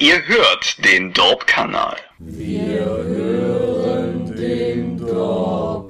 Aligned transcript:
Ihr 0.00 0.24
hört 0.28 0.84
den 0.84 1.12
Dorp-Kanal. 1.12 1.96
Wir 2.20 2.78
hören 2.78 4.32
den 4.36 4.96
Dorp-Kanal. 4.96 5.82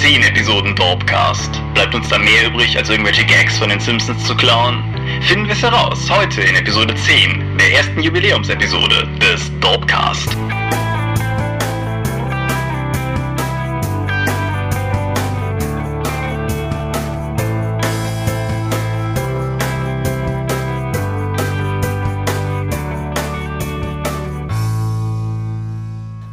Zehn 0.00 0.22
Episoden 0.22 0.76
Dorpcast. 0.76 1.60
Bleibt 1.74 1.92
uns 1.92 2.08
da 2.08 2.18
mehr 2.18 2.46
übrig, 2.46 2.78
als 2.78 2.88
irgendwelche 2.88 3.26
Gags 3.26 3.58
von 3.58 3.68
den 3.68 3.80
Simpsons 3.80 4.24
zu 4.24 4.36
klauen? 4.36 4.80
Finden 5.22 5.46
wir 5.46 5.54
es 5.54 5.62
heraus, 5.62 6.08
heute 6.08 6.42
in 6.42 6.54
Episode 6.54 6.94
10, 6.94 7.58
der 7.58 7.72
ersten 7.72 8.00
Jubiläumsepisode 8.00 9.08
des 9.20 9.50
Dorpcast. 9.58 10.36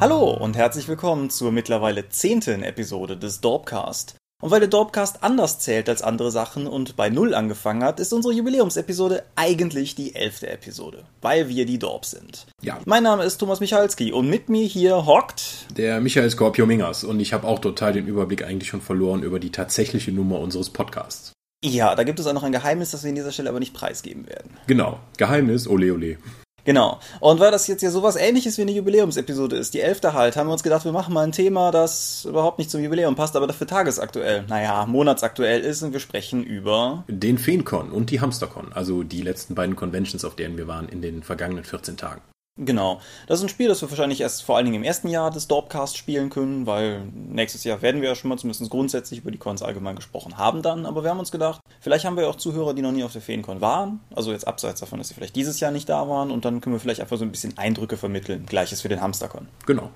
Hallo 0.07 0.29
und 0.29 0.55
herzlich 0.55 0.87
willkommen 0.87 1.31
zur 1.31 1.51
mittlerweile 1.51 2.09
zehnten 2.09 2.61
Episode 2.61 3.17
des 3.17 3.41
Dorpcast. 3.41 4.17
Und 4.39 4.51
weil 4.51 4.59
der 4.59 4.69
Dorpcast 4.69 5.23
anders 5.23 5.57
zählt 5.57 5.89
als 5.89 6.03
andere 6.03 6.29
Sachen 6.29 6.67
und 6.67 6.95
bei 6.95 7.09
Null 7.09 7.33
angefangen 7.33 7.83
hat, 7.83 7.99
ist 7.99 8.13
unsere 8.13 8.31
Jubiläumsepisode 8.31 9.23
eigentlich 9.35 9.95
die 9.95 10.13
elfte 10.13 10.47
Episode, 10.47 11.05
weil 11.21 11.49
wir 11.49 11.65
die 11.65 11.79
Dorp 11.79 12.05
sind. 12.05 12.45
Ja. 12.61 12.79
Mein 12.85 13.01
Name 13.01 13.23
ist 13.23 13.39
Thomas 13.39 13.61
Michalski 13.61 14.11
und 14.11 14.29
mit 14.29 14.47
mir 14.47 14.67
hier 14.67 15.07
hockt 15.07 15.75
Der 15.75 15.99
Michael 15.99 16.29
Scorpio 16.29 16.67
Mingers 16.67 17.03
und 17.03 17.19
ich 17.19 17.33
habe 17.33 17.47
auch 17.47 17.57
total 17.57 17.93
den 17.93 18.05
Überblick 18.05 18.45
eigentlich 18.45 18.69
schon 18.69 18.81
verloren 18.81 19.23
über 19.23 19.39
die 19.39 19.51
tatsächliche 19.51 20.11
Nummer 20.11 20.39
unseres 20.39 20.69
Podcasts. 20.69 21.33
Ja, 21.63 21.95
da 21.95 22.03
gibt 22.03 22.19
es 22.19 22.27
auch 22.27 22.33
noch 22.33 22.43
ein 22.43 22.51
Geheimnis, 22.51 22.91
das 22.91 23.01
wir 23.01 23.09
an 23.09 23.15
dieser 23.15 23.31
Stelle 23.31 23.49
aber 23.49 23.59
nicht 23.59 23.73
preisgeben 23.73 24.29
werden. 24.29 24.51
Genau, 24.67 24.99
Geheimnis, 25.17 25.67
ole 25.67 25.91
ole. 25.91 26.17
Genau. 26.65 26.99
Und 27.19 27.39
weil 27.39 27.51
das 27.51 27.67
jetzt 27.67 27.81
ja 27.81 27.91
sowas 27.91 28.15
ähnliches 28.15 28.57
wie 28.57 28.63
eine 28.63 28.71
Jubiläumsepisode 28.71 29.55
ist, 29.55 29.73
die 29.73 29.81
elfte 29.81 30.13
halt, 30.13 30.35
haben 30.35 30.47
wir 30.47 30.53
uns 30.53 30.63
gedacht, 30.63 30.83
wir 30.83 30.91
machen 30.91 31.13
mal 31.13 31.23
ein 31.23 31.31
Thema, 31.31 31.71
das 31.71 32.25
überhaupt 32.25 32.57
nicht 32.57 32.71
zum 32.71 32.83
Jubiläum 32.83 33.15
passt, 33.15 33.35
aber 33.35 33.47
dafür 33.47 33.67
tagesaktuell, 33.67 34.43
naja, 34.47 34.85
monatsaktuell 34.85 35.61
ist 35.61 35.83
und 35.83 35.93
wir 35.93 35.99
sprechen 35.99 36.43
über 36.43 37.03
Den 37.07 37.37
Feencon 37.37 37.91
und 37.91 38.09
die 38.09 38.19
Hamstercon, 38.19 38.73
also 38.73 39.03
die 39.03 39.21
letzten 39.21 39.55
beiden 39.55 39.75
Conventions, 39.75 40.25
auf 40.25 40.35
denen 40.35 40.57
wir 40.57 40.67
waren 40.67 40.89
in 40.89 41.01
den 41.01 41.23
vergangenen 41.23 41.63
14 41.63 41.97
Tagen. 41.97 42.21
Genau. 42.57 43.01
Das 43.27 43.39
ist 43.39 43.45
ein 43.45 43.49
Spiel, 43.49 43.67
das 43.67 43.81
wir 43.81 43.89
wahrscheinlich 43.89 44.21
erst 44.21 44.43
vor 44.43 44.55
allen 44.55 44.65
Dingen 44.65 44.77
im 44.77 44.83
ersten 44.83 45.09
Jahr 45.09 45.29
des 45.29 45.49
Dorpcast 45.49 45.97
spielen 45.97 46.29
können, 46.29 46.65
weil 46.65 47.01
nächstes 47.13 47.65
Jahr 47.65 47.81
werden 47.81 48.01
wir 48.01 48.07
ja 48.07 48.15
schon 48.15 48.29
mal 48.29 48.37
zumindest 48.37 48.69
grundsätzlich 48.69 49.19
über 49.19 49.31
die 49.31 49.37
Cons 49.37 49.61
allgemein 49.61 49.97
gesprochen 49.97 50.37
haben 50.37 50.61
dann. 50.61 50.85
Aber 50.85 51.03
wir 51.03 51.09
haben 51.09 51.19
uns 51.19 51.31
gedacht, 51.31 51.59
vielleicht 51.81 52.05
haben 52.05 52.15
wir 52.15 52.29
auch 52.29 52.37
Zuhörer, 52.37 52.73
die 52.73 52.81
noch 52.81 52.93
nie 52.93 53.03
auf 53.03 53.11
der 53.11 53.21
Feencon 53.21 53.59
waren. 53.59 53.99
Also 54.15 54.31
jetzt 54.31 54.47
abseits 54.47 54.79
davon, 54.79 54.99
dass 54.99 55.09
sie 55.09 55.15
vielleicht 55.15 55.35
dieses 55.35 55.59
Jahr 55.59 55.71
nicht 55.71 55.89
da 55.89 56.07
waren. 56.07 56.31
Und 56.31 56.45
dann 56.45 56.61
können 56.61 56.75
wir 56.75 56.79
vielleicht 56.79 57.01
einfach 57.01 57.17
so 57.17 57.25
ein 57.25 57.31
bisschen 57.31 57.57
Eindrücke 57.57 57.97
vermitteln. 57.97 58.45
Gleiches 58.45 58.81
für 58.81 58.89
den 58.89 59.01
Hamstercon. 59.01 59.49
Genau. 59.65 59.89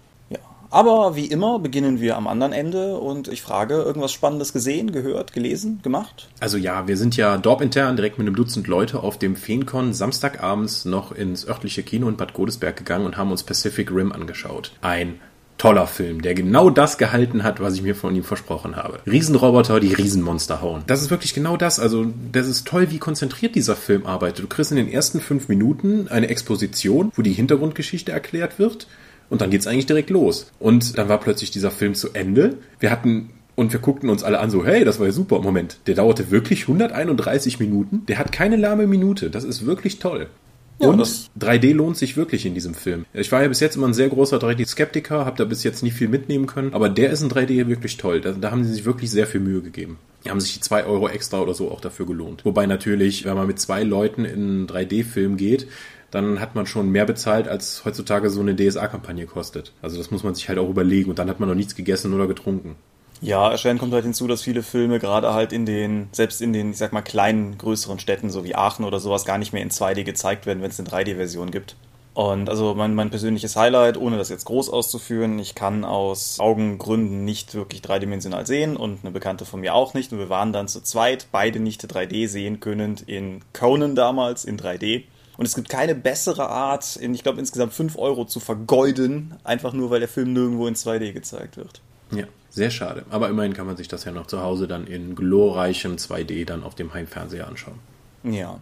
Aber 0.71 1.15
wie 1.15 1.25
immer 1.25 1.59
beginnen 1.59 1.99
wir 1.99 2.15
am 2.15 2.27
anderen 2.27 2.53
Ende 2.53 2.97
und 2.97 3.27
ich 3.27 3.41
frage, 3.41 3.75
irgendwas 3.75 4.11
Spannendes 4.11 4.53
gesehen, 4.53 4.91
gehört, 4.91 5.33
gelesen, 5.33 5.79
gemacht? 5.81 6.27
Also 6.39 6.57
ja, 6.57 6.87
wir 6.87 6.95
sind 6.95 7.17
ja 7.17 7.37
dorp-intern 7.37 7.95
direkt 7.95 8.19
mit 8.19 8.27
einem 8.27 8.35
Dutzend 8.35 8.67
Leute 8.67 9.01
auf 9.01 9.17
dem 9.17 9.35
Feencon 9.35 9.93
Samstagabends 9.93 10.85
noch 10.85 11.11
ins 11.11 11.47
örtliche 11.47 11.81
Kino 11.83 12.07
in 12.07 12.17
Bad 12.17 12.33
Godesberg 12.33 12.77
gegangen 12.77 13.05
und 13.05 13.17
haben 13.17 13.31
uns 13.31 13.43
Pacific 13.43 13.89
Rim 13.91 14.11
angeschaut. 14.11 14.71
Ein 14.81 15.19
toller 15.57 15.87
Film, 15.87 16.21
der 16.21 16.33
genau 16.33 16.69
das 16.69 16.97
gehalten 16.97 17.43
hat, 17.43 17.59
was 17.59 17.75
ich 17.75 17.81
mir 17.83 17.95
von 17.95 18.15
ihm 18.15 18.23
versprochen 18.23 18.75
habe. 18.75 18.99
Riesenroboter, 19.05 19.79
die 19.79 19.93
Riesenmonster 19.93 20.61
hauen. 20.61 20.83
Das 20.87 21.01
ist 21.01 21.11
wirklich 21.11 21.33
genau 21.33 21.57
das. 21.57 21.79
Also, 21.79 22.07
das 22.31 22.47
ist 22.47 22.65
toll, 22.65 22.89
wie 22.91 22.97
konzentriert 22.97 23.55
dieser 23.55 23.75
Film 23.75 24.05
arbeitet. 24.05 24.43
Du 24.43 24.47
kriegst 24.47 24.71
in 24.71 24.77
den 24.77 24.89
ersten 24.89 25.19
fünf 25.19 25.49
Minuten 25.49 26.07
eine 26.07 26.29
Exposition, 26.29 27.11
wo 27.15 27.21
die 27.21 27.33
Hintergrundgeschichte 27.33 28.11
erklärt 28.11 28.57
wird. 28.57 28.87
Und 29.29 29.41
dann 29.41 29.49
geht's 29.49 29.67
eigentlich 29.67 29.85
direkt 29.85 30.09
los. 30.09 30.51
Und 30.59 30.97
dann 30.97 31.07
war 31.09 31.19
plötzlich 31.19 31.51
dieser 31.51 31.71
Film 31.71 31.93
zu 31.95 32.09
Ende. 32.13 32.57
Wir 32.79 32.91
hatten 32.91 33.29
und 33.55 33.73
wir 33.73 33.79
guckten 33.79 34.09
uns 34.09 34.23
alle 34.23 34.39
an, 34.39 34.49
so, 34.49 34.65
hey, 34.65 34.85
das 34.85 34.99
war 34.99 35.05
ja 35.07 35.11
super. 35.11 35.39
Moment, 35.41 35.77
der 35.87 35.95
dauerte 35.95 36.31
wirklich 36.31 36.61
131 36.67 37.59
Minuten. 37.59 38.03
Der 38.07 38.17
hat 38.17 38.31
keine 38.31 38.55
lahme 38.55 38.87
Minute. 38.87 39.29
Das 39.29 39.43
ist 39.43 39.65
wirklich 39.65 39.99
toll. 39.99 40.27
Ja, 40.81 40.87
und 40.87 40.97
das- 40.97 41.29
3D 41.37 41.73
lohnt 41.73 41.97
sich 41.97 42.15
wirklich 42.15 42.45
in 42.45 42.53
diesem 42.53 42.73
Film. 42.73 43.03
Ich 43.13 43.31
war 43.33 43.41
ja 43.41 43.49
bis 43.49 43.59
jetzt 43.59 43.75
immer 43.75 43.87
ein 43.87 43.93
sehr 43.93 44.07
großer 44.07 44.37
3D-Skeptiker, 44.37 45.25
habe 45.25 45.37
da 45.37 45.43
bis 45.43 45.63
jetzt 45.63 45.83
nicht 45.83 45.93
viel 45.93 46.07
mitnehmen 46.07 46.47
können, 46.47 46.73
aber 46.73 46.87
der 46.87 47.09
ist 47.11 47.21
in 47.21 47.27
3D 47.29 47.67
wirklich 47.67 47.97
toll. 47.97 48.21
Da, 48.21 48.31
da 48.31 48.51
haben 48.51 48.63
sie 48.63 48.71
sich 48.73 48.85
wirklich 48.85 49.11
sehr 49.11 49.27
viel 49.27 49.41
Mühe 49.41 49.61
gegeben. 49.61 49.97
Die 50.23 50.29
haben 50.29 50.39
sich 50.39 50.53
die 50.53 50.61
2 50.61 50.85
Euro 50.85 51.09
extra 51.09 51.41
oder 51.41 51.53
so 51.53 51.69
auch 51.69 51.81
dafür 51.81 52.05
gelohnt. 52.05 52.45
Wobei 52.45 52.65
natürlich, 52.65 53.25
wenn 53.25 53.35
man 53.35 53.47
mit 53.47 53.59
zwei 53.59 53.83
Leuten 53.83 54.23
in 54.23 54.33
einen 54.41 54.67
3D-Film 54.67 55.35
geht, 55.35 55.67
dann 56.11 56.39
hat 56.39 56.55
man 56.55 56.65
schon 56.65 56.89
mehr 56.89 57.05
bezahlt, 57.05 57.47
als 57.47 57.83
heutzutage 57.85 58.29
so 58.29 58.41
eine 58.41 58.55
DSA-Kampagne 58.55 59.25
kostet. 59.25 59.73
Also 59.81 59.97
das 59.97 60.11
muss 60.11 60.23
man 60.23 60.35
sich 60.35 60.49
halt 60.49 60.59
auch 60.59 60.69
überlegen 60.69 61.09
und 61.09 61.19
dann 61.19 61.29
hat 61.29 61.39
man 61.39 61.49
noch 61.49 61.55
nichts 61.55 61.75
gegessen 61.75 62.13
oder 62.13 62.27
getrunken. 62.27 62.75
Ja, 63.21 63.51
erschwerend 63.51 63.81
kommt 63.81 63.93
halt 63.93 64.05
hinzu, 64.05 64.27
dass 64.27 64.43
viele 64.43 64.63
Filme 64.63 64.99
gerade 64.99 65.33
halt 65.33 65.51
in 65.51 65.65
den, 65.65 66.07
selbst 66.13 66.41
in 66.41 66.53
den, 66.53 66.71
ich 66.71 66.77
sag 66.77 66.93
mal, 66.93 67.01
kleinen, 67.01 67.57
größeren 67.57 67.99
Städten, 67.99 68.29
so 68.29 68.45
wie 68.45 68.55
Aachen 68.55 68.85
oder 68.85 68.99
sowas, 68.99 69.25
gar 69.25 69.37
nicht 69.37 69.51
mehr 69.51 69.61
in 69.61 69.71
2D 69.71 70.03
gezeigt 70.03 70.45
werden, 70.45 70.61
wenn 70.61 70.71
es 70.71 70.79
eine 70.79 70.89
3D-Version 70.89 71.51
gibt. 71.51 71.75
Und 72.13 72.49
also 72.49 72.73
mein, 72.75 72.95
mein 72.95 73.09
persönliches 73.09 73.55
Highlight, 73.55 73.97
ohne 73.97 74.17
das 74.17 74.29
jetzt 74.29 74.45
groß 74.45 74.69
auszuführen, 74.69 75.37
ich 75.39 75.53
kann 75.55 75.85
aus 75.85 76.39
Augengründen 76.39 77.23
nicht 77.23 77.53
wirklich 77.55 77.81
dreidimensional 77.81 78.45
sehen 78.45 78.75
und 78.75 78.99
eine 79.03 79.11
Bekannte 79.11 79.45
von 79.45 79.61
mir 79.61 79.73
auch 79.73 79.93
nicht. 79.93 80.11
Und 80.11 80.19
wir 80.19 80.29
waren 80.29 80.51
dann 80.51 80.67
zu 80.67 80.81
zweit, 80.81 81.27
beide 81.31 81.59
nicht 81.59 81.83
3D 81.83 82.27
sehen 82.27 82.59
können 82.59 82.97
in 83.05 83.41
Conan 83.53 83.95
damals 83.95 84.43
in 84.43 84.57
3D. 84.57 85.03
Und 85.39 85.45
es 85.45 85.55
gibt 85.55 85.69
keine 85.69 85.95
bessere 85.95 86.49
Art, 86.49 86.97
in, 86.97 87.13
ich 87.13 87.23
glaube, 87.23 87.39
insgesamt 87.39 87.71
5 87.71 87.97
Euro 87.97 88.25
zu 88.25 88.41
vergeuden, 88.41 89.35
einfach 89.45 89.71
nur, 89.71 89.89
weil 89.89 90.01
der 90.01 90.09
Film 90.09 90.33
nirgendwo 90.33 90.67
in 90.67 90.75
2D 90.75 91.13
gezeigt 91.13 91.55
wird. 91.55 91.79
Ja, 92.11 92.25
sehr 92.49 92.69
schade. 92.69 93.05
Aber 93.09 93.29
immerhin 93.29 93.53
kann 93.53 93.65
man 93.65 93.77
sich 93.77 93.87
das 93.87 94.03
ja 94.03 94.11
noch 94.11 94.27
zu 94.27 94.41
Hause 94.41 94.67
dann 94.67 94.85
in 94.85 95.15
glorreichem 95.15 95.95
2D 95.95 96.43
dann 96.43 96.61
auf 96.61 96.75
dem 96.75 96.93
Heimfernseher 96.93 97.47
anschauen. 97.47 97.79
Ja. 98.23 98.59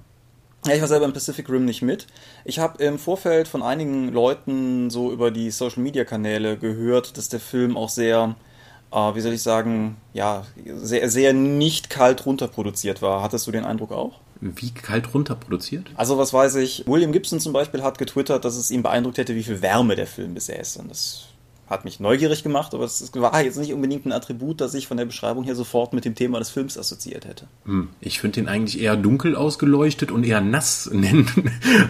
Ja, 0.67 0.75
ich 0.75 0.79
war 0.81 0.88
selber 0.88 1.05
im 1.05 1.13
Pacific 1.13 1.49
Rim 1.49 1.65
nicht 1.65 1.81
mit. 1.81 2.05
Ich 2.45 2.59
habe 2.59 2.83
im 2.83 2.99
Vorfeld 2.99 3.47
von 3.47 3.63
einigen 3.63 4.09
Leuten 4.13 4.91
so 4.91 5.11
über 5.11 5.31
die 5.31 5.49
Social 5.49 5.81
Media 5.81 6.05
Kanäle 6.05 6.57
gehört, 6.57 7.17
dass 7.17 7.27
der 7.27 7.39
Film 7.39 7.75
auch 7.75 7.89
sehr, 7.89 8.35
äh, 8.91 9.15
wie 9.15 9.21
soll 9.21 9.33
ich 9.33 9.41
sagen, 9.41 9.97
ja, 10.13 10.45
sehr, 10.63 11.09
sehr 11.09 11.33
nicht 11.33 11.89
kalt 11.89 12.27
runterproduziert 12.27 13.01
war. 13.01 13.23
Hattest 13.23 13.47
du 13.47 13.51
den 13.51 13.65
Eindruck 13.65 13.91
auch? 13.91 14.19
Wie 14.41 14.71
kalt 14.71 15.13
runterproduziert? 15.13 15.91
Also, 15.95 16.17
was 16.17 16.33
weiß 16.33 16.55
ich, 16.55 16.83
William 16.87 17.11
Gibson 17.11 17.39
zum 17.39 17.53
Beispiel 17.53 17.83
hat 17.83 17.97
getwittert, 17.97 18.45
dass 18.45 18.55
es 18.55 18.71
ihn 18.71 18.83
beeindruckt 18.83 19.17
hätte, 19.17 19.35
wie 19.35 19.43
viel 19.43 19.61
Wärme 19.61 19.95
der 19.95 20.07
Film 20.07 20.33
besäße. 20.33 20.79
Und 20.79 20.89
das 20.89 21.27
hat 21.69 21.83
mich 21.83 21.99
neugierig 21.99 22.43
gemacht, 22.43 22.73
aber 22.73 22.85
es 22.85 23.11
war 23.13 23.41
jetzt 23.43 23.57
nicht 23.57 23.73
unbedingt 23.73 24.05
ein 24.05 24.13
Attribut, 24.13 24.61
das 24.61 24.73
ich 24.73 24.87
von 24.87 24.95
der 24.95 25.05
Beschreibung 25.05 25.43
her 25.43 25.55
sofort 25.55 25.91
mit 25.91 26.05
dem 26.05 26.15
Thema 26.15 26.39
des 26.39 26.49
Films 26.49 26.77
assoziiert 26.77 27.25
hätte. 27.25 27.47
Hm, 27.65 27.89
ich 27.99 28.21
finde 28.21 28.39
den 28.39 28.47
eigentlich 28.47 28.81
eher 28.81 28.95
dunkel 28.95 29.35
ausgeleuchtet 29.35 30.11
und 30.11 30.23
eher 30.23 30.39
nass 30.39 30.89
nennen 30.93 31.27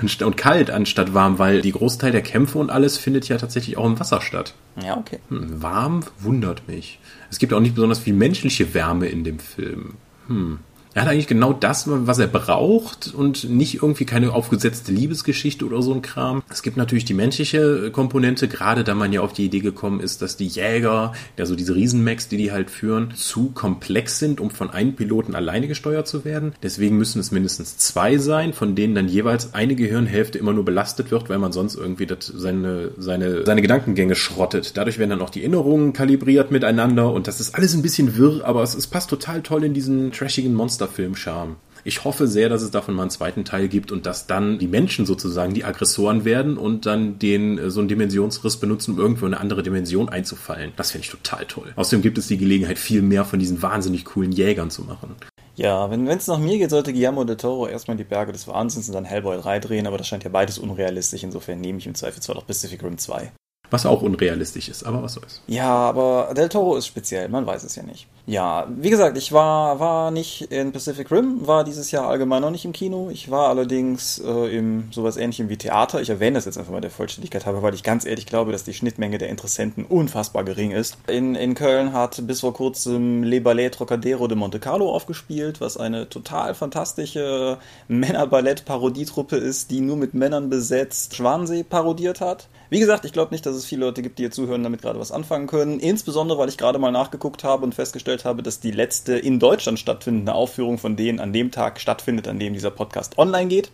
und 0.02 0.38
kalt 0.38 0.72
anstatt 0.72 1.14
warm, 1.14 1.38
weil 1.38 1.62
die 1.62 1.72
Großteil 1.72 2.12
der 2.12 2.24
Kämpfe 2.24 2.58
und 2.58 2.72
alles 2.72 2.98
findet 2.98 3.28
ja 3.28 3.38
tatsächlich 3.38 3.78
auch 3.78 3.86
im 3.86 4.00
Wasser 4.00 4.22
statt. 4.22 4.56
Ja, 4.84 4.98
okay. 4.98 5.20
Hm, 5.30 5.62
warm 5.62 6.04
wundert 6.20 6.68
mich. 6.68 7.00
Es 7.30 7.38
gibt 7.38 7.54
auch 7.54 7.60
nicht 7.60 7.76
besonders 7.76 8.00
viel 8.00 8.14
menschliche 8.14 8.74
Wärme 8.74 9.08
in 9.08 9.24
dem 9.24 9.40
Film. 9.40 9.96
Hm. 10.28 10.60
Er 10.98 11.04
hat 11.04 11.10
eigentlich 11.10 11.28
genau 11.28 11.54
das, 11.54 11.84
was 11.88 12.18
er 12.18 12.26
braucht 12.26 13.14
und 13.14 13.48
nicht 13.52 13.84
irgendwie 13.84 14.06
keine 14.06 14.34
aufgesetzte 14.34 14.92
Liebesgeschichte 14.92 15.64
oder 15.64 15.84
so 15.84 15.94
ein 15.94 16.02
Kram. 16.02 16.42
Es 16.50 16.64
gibt 16.64 16.76
natürlich 16.76 17.06
die 17.06 17.14
menschliche 17.14 17.92
Komponente, 17.92 18.48
gerade 18.48 18.84
da 18.84 18.96
man 18.96 19.14
ja 19.14 19.22
auf 19.22 19.32
die 19.32 19.46
Idee 19.46 19.60
gekommen 19.60 20.00
ist, 20.00 20.24
dass 20.24 20.38
die 20.38 20.48
Jäger, 20.48 21.14
also 21.38 21.56
diese 21.56 21.76
Riesenmechs, 21.76 22.30
die 22.30 22.38
die 22.38 22.52
halt 22.52 22.72
führen, 22.72 23.14
zu 23.14 23.52
komplex 23.52 24.18
sind, 24.18 24.42
um 24.42 24.50
von 24.50 24.72
einem 24.72 24.96
Piloten 24.96 25.36
alleine 25.36 25.68
gesteuert 25.68 26.08
zu 26.08 26.26
werden. 26.26 26.54
Deswegen 26.64 26.98
müssen 26.98 27.20
es 27.20 27.30
mindestens 27.30 27.78
zwei 27.78 28.18
sein, 28.18 28.54
von 28.54 28.74
denen 28.74 28.96
dann 28.96 29.08
jeweils 29.08 29.54
eine 29.54 29.76
Gehirnhälfte 29.76 30.40
immer 30.40 30.54
nur 30.54 30.66
belastet 30.66 31.12
wird, 31.12 31.30
weil 31.30 31.38
man 31.38 31.52
sonst 31.52 31.76
irgendwie 31.76 32.08
das, 32.08 32.26
seine, 32.26 32.90
seine, 32.98 33.46
seine 33.46 33.62
Gedankengänge 33.62 34.16
schrottet. 34.16 34.76
Dadurch 34.78 34.98
werden 34.98 35.12
dann 35.12 35.22
auch 35.22 35.30
die 35.30 35.42
Erinnerungen 35.42 35.94
kalibriert 35.94 36.50
miteinander 36.50 37.14
und 37.14 37.28
das 37.28 37.40
ist 37.40 37.54
alles 37.54 37.76
ein 37.76 37.84
bisschen 37.84 38.18
wirr, 38.18 38.44
aber 38.46 38.64
es, 38.64 38.74
es 38.74 38.88
passt 38.88 39.12
total 39.12 39.44
toll 39.44 39.64
in 39.64 39.76
diesen 39.76 40.12
trashigen 40.12 40.56
Monsterfilm-Charme. 40.88 41.58
Ich 41.84 42.04
hoffe 42.04 42.28
sehr, 42.28 42.50
dass 42.50 42.64
es 42.64 42.72
davon 42.72 42.96
mal 42.96 43.04
einen 43.04 43.12
zweiten 43.12 43.46
Teil 43.46 43.70
gibt 43.70 43.92
und 43.92 44.06
dass 44.06 44.28
dann 44.28 44.60
die 44.60 44.68
Menschen 44.68 45.06
sozusagen 45.06 45.54
die 45.54 45.64
Aggressoren 45.64 46.26
werden 46.26 46.58
und 46.58 46.86
dann 46.86 47.18
den 47.18 47.58
äh, 47.58 47.70
so 47.70 47.80
einen 47.80 47.88
Dimensionsriss 47.88 48.58
benutzen, 48.58 48.96
um 48.96 49.00
irgendwo 49.00 49.26
in 49.26 49.34
eine 49.34 49.42
andere 49.42 49.64
Dimension 49.64 50.10
einzufallen. 50.10 50.74
Das 50.76 50.92
finde 50.92 51.06
ich 51.06 51.12
total 51.12 51.46
toll. 51.46 51.72
Außerdem 51.76 52.02
gibt 52.02 52.18
es 52.18 52.28
die 52.28 52.38
Gelegenheit, 52.38 52.78
viel 52.78 53.02
mehr 53.02 53.24
von 53.24 53.40
diesen 53.40 53.62
wahnsinnig 53.62 54.04
coolen 54.04 54.32
Jägern 54.32 54.70
zu 54.70 54.84
machen. 54.84 55.16
Ja, 55.56 55.90
wenn 55.90 56.08
es 56.08 56.28
nach 56.28 56.40
mir 56.40 56.58
geht, 56.58 56.70
sollte 56.70 56.92
Guillermo 56.92 57.24
del 57.24 57.38
Toro 57.38 57.68
erstmal 57.68 57.98
die 57.98 58.04
Berge 58.04 58.32
des 58.32 58.48
Wahnsinns 58.48 58.90
und 58.90 58.94
dann 58.94 59.06
Hellboy 59.06 59.38
3 59.38 59.60
drehen, 59.60 59.88
aber 59.88 59.98
das 59.98 60.08
scheint 60.08 60.24
ja 60.24 60.30
beides 60.30 60.60
unrealistisch, 60.60 61.24
insofern 61.24 61.62
nehme 61.62 61.80
ich 61.80 61.88
im 61.88 61.96
Zweifelsfall 61.96 62.38
auch 62.38 62.46
Pacific 62.46 62.84
Rim 62.84 62.98
2. 62.98 63.32
Was 63.72 63.86
auch 63.86 64.02
unrealistisch 64.02 64.70
ist, 64.70 64.84
aber 64.84 65.02
was 65.02 65.14
soll's. 65.14 65.42
Ja, 65.48 65.70
aber 65.70 66.34
Del 66.36 66.50
Toro 66.50 66.76
ist 66.76 66.86
speziell, 66.86 67.28
man 67.30 67.46
weiß 67.46 67.64
es 67.64 67.76
ja 67.76 67.84
nicht. 67.84 68.08
Ja, 68.30 68.68
wie 68.70 68.90
gesagt, 68.90 69.18
ich 69.18 69.32
war, 69.32 69.80
war 69.80 70.12
nicht 70.12 70.52
in 70.52 70.74
Pacific 70.74 71.10
Rim, 71.10 71.48
war 71.48 71.64
dieses 71.64 71.92
Jahr 71.92 72.10
allgemein 72.10 72.42
noch 72.42 72.52
nicht 72.52 72.66
im 72.66 72.74
Kino. 72.74 73.10
Ich 73.10 73.32
war 73.32 73.48
allerdings 73.48 74.20
äh, 74.20 74.54
im 74.54 74.90
sowas 74.92 75.16
ähnlichem 75.16 75.48
wie 75.48 75.56
Theater. 75.56 76.02
Ich 76.02 76.10
erwähne 76.10 76.34
das 76.34 76.44
jetzt 76.44 76.58
einfach 76.58 76.74
mal 76.74 76.82
der 76.82 76.92
Vollständigkeit 76.92 77.46
halber, 77.46 77.64
weil 77.64 77.74
ich 77.74 77.84
ganz 77.84 78.06
ehrlich 78.06 78.26
glaube, 78.26 78.52
dass 78.52 78.66
die 78.66 78.74
Schnittmenge 78.74 79.18
der 79.18 79.30
Interessenten 79.30 79.86
unfassbar 79.86 80.44
gering 80.44 80.72
ist. 80.72 80.98
In, 81.08 81.36
in 81.36 81.56
Köln 81.56 81.94
hat 81.94 82.28
bis 82.28 82.42
vor 82.42 82.54
kurzem 82.54 83.24
Le 83.24 83.40
Ballet 83.40 83.70
Trocadero 83.70 84.28
de 84.28 84.38
Monte 84.38 84.60
Carlo 84.60 84.92
aufgespielt, 84.94 85.62
was 85.62 85.78
eine 85.78 86.10
total 86.10 86.54
fantastische 86.54 87.60
Männerballett-Parodietruppe 87.88 89.38
ist, 89.38 89.72
die 89.72 89.80
nur 89.80 89.96
mit 89.96 90.14
Männern 90.14 90.50
besetzt 90.50 91.16
Schwansee 91.16 91.64
parodiert 91.64 92.20
hat. 92.20 92.50
Wie 92.70 92.82
gesagt, 92.82 93.06
ich 93.06 93.14
glaube 93.14 93.34
nicht, 93.34 93.46
dass 93.46 93.56
es 93.56 93.66
viele 93.66 93.86
Leute 93.86 94.02
gibt, 94.02 94.20
die 94.20 94.24
hier 94.24 94.32
zuhören, 94.32 94.64
damit 94.64 94.82
gerade 94.82 95.00
was 95.00 95.14
anfangen 95.14 95.48
können. 95.48 95.80
Insbesondere, 95.80 96.38
weil 96.38 96.50
ich 96.50 96.58
gerade 96.58 96.80
mal 96.80 96.92
nachgeguckt 96.92 97.46
habe 97.46 97.64
und 97.64 97.74
festgestellt 97.74 98.17
habe, 98.26 98.44
dass 98.44 98.60
die 98.60 98.72
letzte 98.72 99.18
in 99.18 99.40
Deutschland 99.40 99.80
stattfindende 99.80 100.34
Aufführung 100.34 100.78
von 100.78 100.96
denen 100.96 101.20
an 101.20 101.34
dem 101.34 101.52
Tag 101.52 101.80
stattfindet, 101.80 102.28
an 102.28 102.40
dem 102.40 102.54
dieser 102.54 102.72
Podcast 102.72 103.18
online 103.18 103.48
geht. 103.48 103.72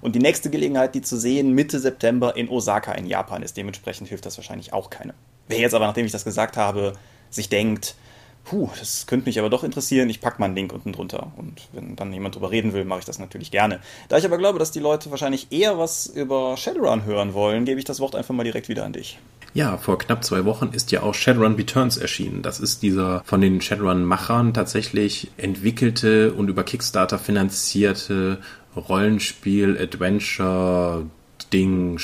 Und 0.00 0.16
die 0.16 0.18
nächste 0.18 0.50
Gelegenheit, 0.50 0.94
die 0.94 1.02
zu 1.02 1.16
sehen, 1.16 1.52
Mitte 1.52 1.78
September 1.78 2.36
in 2.36 2.48
Osaka 2.48 2.92
in 2.92 3.06
Japan 3.06 3.42
ist. 3.42 3.56
Dementsprechend 3.56 4.08
hilft 4.08 4.26
das 4.26 4.36
wahrscheinlich 4.36 4.72
auch 4.72 4.90
keine. 4.90 5.14
Wer 5.46 5.60
jetzt 5.60 5.74
aber, 5.74 5.86
nachdem 5.86 6.06
ich 6.06 6.12
das 6.12 6.24
gesagt 6.24 6.56
habe, 6.56 6.94
sich 7.30 7.48
denkt, 7.48 7.94
puh, 8.44 8.68
das 8.78 9.06
könnte 9.06 9.26
mich 9.26 9.38
aber 9.38 9.50
doch 9.50 9.64
interessieren, 9.64 10.10
ich 10.10 10.20
packe 10.20 10.40
mal 10.40 10.46
einen 10.46 10.56
Link 10.56 10.72
unten 10.72 10.92
drunter. 10.92 11.32
Und 11.36 11.68
wenn 11.72 11.96
dann 11.96 12.12
jemand 12.12 12.34
drüber 12.34 12.50
reden 12.50 12.72
will, 12.72 12.84
mache 12.84 13.00
ich 13.00 13.04
das 13.04 13.18
natürlich 13.18 13.50
gerne. 13.50 13.80
Da 14.08 14.18
ich 14.18 14.24
aber 14.24 14.38
glaube, 14.38 14.58
dass 14.58 14.72
die 14.72 14.80
Leute 14.80 15.10
wahrscheinlich 15.10 15.48
eher 15.50 15.78
was 15.78 16.06
über 16.06 16.56
Shadowrun 16.56 17.04
hören 17.04 17.34
wollen, 17.34 17.64
gebe 17.64 17.78
ich 17.78 17.84
das 17.84 18.00
Wort 18.00 18.14
einfach 18.14 18.34
mal 18.34 18.44
direkt 18.44 18.68
wieder 18.68 18.84
an 18.84 18.92
dich. 18.92 19.18
Ja, 19.54 19.76
vor 19.76 19.98
knapp 19.98 20.24
zwei 20.24 20.46
Wochen 20.46 20.70
ist 20.72 20.92
ja 20.92 21.02
auch 21.02 21.14
Shadowrun 21.14 21.56
Returns 21.56 21.98
erschienen. 21.98 22.40
Das 22.42 22.58
ist 22.58 22.82
dieser 22.82 23.22
von 23.24 23.42
den 23.42 23.60
Shadowrun-Machern 23.60 24.54
tatsächlich 24.54 25.30
entwickelte 25.36 26.32
und 26.32 26.48
über 26.48 26.64
Kickstarter 26.64 27.18
finanzierte 27.18 28.38
Rollenspiel, 28.74 29.76
Adventure, 29.78 31.04
Ding, 31.52 31.98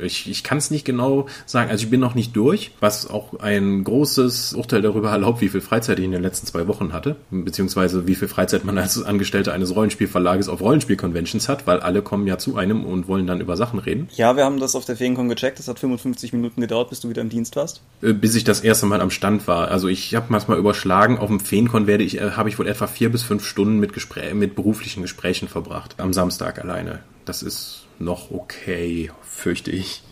ich, 0.00 0.28
ich 0.28 0.42
kann 0.42 0.58
es 0.58 0.70
nicht 0.70 0.84
genau 0.84 1.26
sagen. 1.46 1.70
Also 1.70 1.84
ich 1.84 1.90
bin 1.90 2.00
noch 2.00 2.14
nicht 2.14 2.36
durch, 2.36 2.72
was 2.80 3.08
auch 3.08 3.40
ein 3.40 3.84
großes 3.84 4.54
Urteil 4.54 4.82
darüber 4.82 5.10
erlaubt, 5.10 5.40
wie 5.40 5.48
viel 5.48 5.60
Freizeit 5.60 5.98
ich 5.98 6.04
in 6.04 6.12
den 6.12 6.22
letzten 6.22 6.46
zwei 6.46 6.66
Wochen 6.68 6.92
hatte, 6.92 7.16
beziehungsweise 7.30 8.06
wie 8.06 8.14
viel 8.14 8.28
Freizeit 8.28 8.64
man 8.64 8.78
als 8.78 9.02
Angestellter 9.02 9.52
eines 9.52 9.74
Rollenspielverlages 9.74 10.48
auf 10.48 10.60
Rollenspiel-Conventions 10.60 11.48
hat, 11.48 11.66
weil 11.66 11.80
alle 11.80 12.02
kommen 12.02 12.26
ja 12.26 12.38
zu 12.38 12.56
einem 12.56 12.84
und 12.84 13.08
wollen 13.08 13.26
dann 13.26 13.40
über 13.40 13.56
Sachen 13.56 13.78
reden. 13.78 14.08
Ja, 14.14 14.36
wir 14.36 14.44
haben 14.44 14.60
das 14.60 14.74
auf 14.74 14.84
der 14.84 14.96
Feencon 14.96 15.28
gecheckt. 15.28 15.58
Das 15.58 15.68
hat 15.68 15.78
55 15.78 16.32
Minuten 16.32 16.60
gedauert, 16.60 16.90
bis 16.90 17.00
du 17.00 17.08
wieder 17.08 17.22
im 17.22 17.28
Dienst 17.28 17.56
warst. 17.56 17.82
Äh, 18.02 18.12
bis 18.12 18.34
ich 18.34 18.44
das 18.44 18.60
erste 18.60 18.86
Mal 18.86 19.00
am 19.00 19.10
Stand 19.10 19.46
war. 19.46 19.68
Also 19.68 19.88
ich 19.88 20.14
habe 20.14 20.26
manchmal 20.28 20.58
überschlagen. 20.58 21.18
Auf 21.18 21.28
dem 21.28 21.40
Feencon 21.40 21.86
werde 21.86 22.04
ich, 22.04 22.20
äh, 22.20 22.32
habe 22.32 22.48
ich 22.48 22.58
wohl 22.58 22.66
etwa 22.66 22.86
vier 22.86 23.10
bis 23.10 23.22
fünf 23.22 23.46
Stunden 23.46 23.78
mit, 23.78 23.92
Gespräch, 23.92 24.34
mit 24.34 24.54
beruflichen 24.54 25.02
Gesprächen 25.02 25.48
verbracht. 25.48 25.96
Am 25.98 26.12
Samstag 26.12 26.58
alleine. 26.62 27.00
Das 27.24 27.42
ist 27.42 27.86
noch 27.98 28.30
okay, 28.30 29.10
fürchte 29.42 29.70
ich. 29.70 30.02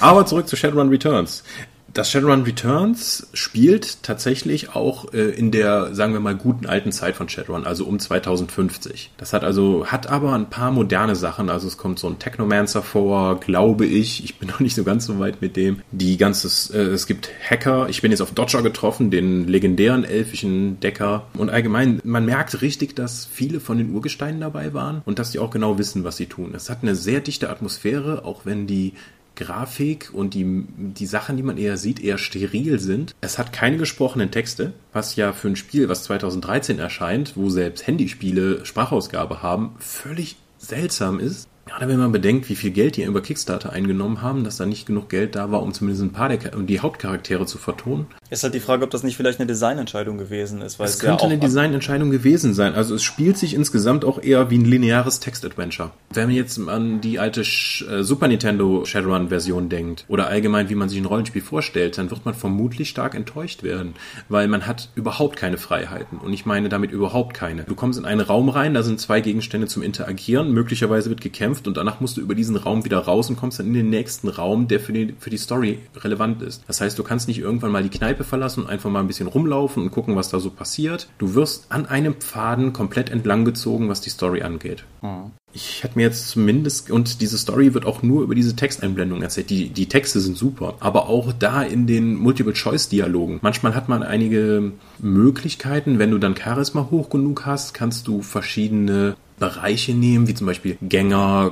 Aber 0.00 0.26
zurück 0.26 0.48
zu 0.48 0.56
Shadowrun 0.56 0.88
Returns 0.88 1.44
das 1.92 2.10
Shadowrun 2.10 2.42
Returns 2.42 3.28
spielt 3.34 4.02
tatsächlich 4.02 4.74
auch 4.74 5.12
äh, 5.12 5.30
in 5.30 5.50
der, 5.50 5.94
sagen 5.94 6.12
wir 6.12 6.20
mal, 6.20 6.36
guten 6.36 6.66
alten 6.66 6.92
Zeit 6.92 7.16
von 7.16 7.28
Shadowrun, 7.28 7.66
also 7.66 7.84
um 7.84 7.98
2050. 7.98 9.10
Das 9.16 9.32
hat 9.32 9.44
also, 9.44 9.86
hat 9.86 10.08
aber 10.08 10.32
ein 10.34 10.48
paar 10.48 10.70
moderne 10.70 11.16
Sachen. 11.16 11.50
Also 11.50 11.66
es 11.66 11.76
kommt 11.76 11.98
so 11.98 12.08
ein 12.08 12.18
Technomancer 12.18 12.82
vor, 12.82 13.40
glaube 13.40 13.86
ich. 13.86 14.24
Ich 14.24 14.38
bin 14.38 14.48
noch 14.50 14.60
nicht 14.60 14.74
so 14.74 14.84
ganz 14.84 15.06
so 15.06 15.18
weit 15.18 15.40
mit 15.40 15.56
dem. 15.56 15.82
Die 15.90 16.16
ganze, 16.16 16.48
äh, 16.74 16.92
es 16.92 17.06
gibt 17.06 17.30
Hacker. 17.48 17.88
Ich 17.88 18.02
bin 18.02 18.10
jetzt 18.10 18.20
auf 18.20 18.32
Dodger 18.32 18.62
getroffen, 18.62 19.10
den 19.10 19.48
legendären 19.48 20.04
elfischen 20.04 20.78
Decker. 20.80 21.26
Und 21.34 21.50
allgemein, 21.50 22.00
man 22.04 22.24
merkt 22.24 22.62
richtig, 22.62 22.94
dass 22.94 23.26
viele 23.26 23.60
von 23.60 23.78
den 23.78 23.92
Urgesteinen 23.92 24.40
dabei 24.40 24.74
waren 24.74 25.02
und 25.04 25.18
dass 25.18 25.32
die 25.32 25.38
auch 25.38 25.50
genau 25.50 25.78
wissen, 25.78 26.04
was 26.04 26.16
sie 26.16 26.26
tun. 26.26 26.52
Es 26.54 26.70
hat 26.70 26.78
eine 26.82 26.94
sehr 26.94 27.20
dichte 27.20 27.50
Atmosphäre, 27.50 28.24
auch 28.24 28.42
wenn 28.44 28.66
die 28.66 28.94
Grafik 29.40 30.10
und 30.12 30.34
die, 30.34 30.64
die 30.76 31.06
Sachen, 31.06 31.36
die 31.36 31.42
man 31.42 31.56
eher 31.56 31.76
sieht, 31.76 32.00
eher 32.00 32.18
steril 32.18 32.78
sind. 32.78 33.14
Es 33.20 33.38
hat 33.38 33.52
keine 33.52 33.78
gesprochenen 33.78 34.30
Texte, 34.30 34.72
was 34.92 35.16
ja 35.16 35.32
für 35.32 35.48
ein 35.48 35.56
Spiel, 35.56 35.88
was 35.88 36.04
2013 36.04 36.78
erscheint, 36.78 37.36
wo 37.36 37.50
selbst 37.50 37.86
Handyspiele 37.86 38.64
Sprachausgabe 38.64 39.42
haben, 39.42 39.74
völlig 39.78 40.36
seltsam 40.58 41.18
ist. 41.18 41.48
Gerade 41.66 41.88
wenn 41.88 41.98
man 41.98 42.12
bedenkt, 42.12 42.48
wie 42.48 42.56
viel 42.56 42.72
Geld 42.72 42.96
die 42.96 43.04
über 43.04 43.22
Kickstarter 43.22 43.72
eingenommen 43.72 44.22
haben, 44.22 44.44
dass 44.44 44.56
da 44.56 44.66
nicht 44.66 44.86
genug 44.86 45.08
Geld 45.08 45.36
da 45.36 45.52
war, 45.52 45.62
um 45.62 45.72
zumindest 45.72 46.02
ein 46.02 46.12
paar 46.12 46.28
der, 46.28 46.56
um 46.56 46.66
die 46.66 46.80
Hauptcharaktere 46.80 47.46
zu 47.46 47.58
vertonen. 47.58 48.06
Ist 48.30 48.42
halt 48.42 48.54
die 48.54 48.60
Frage, 48.60 48.84
ob 48.84 48.90
das 48.90 49.02
nicht 49.02 49.16
vielleicht 49.16 49.40
eine 49.40 49.46
Designentscheidung 49.46 50.18
gewesen 50.18 50.62
ist. 50.62 50.78
Weil 50.78 50.86
es, 50.86 50.94
es 50.94 51.00
könnte 51.00 51.24
ja 51.24 51.30
eine 51.30 51.38
Designentscheidung 51.38 52.10
gewesen 52.10 52.54
sein. 52.54 52.74
Also 52.74 52.94
es 52.94 53.02
spielt 53.02 53.36
sich 53.36 53.54
insgesamt 53.54 54.04
auch 54.04 54.22
eher 54.22 54.50
wie 54.50 54.58
ein 54.58 54.64
lineares 54.64 55.20
Text-Adventure. 55.20 55.90
Wenn 56.12 56.28
man 56.28 56.36
jetzt 56.36 56.58
an 56.58 57.00
die 57.00 57.18
alte 57.18 57.42
äh, 57.42 58.02
Super 58.02 58.28
Nintendo 58.28 58.84
Shadowrun-Version 58.84 59.68
denkt 59.68 60.04
oder 60.08 60.28
allgemein, 60.28 60.70
wie 60.70 60.74
man 60.74 60.88
sich 60.88 60.98
ein 60.98 61.06
Rollenspiel 61.06 61.42
vorstellt, 61.42 61.98
dann 61.98 62.10
wird 62.10 62.24
man 62.24 62.34
vermutlich 62.34 62.88
stark 62.88 63.14
enttäuscht 63.14 63.62
werden, 63.62 63.94
weil 64.28 64.48
man 64.48 64.66
hat 64.66 64.88
überhaupt 64.94 65.36
keine 65.36 65.58
Freiheiten. 65.58 66.18
Und 66.18 66.32
ich 66.32 66.46
meine 66.46 66.68
damit 66.68 66.90
überhaupt 66.90 67.34
keine. 67.34 67.64
Du 67.64 67.74
kommst 67.74 67.98
in 67.98 68.04
einen 68.04 68.20
Raum 68.20 68.48
rein, 68.48 68.74
da 68.74 68.82
sind 68.82 69.00
zwei 69.00 69.20
Gegenstände 69.20 69.66
zum 69.66 69.82
Interagieren, 69.82 70.52
möglicherweise 70.52 71.10
wird 71.10 71.20
gekämpft 71.20 71.50
kämpft 71.50 71.66
und 71.66 71.76
danach 71.76 72.00
musst 72.00 72.16
du 72.16 72.20
über 72.20 72.34
diesen 72.34 72.56
Raum 72.56 72.84
wieder 72.84 72.98
raus 72.98 73.28
und 73.30 73.36
kommst 73.36 73.58
dann 73.58 73.66
in 73.66 73.74
den 73.74 73.90
nächsten 73.90 74.28
Raum, 74.28 74.68
der 74.68 74.80
für 74.80 74.92
die, 74.92 75.14
für 75.18 75.30
die 75.30 75.38
Story 75.38 75.78
relevant 75.96 76.42
ist. 76.42 76.62
Das 76.66 76.80
heißt, 76.80 76.98
du 76.98 77.02
kannst 77.02 77.28
nicht 77.28 77.38
irgendwann 77.38 77.72
mal 77.72 77.82
die 77.82 77.88
Kneipe 77.88 78.19
verlassen 78.24 78.64
und 78.64 78.70
einfach 78.70 78.90
mal 78.90 79.00
ein 79.00 79.06
bisschen 79.06 79.26
rumlaufen 79.26 79.82
und 79.82 79.90
gucken, 79.90 80.16
was 80.16 80.28
da 80.28 80.40
so 80.40 80.50
passiert. 80.50 81.08
Du 81.18 81.34
wirst 81.34 81.66
an 81.70 81.86
einem 81.86 82.14
Pfaden 82.14 82.72
komplett 82.72 83.10
entlang 83.10 83.44
gezogen, 83.44 83.88
was 83.88 84.00
die 84.00 84.10
Story 84.10 84.42
angeht. 84.42 84.84
Mhm. 85.02 85.32
Ich 85.52 85.82
hätte 85.82 85.98
mir 85.98 86.02
jetzt 86.02 86.28
zumindest, 86.28 86.92
und 86.92 87.20
diese 87.20 87.36
Story 87.36 87.74
wird 87.74 87.84
auch 87.84 88.02
nur 88.04 88.22
über 88.22 88.36
diese 88.36 88.54
Texteinblendung 88.54 89.20
erzählt. 89.20 89.50
Die, 89.50 89.68
die 89.70 89.86
Texte 89.86 90.20
sind 90.20 90.36
super, 90.36 90.74
aber 90.78 91.08
auch 91.08 91.32
da 91.32 91.62
in 91.62 91.88
den 91.88 92.14
Multiple-Choice-Dialogen. 92.14 93.40
Manchmal 93.42 93.74
hat 93.74 93.88
man 93.88 94.04
einige 94.04 94.72
Möglichkeiten, 95.00 95.98
wenn 95.98 96.12
du 96.12 96.18
dann 96.18 96.36
Charisma 96.36 96.88
hoch 96.92 97.10
genug 97.10 97.46
hast, 97.46 97.74
kannst 97.74 98.06
du 98.06 98.22
verschiedene 98.22 99.16
Bereiche 99.40 99.92
nehmen, 99.92 100.28
wie 100.28 100.34
zum 100.34 100.46
Beispiel 100.46 100.76
Gänger, 100.82 101.50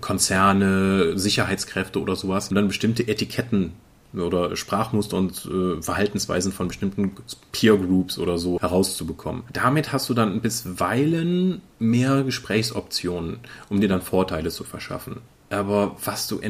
Konzerne, 0.00 1.18
Sicherheitskräfte 1.18 2.00
oder 2.00 2.16
sowas 2.16 2.48
und 2.48 2.54
dann 2.54 2.68
bestimmte 2.68 3.06
Etiketten 3.06 3.72
oder 4.16 4.56
Sprachmuster 4.56 5.16
und 5.16 5.46
äh, 5.46 5.82
Verhaltensweisen 5.82 6.52
von 6.52 6.68
bestimmten 6.68 7.12
Peer 7.52 7.76
Groups 7.76 8.18
oder 8.18 8.38
so 8.38 8.60
herauszubekommen. 8.60 9.42
Damit 9.52 9.92
hast 9.92 10.08
du 10.08 10.14
dann 10.14 10.40
bisweilen 10.40 11.60
mehr 11.78 12.22
Gesprächsoptionen, 12.22 13.38
um 13.68 13.80
dir 13.80 13.88
dann 13.88 14.02
Vorteile 14.02 14.50
zu 14.50 14.64
verschaffen. 14.64 15.20
Aber 15.54 15.96
was 16.04 16.26
du 16.26 16.40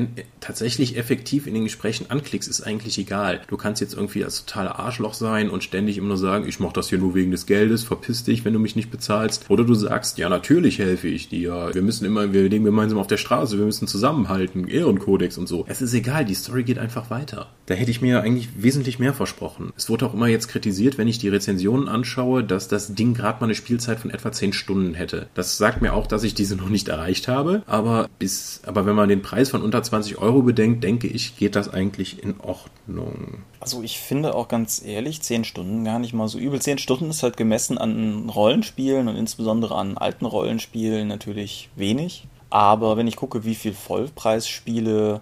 tatsächlich 0.41 0.97
effektiv 0.97 1.47
in 1.47 1.55
den 1.55 1.65
Gesprächen 1.65 2.07
anklickst, 2.11 2.49
ist 2.49 2.63
eigentlich 2.63 2.99
egal. 2.99 3.43
Du 3.49 3.57
kannst 3.57 3.81
jetzt 3.81 3.95
irgendwie 3.95 4.21
das 4.21 4.47
totale 4.47 4.79
Arschloch 4.79 5.15
sein 5.15 5.51
und 5.51 5.63
ständig 5.63 5.99
immer 5.99 6.09
nur 6.09 6.17
sagen, 6.17 6.49
ich 6.49 6.59
mache 6.59 6.73
das 6.73 6.89
hier 6.89 6.99
nur 6.99 7.15
wegen 7.15 7.31
des 7.31 7.47
Geldes, 7.47 7.85
verpiss 7.85 8.25
dich, 8.25 8.45
wenn 8.45 8.55
du 8.55 8.59
mich 8.59 8.77
nicht 8.77 8.91
bezahlst. 8.91 9.45
Oder 9.51 9.65
du 9.65 9.75
sagst, 9.75 10.19
ja, 10.19 10.29
natürlich 10.29 10.79
helfe 10.79 11.09
ich 11.09 11.29
dir. 11.29 11.71
Wir 11.73 11.83
müssen 11.83 12.05
immer, 12.05 12.33
wir 12.33 12.49
leben 12.49 12.65
gemeinsam 12.65 12.99
auf 12.99 13.07
der 13.07 13.19
Straße, 13.19 13.59
wir 13.59 13.67
müssen 13.67 13.87
zusammenhalten, 13.87 14.67
Ehrenkodex 14.67 15.37
und 15.37 15.49
so. 15.49 15.65
Es 15.69 15.83
ist 15.83 15.93
egal, 15.93 16.25
die 16.25 16.35
Story 16.35 16.65
geht 16.65 16.79
einfach 16.79 17.11
weiter. 17.11 17.49
Da 17.67 17.75
hätte 17.75 17.91
ich 17.91 18.01
mir 18.01 18.23
eigentlich 18.23 18.49
wesentlich 18.63 18.99
mehr 18.99 19.15
versprochen. 19.15 19.73
Es 19.77 19.89
wurde 19.89 20.07
auch 20.07 20.15
immer 20.15 20.29
jetzt 20.29 20.49
kritisiert, 20.49 20.99
wenn 20.99 21.09
ich 21.09 21.19
die 21.19 21.29
Rezensionen 21.29 21.89
anschaue, 21.89 22.45
dass 22.45 22.69
das 22.69 22.95
Ding 22.95 23.15
gerade 23.15 23.41
mal 23.41 23.47
eine 23.47 23.55
Spielzeit 23.55 24.01
von 24.01 24.11
etwa 24.11 24.33
10 24.33 24.53
Stunden 24.53 24.95
hätte. 24.95 25.29
Das 25.35 25.57
sagt 25.57 25.83
mir 25.83 25.93
auch, 25.93 26.07
dass 26.07 26.25
ich 26.25 26.35
diese 26.35 26.57
noch 26.57 26.69
nicht 26.69 26.89
erreicht 26.89 27.29
habe, 27.29 27.63
aber 27.67 28.09
bis, 28.19 28.61
aber 28.65 28.87
wenn 28.87 28.94
man 28.95 29.09
den 29.09 29.23
Preis 29.23 29.51
von 29.51 29.63
unter 29.63 29.83
20 29.83 30.19
Euro 30.19 30.43
bedenkt, 30.43 30.85
denke 30.85 31.07
ich, 31.07 31.37
geht 31.37 31.57
das 31.57 31.69
eigentlich 31.69 32.23
in 32.23 32.41
Ordnung. 32.41 33.45
Also 33.61 33.83
ich 33.83 33.99
finde 33.99 34.35
auch 34.35 34.49
ganz 34.49 34.83
ehrlich, 34.85 35.23
10 35.23 35.45
Stunden 35.45 35.85
gar 35.85 35.99
nicht 35.99 36.13
mal 36.13 36.29
so 36.29 36.39
übel. 36.39 36.61
10 36.61 36.79
Stunden 36.79 37.11
ist 37.11 37.23
halt 37.23 37.37
gemessen 37.37 37.79
an 37.79 38.29
Rollenspielen 38.29 39.09
und 39.09 39.17
insbesondere 39.17 39.77
an 39.77 39.99
alten 39.99 40.27
Rollenspielen 40.27 41.09
natürlich 41.09 41.71
wenig. 41.77 42.27
Aber 42.51 42.97
wenn 42.97 43.07
ich 43.07 43.17
gucke, 43.17 43.45
wie 43.45 43.55
viel 43.55 43.75
Vollpreisspiele 43.75 45.21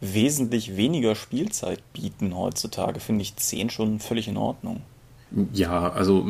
wesentlich 0.00 0.76
weniger 0.76 1.14
Spielzeit 1.14 1.80
bieten 1.92 2.36
heutzutage, 2.36 2.98
finde 2.98 3.22
ich 3.22 3.36
10 3.36 3.70
Stunden 3.70 4.00
völlig 4.00 4.28
in 4.28 4.36
Ordnung. 4.36 4.82
Ja, 5.52 5.90
also 5.92 6.26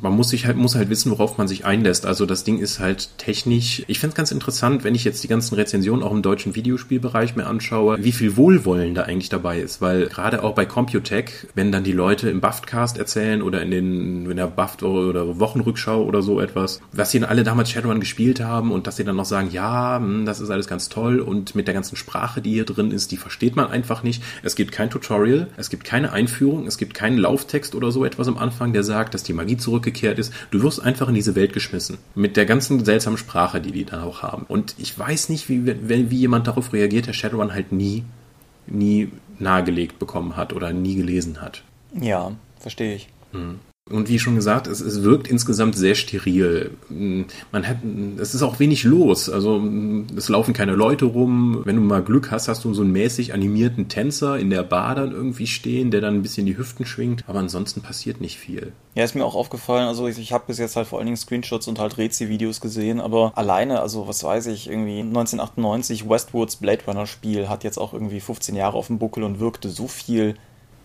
man 0.00 0.12
muss 0.12 0.30
sich 0.30 0.46
halt, 0.46 0.56
muss 0.56 0.74
halt 0.74 0.90
wissen, 0.90 1.10
worauf 1.10 1.38
man 1.38 1.48
sich 1.48 1.64
einlässt. 1.64 2.06
Also 2.06 2.26
das 2.26 2.44
Ding 2.44 2.58
ist 2.58 2.80
halt 2.80 3.10
technisch. 3.18 3.84
Ich 3.86 3.98
finde 3.98 4.12
es 4.12 4.16
ganz 4.16 4.30
interessant, 4.30 4.84
wenn 4.84 4.94
ich 4.94 5.04
jetzt 5.04 5.22
die 5.24 5.28
ganzen 5.28 5.54
Rezensionen 5.54 6.02
auch 6.02 6.12
im 6.12 6.22
deutschen 6.22 6.54
Videospielbereich 6.54 7.36
mir 7.36 7.46
anschaue, 7.46 8.02
wie 8.02 8.12
viel 8.12 8.36
Wohlwollen 8.36 8.94
da 8.94 9.02
eigentlich 9.02 9.28
dabei 9.28 9.60
ist. 9.60 9.80
Weil 9.80 10.06
gerade 10.06 10.42
auch 10.42 10.54
bei 10.54 10.66
Computech, 10.66 11.46
wenn 11.54 11.72
dann 11.72 11.84
die 11.84 11.92
Leute 11.92 12.30
im 12.30 12.40
Buffcast 12.40 12.98
erzählen 12.98 13.42
oder 13.42 13.62
in 13.62 13.70
den, 13.70 14.30
in 14.30 14.36
der 14.36 14.46
Buffed 14.46 14.82
oder 14.82 15.38
Wochenrückschau 15.38 16.04
oder 16.04 16.22
so 16.22 16.40
etwas, 16.40 16.80
was 16.92 17.10
sie 17.10 17.20
dann 17.20 17.28
alle 17.28 17.44
damals 17.44 17.70
Shadowrun 17.70 18.00
gespielt 18.00 18.40
haben 18.40 18.72
und 18.72 18.86
dass 18.86 18.96
sie 18.96 19.04
dann 19.04 19.16
noch 19.16 19.24
sagen, 19.24 19.50
ja, 19.50 19.96
hm, 19.98 20.26
das 20.26 20.40
ist 20.40 20.50
alles 20.50 20.66
ganz 20.66 20.88
toll 20.88 21.20
und 21.20 21.54
mit 21.54 21.66
der 21.66 21.74
ganzen 21.74 21.96
Sprache, 21.96 22.40
die 22.40 22.50
hier 22.50 22.64
drin 22.64 22.90
ist, 22.90 23.12
die 23.12 23.16
versteht 23.16 23.56
man 23.56 23.68
einfach 23.68 24.02
nicht. 24.02 24.22
Es 24.42 24.56
gibt 24.56 24.72
kein 24.72 24.90
Tutorial, 24.90 25.48
es 25.56 25.70
gibt 25.70 25.84
keine 25.84 26.12
Einführung, 26.12 26.66
es 26.66 26.78
gibt 26.78 26.94
keinen 26.94 27.18
Lauftext 27.18 27.74
oder 27.74 27.90
so 27.90 28.04
etwas 28.04 28.28
im 28.28 28.38
Anfang, 28.44 28.72
der 28.72 28.84
sagt, 28.84 29.14
dass 29.14 29.22
die 29.22 29.32
Magie 29.32 29.56
zurückgekehrt 29.56 30.18
ist. 30.18 30.32
Du 30.50 30.62
wirst 30.62 30.80
einfach 30.80 31.08
in 31.08 31.14
diese 31.14 31.34
Welt 31.34 31.52
geschmissen. 31.52 31.98
Mit 32.14 32.36
der 32.36 32.46
ganzen 32.46 32.84
seltsamen 32.84 33.18
Sprache, 33.18 33.60
die 33.60 33.72
die 33.72 33.84
dann 33.84 34.02
auch 34.02 34.22
haben. 34.22 34.44
Und 34.46 34.74
ich 34.78 34.96
weiß 34.98 35.28
nicht, 35.30 35.48
wie, 35.48 35.66
wie, 35.66 36.10
wie 36.10 36.18
jemand 36.18 36.46
darauf 36.46 36.72
reagiert, 36.72 37.06
der 37.06 37.12
Shadowrun 37.12 37.52
halt 37.52 37.72
nie, 37.72 38.04
nie 38.66 39.10
nahegelegt 39.38 39.98
bekommen 39.98 40.36
hat 40.36 40.52
oder 40.52 40.72
nie 40.72 40.94
gelesen 40.94 41.40
hat. 41.40 41.62
Ja, 42.00 42.32
verstehe 42.60 42.94
ich. 42.94 43.08
Mhm. 43.32 43.60
Und 43.90 44.08
wie 44.08 44.18
schon 44.18 44.34
gesagt, 44.34 44.66
es, 44.66 44.80
es 44.80 45.02
wirkt 45.02 45.28
insgesamt 45.28 45.76
sehr 45.76 45.94
steril. 45.94 46.70
Man 46.88 47.68
hat, 47.68 47.76
es 48.16 48.34
ist 48.34 48.42
auch 48.42 48.58
wenig 48.58 48.82
los. 48.84 49.28
Also 49.28 49.62
es 50.16 50.30
laufen 50.30 50.54
keine 50.54 50.72
Leute 50.72 51.04
rum. 51.04 51.60
Wenn 51.66 51.76
du 51.76 51.82
mal 51.82 52.02
Glück 52.02 52.30
hast, 52.30 52.48
hast 52.48 52.64
du 52.64 52.72
so 52.72 52.80
einen 52.80 52.92
mäßig 52.92 53.34
animierten 53.34 53.88
Tänzer 53.88 54.38
in 54.38 54.48
der 54.48 54.62
Bar 54.62 54.94
dann 54.94 55.12
irgendwie 55.12 55.46
stehen, 55.46 55.90
der 55.90 56.00
dann 56.00 56.14
ein 56.14 56.22
bisschen 56.22 56.46
die 56.46 56.56
Hüften 56.56 56.86
schwingt. 56.86 57.24
Aber 57.26 57.40
ansonsten 57.40 57.82
passiert 57.82 58.22
nicht 58.22 58.38
viel. 58.38 58.72
Ja, 58.94 59.04
ist 59.04 59.14
mir 59.14 59.24
auch 59.26 59.34
aufgefallen. 59.34 59.86
Also 59.86 60.08
ich, 60.08 60.18
ich 60.18 60.32
habe 60.32 60.44
bis 60.46 60.56
jetzt 60.56 60.76
halt 60.76 60.86
vor 60.86 60.98
allen 60.98 61.06
Dingen 61.06 61.18
Screenshots 61.18 61.68
und 61.68 61.78
halt 61.78 61.98
Rezi-Videos 61.98 62.62
gesehen. 62.62 63.02
Aber 63.02 63.32
alleine, 63.36 63.80
also 63.80 64.08
was 64.08 64.24
weiß 64.24 64.46
ich, 64.46 64.70
irgendwie 64.70 65.00
1998 65.00 66.08
Westwoods 66.08 66.56
Blade 66.56 66.84
Runner 66.86 67.06
Spiel 67.06 67.50
hat 67.50 67.64
jetzt 67.64 67.76
auch 67.76 67.92
irgendwie 67.92 68.20
15 68.20 68.56
Jahre 68.56 68.78
auf 68.78 68.86
dem 68.86 68.98
Buckel 68.98 69.24
und 69.24 69.40
wirkte 69.40 69.68
so 69.68 69.88
viel 69.88 70.36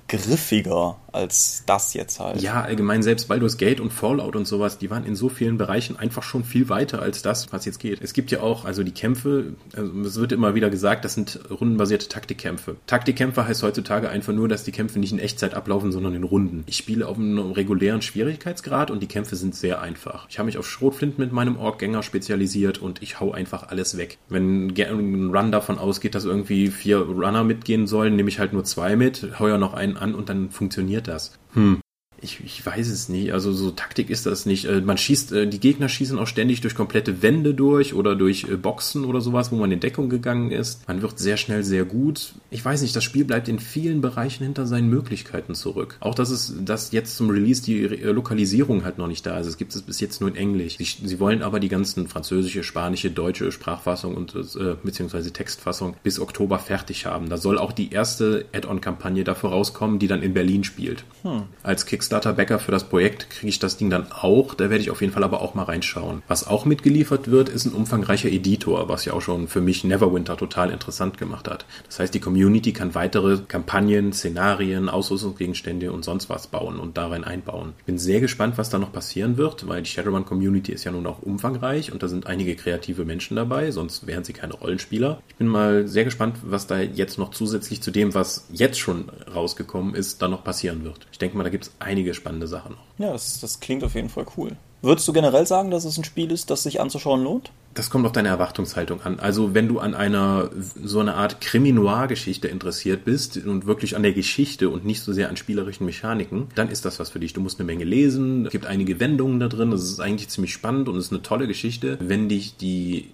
griffiger 0.10 0.98
als 1.12 1.64
das 1.66 1.94
jetzt 1.94 2.20
halt. 2.20 2.42
Ja, 2.42 2.62
allgemein 2.62 3.04
selbst 3.04 3.28
Baldur's 3.28 3.58
Gate 3.58 3.80
und 3.80 3.92
Fallout 3.92 4.36
und 4.36 4.46
sowas, 4.46 4.78
die 4.78 4.90
waren 4.90 5.06
in 5.06 5.16
so 5.16 5.30
vielen 5.30 5.58
Bereichen 5.58 5.98
einfach 5.98 6.24
schon 6.24 6.44
viel 6.44 6.70
weiter 6.70 7.02
als 7.02 7.22
das, 7.22 7.52
was 7.52 7.66
jetzt 7.66 7.80
geht. 7.80 8.00
Es 8.02 8.14
gibt 8.14 8.32
ja 8.32 8.42
auch, 8.42 8.66
also 8.66 8.84
die 8.84 8.92
Kämpfe, 8.92 9.54
also 9.76 9.92
es 10.02 10.20
wird 10.20 10.32
immer 10.32 10.56
wieder 10.56 10.70
gesagt, 10.70 11.06
das 11.06 11.14
sind 11.14 11.40
rundenbasierte 11.50 12.08
Taktikkämpfe. 12.08 12.78
Taktikkämpfe 12.88 13.48
heißt 13.48 13.64
heutzutage 13.64 14.10
einfach 14.10 14.34
nur, 14.34 14.48
dass 14.48 14.64
die 14.64 14.72
Kämpfe 14.72 15.00
nicht 15.00 15.12
in 15.12 15.20
Echtzeit 15.20 15.54
ablaufen, 15.54 15.92
sondern 15.92 16.14
in 16.14 16.24
Runden. 16.24 16.64
Ich 16.68 16.78
spiele 16.78 17.08
auf 17.08 17.18
einem 17.18 17.52
regulären 17.52 18.02
Schwierigkeitsgrad 18.02 18.92
und 18.92 19.02
die 19.02 19.08
Kämpfe 19.08 19.36
sind 19.36 19.56
sehr 19.56 19.82
einfach. 19.82 20.28
Ich 20.30 20.40
habe 20.40 20.46
mich 20.46 20.58
auf 20.58 20.68
Schrotflint 20.68 21.20
mit 21.20 21.32
meinem 21.32 21.58
Orkgänger 21.58 22.04
spezialisiert 22.04 22.78
und 22.80 23.02
ich 23.02 23.20
hau 23.20 23.32
einfach 23.32 23.70
alles 23.70 23.98
weg. 23.98 24.18
Wenn 24.30 24.68
ein 24.70 25.36
Run 25.36 25.52
davon 25.52 25.80
ausgeht, 25.80 26.16
dass 26.16 26.26
irgendwie 26.26 26.68
vier 26.68 27.00
Runner 27.00 27.44
mitgehen 27.44 27.88
sollen, 27.88 28.16
nehme 28.16 28.30
ich 28.30 28.40
halt 28.40 28.54
nur 28.54 28.64
zwei 28.64 28.96
mit, 28.96 29.40
heuer 29.40 29.58
noch 29.58 29.74
einen 29.74 29.98
an 29.98 30.16
und 30.16 30.30
dann 30.30 30.50
funktioniert 30.52 30.99
das. 31.02 31.38
Hm. 31.54 31.82
Ich, 32.22 32.40
ich 32.44 32.66
weiß 32.66 32.90
es 32.90 33.10
nicht. 33.10 33.34
Also 33.34 33.52
so 33.54 33.72
Taktik 33.72 34.10
ist 34.10 34.26
das 34.26 34.46
nicht. 34.46 34.66
Äh, 34.66 34.82
man 34.82 34.98
schießt, 34.98 35.32
äh, 35.32 35.48
die 35.48 35.60
Gegner 35.60 35.90
schießen 35.90 36.18
auch 36.20 36.28
ständig 36.28 36.62
durch 36.62 36.76
komplette 36.76 37.22
Wände 37.22 37.54
durch 37.54 37.94
oder 37.94 38.16
durch 38.16 38.46
äh, 38.46 38.58
Boxen 38.58 39.06
oder 39.06 39.22
sowas, 39.22 39.52
wo 39.52 39.56
man 39.56 39.72
in 39.72 39.80
Deckung 39.80 40.10
gegangen 40.10 40.52
ist. 40.52 40.88
Man 40.88 41.02
wird 41.02 41.20
sehr 41.20 41.38
schnell 41.38 41.64
sehr 41.64 41.86
gut. 41.86 42.34
Ich 42.52 42.64
weiß 42.64 42.82
nicht, 42.82 42.96
das 42.96 43.04
Spiel 43.04 43.26
bleibt 43.26 43.48
in 43.48 43.60
vielen 43.60 44.02
Bereichen 44.02 44.44
hinter 44.44 44.66
seinen 44.66 44.90
Möglichkeiten 44.90 45.56
zurück. 45.56 45.98
Auch 46.00 46.16
dass 46.16 46.30
es, 46.30 46.54
dass 46.60 46.92
jetzt 46.92 47.16
zum 47.16 47.30
Release 47.30 47.64
die 47.64 47.84
Lokalisierung 47.86 48.84
halt 48.84 48.98
noch 48.98 49.08
nicht 49.08 49.26
da 49.26 49.40
ist. 49.40 49.48
Es 49.48 49.58
gibt 49.58 49.74
es 49.76 49.82
bis 49.82 50.00
jetzt 50.00 50.22
nur 50.22 50.30
in 50.30 50.36
Englisch. 50.36 50.78
Sie, 50.78 50.86
sie 50.86 51.20
wollen 51.20 51.42
aber 51.42 51.60
die 51.60 51.70
ganzen 51.70 52.08
französische, 52.08 52.64
spanische, 52.64 53.12
deutsche 53.12 53.52
Sprachfassung 53.52 54.16
und 54.16 54.36
äh, 54.36 54.76
beziehungsweise 54.84 55.32
Textfassung 55.32 55.96
bis 56.04 56.20
Oktober 56.20 56.60
fertig 56.60 57.06
haben. 57.06 57.30
Da 57.30 57.38
soll 57.38 57.58
auch 57.58 57.72
die 57.72 57.92
erste 57.92 58.46
Add-on-Kampagne 58.54 59.24
dafür 59.24 59.52
rauskommen, 59.52 60.00
die 60.00 60.08
dann 60.08 60.22
in 60.22 60.34
Berlin 60.34 60.64
spielt. 60.64 61.06
Hm. 61.24 61.44
Als 61.64 61.86
Kickstarter 61.86 62.09
Kickstarter-Bäcker 62.10 62.58
für 62.58 62.72
das 62.72 62.86
Projekt 62.86 63.30
kriege 63.30 63.50
ich 63.50 63.60
das 63.60 63.78
Ding 63.78 63.92
dann 63.92 64.12
auch. 64.12 64.56
Da 64.56 64.72
werde 64.72 64.82
ich 64.82 64.90
auf 64.90 65.02
jeden 65.02 65.14
Fall 65.14 65.24
aber 65.24 65.42
auch 65.42 65.54
mal 65.54 65.64
reinschauen. 65.64 66.24
Was 66.28 66.48
auch 66.48 66.66
mitgeliefert 66.66 67.30
wird, 67.30 67.50
ist 67.50 67.66
ein 67.66 67.74
umfangreicher 67.74 68.30
Editor, 68.30 68.90
was 68.90 69.06
ja 69.06 69.14
auch 69.14 69.22
schon 69.22 69.48
für 69.48 69.62
mich 69.62 69.84
Neverwinter 69.84 70.36
total 70.36 70.72
interessant 70.72 71.20
gemacht 71.20 71.48
hat. 71.48 71.68
Das 71.86 72.00
heißt, 72.00 72.12
die 72.12 72.20
Community 72.20 72.74
kann 72.74 72.96
weitere 72.96 73.38
Kampagnen, 73.48 74.12
Szenarien, 74.12 74.90
Ausrüstungsgegenstände 74.90 75.92
und 75.92 76.04
sonst 76.04 76.30
was 76.30 76.48
bauen 76.48 76.80
und 76.80 76.98
darin 76.98 77.24
einbauen. 77.24 77.74
Ich 77.78 77.86
bin 77.86 78.00
sehr 78.00 78.22
gespannt, 78.22 78.58
was 78.58 78.72
da 78.72 78.80
noch 78.80 78.92
passieren 78.92 79.38
wird, 79.38 79.68
weil 79.68 79.84
die 79.84 79.90
Shadowrun-Community 79.92 80.72
ist 80.72 80.86
ja 80.86 80.92
nun 80.92 81.06
auch 81.06 81.22
umfangreich 81.22 81.92
und 81.92 82.02
da 82.02 82.08
sind 82.08 82.26
einige 82.26 82.56
kreative 82.56 83.06
Menschen 83.06 83.36
dabei, 83.36 83.70
sonst 83.70 84.08
wären 84.08 84.24
sie 84.24 84.34
keine 84.34 84.54
Rollenspieler. 84.54 85.22
Ich 85.28 85.36
bin 85.36 85.48
mal 85.48 85.88
sehr 85.88 86.06
gespannt, 86.06 86.38
was 86.42 86.66
da 86.66 86.80
jetzt 86.80 87.20
noch 87.20 87.30
zusätzlich 87.30 87.84
zu 87.84 87.92
dem, 87.92 88.16
was 88.16 88.48
jetzt 88.52 88.80
schon 88.80 89.10
rausgekommen 89.32 89.94
ist, 89.94 90.24
da 90.24 90.28
noch 90.28 90.44
passieren 90.44 90.84
wird. 90.84 91.06
Ich 91.12 91.20
denke 91.20 91.38
mal, 91.38 91.44
da 91.44 91.50
gibt 91.50 91.66
es 91.66 91.72
einige 91.78 91.99
einige 92.00 92.14
spannende 92.14 92.48
Sachen 92.48 92.72
noch. 92.72 93.06
Ja, 93.06 93.12
das, 93.12 93.40
das 93.40 93.60
klingt 93.60 93.84
auf 93.84 93.96
jeden 93.96 94.10
Fall 94.10 94.26
cool. 94.38 94.56
Würdest 94.82 95.08
du 95.10 95.14
generell 95.14 95.46
sagen, 95.46 95.72
dass 95.72 95.84
es 95.84 95.98
ein 95.98 96.06
Spiel 96.06 96.32
ist, 96.32 96.50
das 96.50 96.64
sich 96.64 96.80
anzuschauen 96.80 97.22
lohnt? 97.22 97.52
Das 97.74 97.90
kommt 97.90 98.06
auf 98.06 98.14
deine 98.14 98.30
Erwartungshaltung 98.30 99.02
an. 99.02 99.20
Also 99.20 99.54
wenn 99.54 99.68
du 99.68 99.80
an 99.80 99.94
einer 99.94 100.50
so 100.82 101.02
eine 101.02 101.16
Art 101.16 101.42
Krimi-Noir-Geschichte 101.42 102.48
interessiert 102.48 103.04
bist 103.04 103.38
und 103.38 103.66
wirklich 103.66 103.98
an 103.98 104.04
der 104.04 104.14
Geschichte 104.14 104.70
und 104.70 104.86
nicht 104.86 105.02
so 105.02 105.12
sehr 105.12 105.30
an 105.30 105.36
spielerischen 105.36 105.86
Mechaniken, 105.86 106.48
dann 106.56 106.70
ist 106.70 106.86
das 106.86 107.00
was 107.00 107.10
für 107.10 107.20
dich. 107.20 107.34
Du 107.34 107.42
musst 107.42 107.60
eine 107.60 107.68
Menge 107.68 107.84
lesen, 107.84 108.46
es 108.46 108.52
gibt 108.52 108.66
einige 108.66 109.02
Wendungen 109.02 109.40
da 109.40 109.50
drin, 109.50 109.72
das 109.72 109.84
ist 109.84 110.00
eigentlich 110.00 110.30
ziemlich 110.30 110.54
spannend 110.54 110.88
und 110.88 110.98
ist 110.98 111.12
eine 111.12 111.22
tolle 111.22 111.48
Geschichte. 111.48 111.98
Wenn 112.02 112.30
dich 112.30 112.56
die 112.56 113.10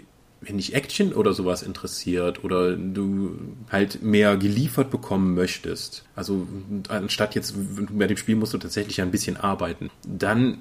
wenn 0.46 0.58
dich 0.58 0.74
Action 0.74 1.14
oder 1.14 1.34
sowas 1.34 1.64
interessiert 1.64 2.44
oder 2.44 2.76
du 2.76 3.38
halt 3.72 4.02
mehr 4.04 4.38
geliefert 4.38 4.92
bekommen 4.92 5.34
möchtest, 5.36 6.06
also 6.16 6.48
anstatt 6.88 7.36
jetzt 7.36 7.56
bei 7.92 8.08
dem 8.08 8.18
Spiel 8.18 8.36
musst 8.36 8.54
du 8.54 8.58
tatsächlich 8.58 9.02
ein 9.02 9.12
bisschen 9.12 9.38
arbeiten, 9.38 9.90
dann 10.08 10.60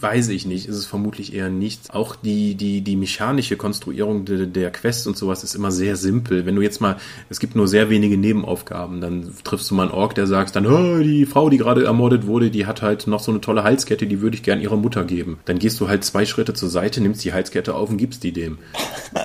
weiß 0.00 0.28
ich 0.28 0.46
nicht, 0.46 0.66
ist 0.66 0.76
es 0.76 0.86
vermutlich 0.86 1.34
eher 1.34 1.50
nichts. 1.50 1.90
Auch 1.90 2.16
die, 2.16 2.54
die, 2.54 2.80
die 2.80 2.96
mechanische 2.96 3.56
Konstruierung 3.56 4.24
de, 4.24 4.46
der 4.46 4.70
Quests 4.70 5.06
und 5.06 5.16
sowas 5.16 5.44
ist 5.44 5.54
immer 5.54 5.70
sehr 5.70 5.96
simpel. 5.96 6.46
Wenn 6.46 6.56
du 6.56 6.62
jetzt 6.62 6.80
mal, 6.80 6.96
es 7.28 7.40
gibt 7.40 7.54
nur 7.54 7.68
sehr 7.68 7.90
wenige 7.90 8.16
Nebenaufgaben, 8.16 9.00
dann 9.00 9.32
triffst 9.44 9.70
du 9.70 9.74
mal 9.74 9.84
einen 9.84 9.92
Ork, 9.92 10.14
der 10.14 10.26
sagt 10.26 10.56
dann, 10.56 10.66
oh, 10.66 11.02
die 11.02 11.26
Frau, 11.26 11.50
die 11.50 11.58
gerade 11.58 11.84
ermordet 11.84 12.26
wurde, 12.26 12.50
die 12.50 12.66
hat 12.66 12.82
halt 12.82 13.06
noch 13.06 13.20
so 13.20 13.30
eine 13.30 13.40
tolle 13.40 13.64
Halskette, 13.64 14.06
die 14.06 14.20
würde 14.20 14.36
ich 14.36 14.42
gern 14.42 14.60
ihrer 14.60 14.76
Mutter 14.76 15.04
geben. 15.04 15.38
Dann 15.44 15.58
gehst 15.58 15.80
du 15.80 15.88
halt 15.88 16.04
zwei 16.04 16.24
Schritte 16.24 16.54
zur 16.54 16.70
Seite, 16.70 17.00
nimmst 17.00 17.24
die 17.24 17.32
Halskette 17.32 17.74
auf 17.74 17.90
und 17.90 17.98
gibst 17.98 18.22
die 18.22 18.32
dem. 18.32 18.58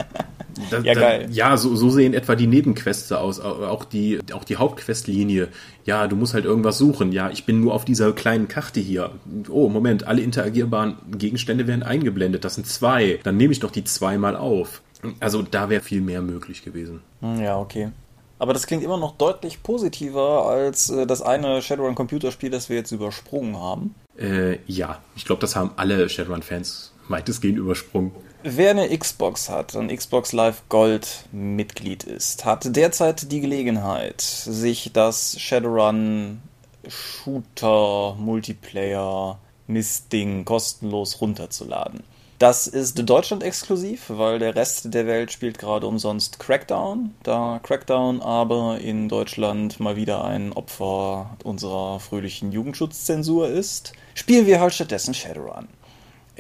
Das, 0.70 0.84
ja, 0.84 0.94
geil. 0.94 1.26
Da, 1.28 1.32
ja, 1.32 1.58
so, 1.58 1.76
so 1.76 1.90
sehen 1.90 2.14
etwa 2.14 2.36
die 2.36 2.48
Nebenquests 2.48 3.12
aus, 3.12 3.40
auch 3.40 3.86
die, 3.86 4.20
auch 4.34 4.44
die 4.44 4.58
Hauptquestlinie. 4.58 5.48
Ja, 5.86 6.08
du 6.08 6.16
musst 6.16 6.34
halt 6.34 6.46
irgendwas 6.46 6.78
suchen. 6.78 7.12
Ja, 7.12 7.30
ich 7.30 7.46
bin 7.46 7.62
nur 7.62 7.74
auf 7.74 7.86
dieser 7.86 8.12
kleinen 8.12 8.48
Karte 8.48 8.80
hier. 8.80 9.12
Oh, 9.50 9.70
Moment, 9.70 10.06
alle 10.08 10.22
interagierbaren 10.22 10.98
Gegenstände 11.18 11.68
werden 11.68 11.84
eingeblendet. 11.84 12.44
Das 12.44 12.56
sind 12.56 12.68
zwei. 12.68 13.20
Dann 13.24 13.38
nehme 13.38 13.54
ich 13.54 13.60
doch 13.60 13.72
die 13.72 13.84
zweimal 13.84 14.36
auf. 14.36 14.82
Also 15.20 15.42
da 15.42 15.70
wäre 15.70 15.82
viel 15.82 16.02
mehr 16.02 16.22
möglich 16.22 16.64
gewesen. 16.64 17.02
Hm, 17.22 17.42
ja, 17.42 17.58
okay. 17.58 17.90
Aber 18.38 18.54
das 18.54 18.68
klingt 18.68 18.84
immer 18.84 18.98
noch 18.98 19.18
deutlich 19.18 19.64
positiver 19.64 20.46
als 20.46 20.90
äh, 20.90 21.06
das 21.06 21.22
eine 21.22 21.62
Shadowrun-Computerspiel, 21.62 22.50
das 22.50 22.70
wir 22.70 22.78
jetzt 22.78 22.92
übersprungen 22.92 23.58
haben. 23.58 23.96
Äh, 24.18 24.60
ja, 24.66 25.00
ich 25.16 25.26
glaube, 25.26 25.42
das 25.42 25.56
haben 25.56 25.72
alle 25.76 26.08
Shadowrun-Fans 26.10 26.94
weitestgehend 27.10 27.58
übersprungen. 27.58 28.12
Wer 28.42 28.72
eine 28.72 28.98
Xbox 28.98 29.50
hat 29.50 29.76
und 29.76 29.94
Xbox 29.94 30.32
Live 30.32 30.64
Gold 30.70 31.26
Mitglied 31.34 32.06
ist, 32.06 32.46
hat 32.46 32.74
derzeit 32.74 33.34
die 33.34 33.42
Gelegenheit, 33.42 34.22
sich 34.22 34.92
das 34.94 35.38
Shadowrun 35.38 36.42
Shooter 36.88 38.16
Multiplayer 38.18 39.40
Mistding 39.68 40.46
kostenlos 40.46 41.20
runterzuladen. 41.20 42.02
Das 42.40 42.68
ist 42.68 43.10
Deutschland 43.10 43.44
exklusiv, 43.44 44.06
weil 44.08 44.40
der 44.40 44.56
Rest 44.56 44.94
der 44.94 45.06
Welt 45.06 45.34
spielt 45.34 45.60
gerade 45.60 45.86
umsonst 45.86 46.40
Crackdown. 46.40 47.14
Da 47.24 47.60
Crackdown 47.62 48.22
aber 48.22 48.80
in 48.80 49.10
Deutschland 49.10 49.82
mal 49.82 49.98
wieder 49.98 50.24
ein 50.24 50.54
Opfer 50.54 51.36
unserer 51.44 52.00
fröhlichen 52.00 52.54
Jugendschutzzensur 52.54 53.50
ist, 53.50 53.92
spielen 54.14 54.46
wir 54.48 54.62
halt 54.62 54.74
stattdessen 54.74 55.14
Shadowrun. 55.14 55.68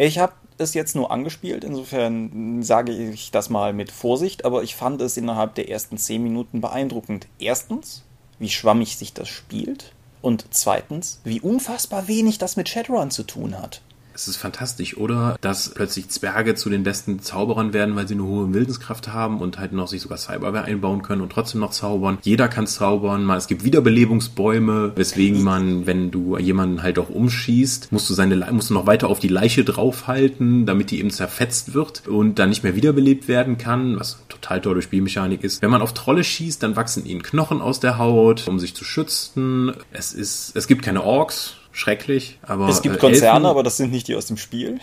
Ich 0.02 0.18
habe 0.18 0.32
es 0.58 0.74
jetzt 0.74 0.96
nur 0.96 1.12
angespielt, 1.12 1.66
insofern 1.66 2.64
sage 2.64 2.94
ich 2.94 3.32
das 3.32 3.50
mal 3.50 3.74
mit 3.74 3.92
Vorsicht, 3.92 4.46
aber 4.46 4.64
ich 4.64 4.78
fand 4.78 5.02
es 5.02 5.18
innerhalb 5.18 5.56
der 5.56 5.68
ersten 5.70 5.98
10 5.98 6.24
Minuten 6.24 6.62
beeindruckend. 6.62 7.28
Erstens, 7.38 8.06
wie 8.40 8.48
schwammig 8.48 8.96
sich 8.96 9.14
das 9.14 9.28
spielt 9.28 9.92
und 10.22 10.46
zweitens, 10.52 11.20
wie 11.26 11.42
unfassbar 11.42 12.08
wenig 12.08 12.38
das 12.38 12.56
mit 12.56 12.70
Shadowrun 12.70 13.12
zu 13.12 13.24
tun 13.24 13.60
hat. 13.60 13.82
Es 14.20 14.28
ist 14.28 14.36
fantastisch, 14.36 14.98
oder? 14.98 15.38
Dass 15.40 15.70
plötzlich 15.70 16.10
Zwerge 16.10 16.54
zu 16.54 16.70
den 16.70 16.84
besten 16.84 17.22
Zauberern 17.22 17.72
werden, 17.72 17.96
weil 17.96 18.06
sie 18.06 18.16
eine 18.16 18.26
hohe 18.26 18.54
Wildenskraft 18.54 19.08
haben 19.14 19.40
und 19.40 19.60
halt 19.60 19.72
noch 19.72 19.88
sich 19.88 20.02
sogar 20.02 20.18
Cyberware 20.18 20.66
einbauen 20.66 21.04
können 21.04 21.22
und 21.22 21.32
trotzdem 21.32 21.62
noch 21.62 21.72
zaubern. 21.72 22.18
Jeder 22.22 22.50
kann 22.50 22.68
zaubern. 22.68 23.30
Es 23.30 23.48
gibt 23.48 23.64
Wiederbelebungsbäume, 23.64 24.92
weswegen 24.98 25.42
man, 25.42 25.88
wenn 25.88 26.12
du 26.12 26.38
jemanden 26.38 26.84
halt 26.84 27.00
auch 27.00 27.08
umschießt, 27.08 27.94
musst 27.94 28.10
du 28.10 28.14
seine, 28.14 28.36
musst 28.52 28.72
du 28.72 28.74
noch 28.74 28.88
weiter 28.88 29.08
auf 29.08 29.20
die 29.20 29.30
Leiche 29.30 29.64
draufhalten, 29.64 30.66
damit 30.66 30.92
die 30.92 31.00
eben 31.00 31.12
zerfetzt 31.12 31.74
wird 31.74 32.06
und 32.10 32.40
dann 32.40 32.50
nicht 32.50 32.66
mehr 32.66 32.76
wiederbelebt 32.76 33.30
werden 33.30 33.58
kann, 33.58 33.98
was 33.98 34.18
total 34.28 34.60
tolle 34.60 34.82
Spielmechanik 34.82 35.46
ist. 35.46 35.62
Wenn 35.62 35.72
man 35.72 35.82
auf 35.82 35.94
Trolle 35.94 36.26
schießt, 36.26 36.62
dann 36.62 36.76
wachsen 36.76 37.06
ihnen 37.06 37.24
Knochen 37.24 37.62
aus 37.62 37.80
der 37.80 37.98
Haut, 37.98 38.50
um 38.50 38.60
sich 38.60 38.76
zu 38.76 38.84
schützen. 38.84 39.72
Es 39.94 40.12
ist, 40.12 40.58
es 40.58 40.68
gibt 40.68 40.82
keine 40.82 41.06
Orks, 41.06 41.56
schrecklich. 41.80 42.40
Aber 42.42 42.68
es 42.70 42.82
gibt 42.82 42.96
äh, 42.96 43.00
Konzerne, 43.00 43.38
Elfen, 43.38 43.46
aber 43.46 43.64
das 43.64 43.78
sind 43.78 43.92
nicht 43.92 44.08
die 44.08 44.16
aus 44.16 44.28
dem 44.28 44.38
Spiel. 44.38 44.80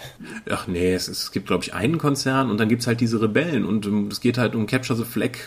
Ach 0.50 0.66
nee, 0.66 0.94
es, 0.94 1.08
es 1.08 1.32
gibt, 1.32 1.46
glaube 1.46 1.64
ich, 1.64 1.74
einen 1.74 1.98
Konzern 1.98 2.50
und 2.50 2.58
dann 2.58 2.68
gibt 2.68 2.82
es 2.82 2.86
halt 2.86 3.00
diese 3.00 3.20
Rebellen 3.20 3.64
und 3.64 3.86
um, 3.86 4.08
es 4.08 4.20
geht 4.20 4.38
halt 4.38 4.54
um 4.54 4.66
Capture 4.66 4.96
the 4.96 5.04
Flag 5.04 5.38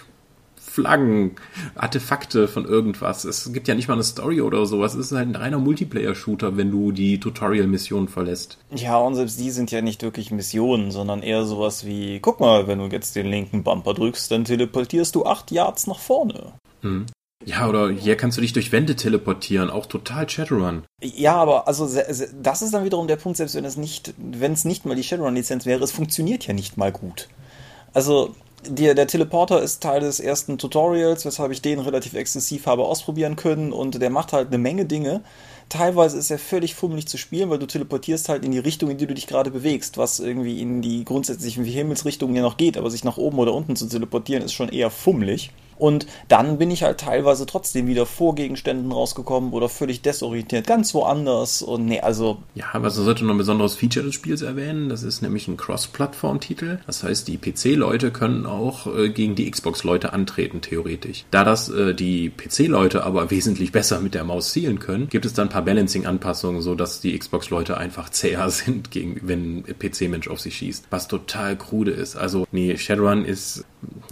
Flaggen, 0.55 1.35
Artefakte 1.75 2.47
von 2.47 2.65
irgendwas. 2.65 3.25
Es 3.25 3.51
gibt 3.51 3.67
ja 3.67 3.75
nicht 3.75 3.87
mal 3.87 3.95
eine 3.95 4.03
Story 4.03 4.39
oder 4.41 4.65
sowas. 4.65 4.93
Es 4.93 5.07
ist 5.07 5.17
halt 5.17 5.27
ein 5.27 5.35
reiner 5.35 5.57
Multiplayer-Shooter, 5.57 6.57
wenn 6.57 6.69
du 6.69 6.91
die 6.91 7.19
Tutorial-Mission 7.19 8.07
verlässt. 8.07 8.59
Ja, 8.73 8.97
und 8.97 9.15
selbst 9.15 9.39
die 9.39 9.49
sind 9.49 9.71
ja 9.71 9.81
nicht 9.81 10.03
wirklich 10.03 10.31
Missionen, 10.31 10.91
sondern 10.91 11.23
eher 11.23 11.45
sowas 11.45 11.85
wie, 11.85 12.19
guck 12.19 12.39
mal, 12.39 12.67
wenn 12.67 12.79
du 12.79 12.85
jetzt 12.85 13.15
den 13.15 13.27
linken 13.27 13.63
Bumper 13.63 13.93
drückst, 13.93 14.31
dann 14.31 14.45
teleportierst 14.45 15.15
du 15.15 15.25
acht 15.25 15.51
Yards 15.51 15.87
nach 15.87 15.99
vorne. 15.99 16.53
Hm. 16.81 17.07
Ja, 17.45 17.69
oder 17.69 17.89
hier 17.89 18.17
kannst 18.17 18.37
du 18.37 18.41
dich 18.41 18.51
durch 18.51 18.71
Wände 18.71 18.95
teleportieren, 18.95 19.69
auch 19.69 19.85
total 19.85 20.29
Shadowrun. 20.29 20.83
Ja, 21.01 21.35
aber 21.35 21.67
also 21.67 21.87
das 21.87 22.61
ist 22.61 22.73
dann 22.73 22.83
wiederum 22.83 23.07
der 23.07 23.15
Punkt, 23.15 23.37
selbst 23.37 23.55
wenn 23.55 23.63
es 23.65 23.77
nicht, 23.77 24.13
wenn 24.17 24.51
es 24.51 24.65
nicht 24.65 24.85
mal 24.85 24.95
die 24.95 25.03
Shadowrun-Lizenz 25.03 25.65
wäre, 25.65 25.83
es 25.83 25.91
funktioniert 25.91 26.47
ja 26.47 26.53
nicht 26.53 26.75
mal 26.75 26.91
gut. 26.91 27.29
Also 27.93 28.35
die, 28.67 28.93
der 28.93 29.07
Teleporter 29.07 29.61
ist 29.61 29.81
Teil 29.81 30.01
des 30.01 30.19
ersten 30.19 30.57
Tutorials, 30.57 31.25
weshalb 31.25 31.53
ich 31.53 31.61
den 31.61 31.79
relativ 31.79 32.13
exzessiv 32.13 32.65
habe 32.65 32.83
ausprobieren 32.83 33.37
können 33.37 33.71
und 33.71 34.01
der 34.01 34.09
macht 34.09 34.33
halt 34.33 34.49
eine 34.49 34.57
Menge 34.57 34.85
Dinge. 34.85 35.21
Teilweise 35.69 36.17
ist 36.17 36.31
er 36.31 36.39
völlig 36.39 36.75
fummelig 36.75 37.07
zu 37.07 37.17
spielen, 37.17 37.49
weil 37.49 37.59
du 37.59 37.67
teleportierst 37.67 38.27
halt 38.27 38.43
in 38.43 38.51
die 38.51 38.59
Richtung, 38.59 38.89
in 38.89 38.97
die 38.97 39.07
du 39.07 39.13
dich 39.13 39.27
gerade 39.27 39.49
bewegst, 39.49 39.97
was 39.97 40.19
irgendwie 40.19 40.61
in 40.61 40.81
die 40.81 41.05
grundsätzlichen 41.05 41.63
Himmelsrichtungen 41.63 42.35
ja 42.35 42.41
noch 42.41 42.57
geht, 42.57 42.77
aber 42.77 42.89
sich 42.89 43.05
nach 43.05 43.17
oben 43.17 43.39
oder 43.39 43.53
unten 43.53 43.77
zu 43.77 43.87
teleportieren 43.87 44.43
ist 44.43 44.53
schon 44.53 44.69
eher 44.69 44.89
fummelig. 44.89 45.51
Und 45.79 46.05
dann 46.27 46.57
bin 46.59 46.69
ich 46.69 46.83
halt 46.83 46.99
teilweise 46.99 47.45
trotzdem 47.45 47.87
wieder 47.87 48.05
vor 48.05 48.35
Gegenständen 48.35 48.91
rausgekommen 48.91 49.53
oder 49.53 49.69
völlig 49.69 50.01
desorientiert, 50.01 50.67
ganz 50.67 50.93
woanders. 50.93 51.61
Und 51.61 51.85
nee, 51.85 52.01
also. 52.01 52.37
Ja, 52.53 52.65
aber 52.73 52.91
so 52.91 53.03
sollte 53.03 53.25
noch 53.25 53.33
ein 53.33 53.37
besonderes 53.37 53.75
Feature 53.75 54.05
des 54.05 54.13
Spiels 54.13 54.41
erwähnen. 54.41 54.89
Das 54.89 55.03
ist 55.03 55.21
nämlich 55.21 55.47
ein 55.47 55.57
Cross-Plattform-Titel. 55.57 56.79
Das 56.85 57.03
heißt, 57.03 57.27
die 57.27 57.37
PC-Leute 57.37 58.11
können 58.11 58.45
auch 58.45 58.87
äh, 58.87 59.09
gegen 59.09 59.35
die 59.35 59.49
Xbox-Leute 59.49 60.13
antreten, 60.13 60.61
theoretisch. 60.61 61.25
Da 61.31 61.43
das 61.43 61.69
äh, 61.69 61.95
die 61.95 62.29
PC-Leute 62.29 63.03
aber 63.03 63.31
wesentlich 63.31 63.71
besser 63.71 64.01
mit 64.01 64.13
der 64.13 64.25
Maus 64.25 64.51
zielen 64.51 64.79
können, 64.79 65.07
gibt 65.07 65.25
es 65.25 65.33
dann 65.33 65.47
ein 65.47 65.51
paar 65.51 65.63
Balancing-Anpassungen, 65.63 66.61
sodass 66.61 66.99
die 66.99 67.17
Xbox-Leute 67.17 67.77
einfach 67.77 68.09
zäher 68.09 68.49
sind, 68.49 68.91
gegen, 68.91 69.21
wenn 69.23 69.63
PC-Mensch 69.63 70.27
auf 70.27 70.41
sie 70.41 70.51
schießt. 70.51 70.87
Was 70.89 71.07
total 71.07 71.57
krude 71.57 71.91
ist. 71.91 72.17
Also, 72.17 72.45
nee, 72.51 72.77
Shadowrun 72.77 73.23
ist. 73.23 73.63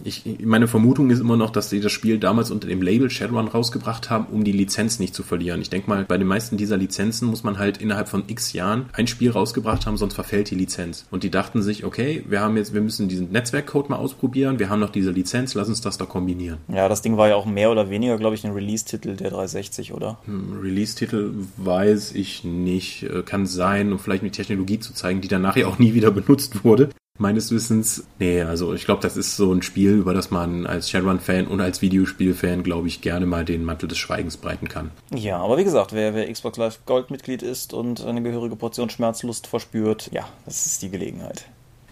Ich, 0.07 0.23
meine 0.41 0.69
Vermutung 0.69 1.09
ist 1.09 1.19
immer 1.19 1.35
noch, 1.35 1.49
dass 1.49 1.69
sie 1.69 1.81
das 1.81 1.91
Spiel 1.91 2.17
damals 2.17 2.49
unter 2.49 2.69
dem 2.69 2.81
Label 2.81 3.09
Shadowrun 3.09 3.49
rausgebracht 3.49 4.09
haben, 4.09 4.27
um 4.31 4.45
die 4.45 4.53
Lizenz 4.53 4.99
nicht 4.99 5.13
zu 5.13 5.21
verlieren. 5.21 5.61
Ich 5.61 5.69
denke 5.69 5.89
mal, 5.89 6.05
bei 6.05 6.17
den 6.17 6.27
meisten 6.27 6.55
dieser 6.55 6.77
Lizenzen 6.77 7.27
muss 7.27 7.43
man 7.43 7.59
halt 7.59 7.79
innerhalb 7.79 8.07
von 8.07 8.23
x 8.27 8.53
Jahren 8.53 8.85
ein 8.93 9.07
Spiel 9.07 9.31
rausgebracht 9.31 9.85
haben, 9.85 9.97
sonst 9.97 10.13
verfällt 10.13 10.49
die 10.49 10.55
Lizenz. 10.55 11.05
Und 11.11 11.23
die 11.23 11.29
dachten 11.29 11.61
sich, 11.61 11.83
okay, 11.83 12.23
wir 12.25 12.39
haben 12.39 12.55
jetzt, 12.55 12.73
wir 12.73 12.79
müssen 12.79 13.09
diesen 13.09 13.33
Netzwerkcode 13.33 13.89
mal 13.89 13.97
ausprobieren, 13.97 14.59
wir 14.59 14.69
haben 14.69 14.79
noch 14.79 14.91
diese 14.91 15.11
Lizenz, 15.11 15.55
lass 15.55 15.67
uns 15.67 15.81
das 15.81 15.97
da 15.97 16.05
kombinieren. 16.05 16.59
Ja, 16.69 16.87
das 16.87 17.01
Ding 17.01 17.17
war 17.17 17.27
ja 17.27 17.35
auch 17.35 17.45
mehr 17.45 17.69
oder 17.69 17.89
weniger, 17.89 18.17
glaube 18.17 18.35
ich, 18.35 18.45
ein 18.45 18.53
Release-Titel 18.53 19.17
der 19.17 19.31
360, 19.31 19.93
oder? 19.93 20.19
Hm, 20.23 20.59
Release-Titel 20.61 21.33
weiß 21.57 22.13
ich 22.13 22.45
nicht. 22.45 23.03
Äh, 23.03 23.23
kann 23.23 23.45
sein, 23.45 23.91
um 23.91 23.99
vielleicht 23.99 24.23
eine 24.23 24.31
Technologie 24.31 24.79
zu 24.79 24.93
zeigen, 24.93 25.19
die 25.19 25.27
dann 25.27 25.41
nachher 25.41 25.67
auch 25.67 25.79
nie 25.79 25.93
wieder 25.93 26.11
benutzt 26.11 26.63
wurde. 26.63 26.91
Meines 27.17 27.51
Wissens, 27.51 28.05
nee, 28.19 28.41
also 28.41 28.73
ich 28.73 28.85
glaube, 28.85 29.01
das 29.01 29.17
ist 29.17 29.35
so 29.35 29.51
ein 29.51 29.61
Spiel, 29.61 29.93
über 29.93 30.13
das 30.13 30.29
man 30.29 30.67
als 30.67 30.89
Shadowrun-Fan 30.89 31.47
und 31.47 31.61
als 31.61 31.81
Videospiel-Fan, 31.81 32.63
glaube 32.63 32.87
ich, 32.87 33.01
gerne 33.01 33.25
mal 33.25 33.43
den 33.43 33.63
Mantel 33.63 33.87
des 33.87 33.97
Schweigens 33.97 34.37
breiten 34.37 34.67
kann. 34.67 34.91
Ja, 35.13 35.37
aber 35.37 35.57
wie 35.57 35.63
gesagt, 35.63 35.93
wer, 35.93 36.13
wer 36.13 36.31
Xbox 36.31 36.57
Live 36.57 36.85
Gold-Mitglied 36.85 37.41
ist 37.41 37.73
und 37.73 38.05
eine 38.05 38.21
gehörige 38.21 38.55
Portion 38.55 38.89
Schmerzlust 38.89 39.47
verspürt, 39.47 40.09
ja, 40.11 40.27
das 40.45 40.65
ist 40.65 40.81
die 40.81 40.89
Gelegenheit. 40.89 41.45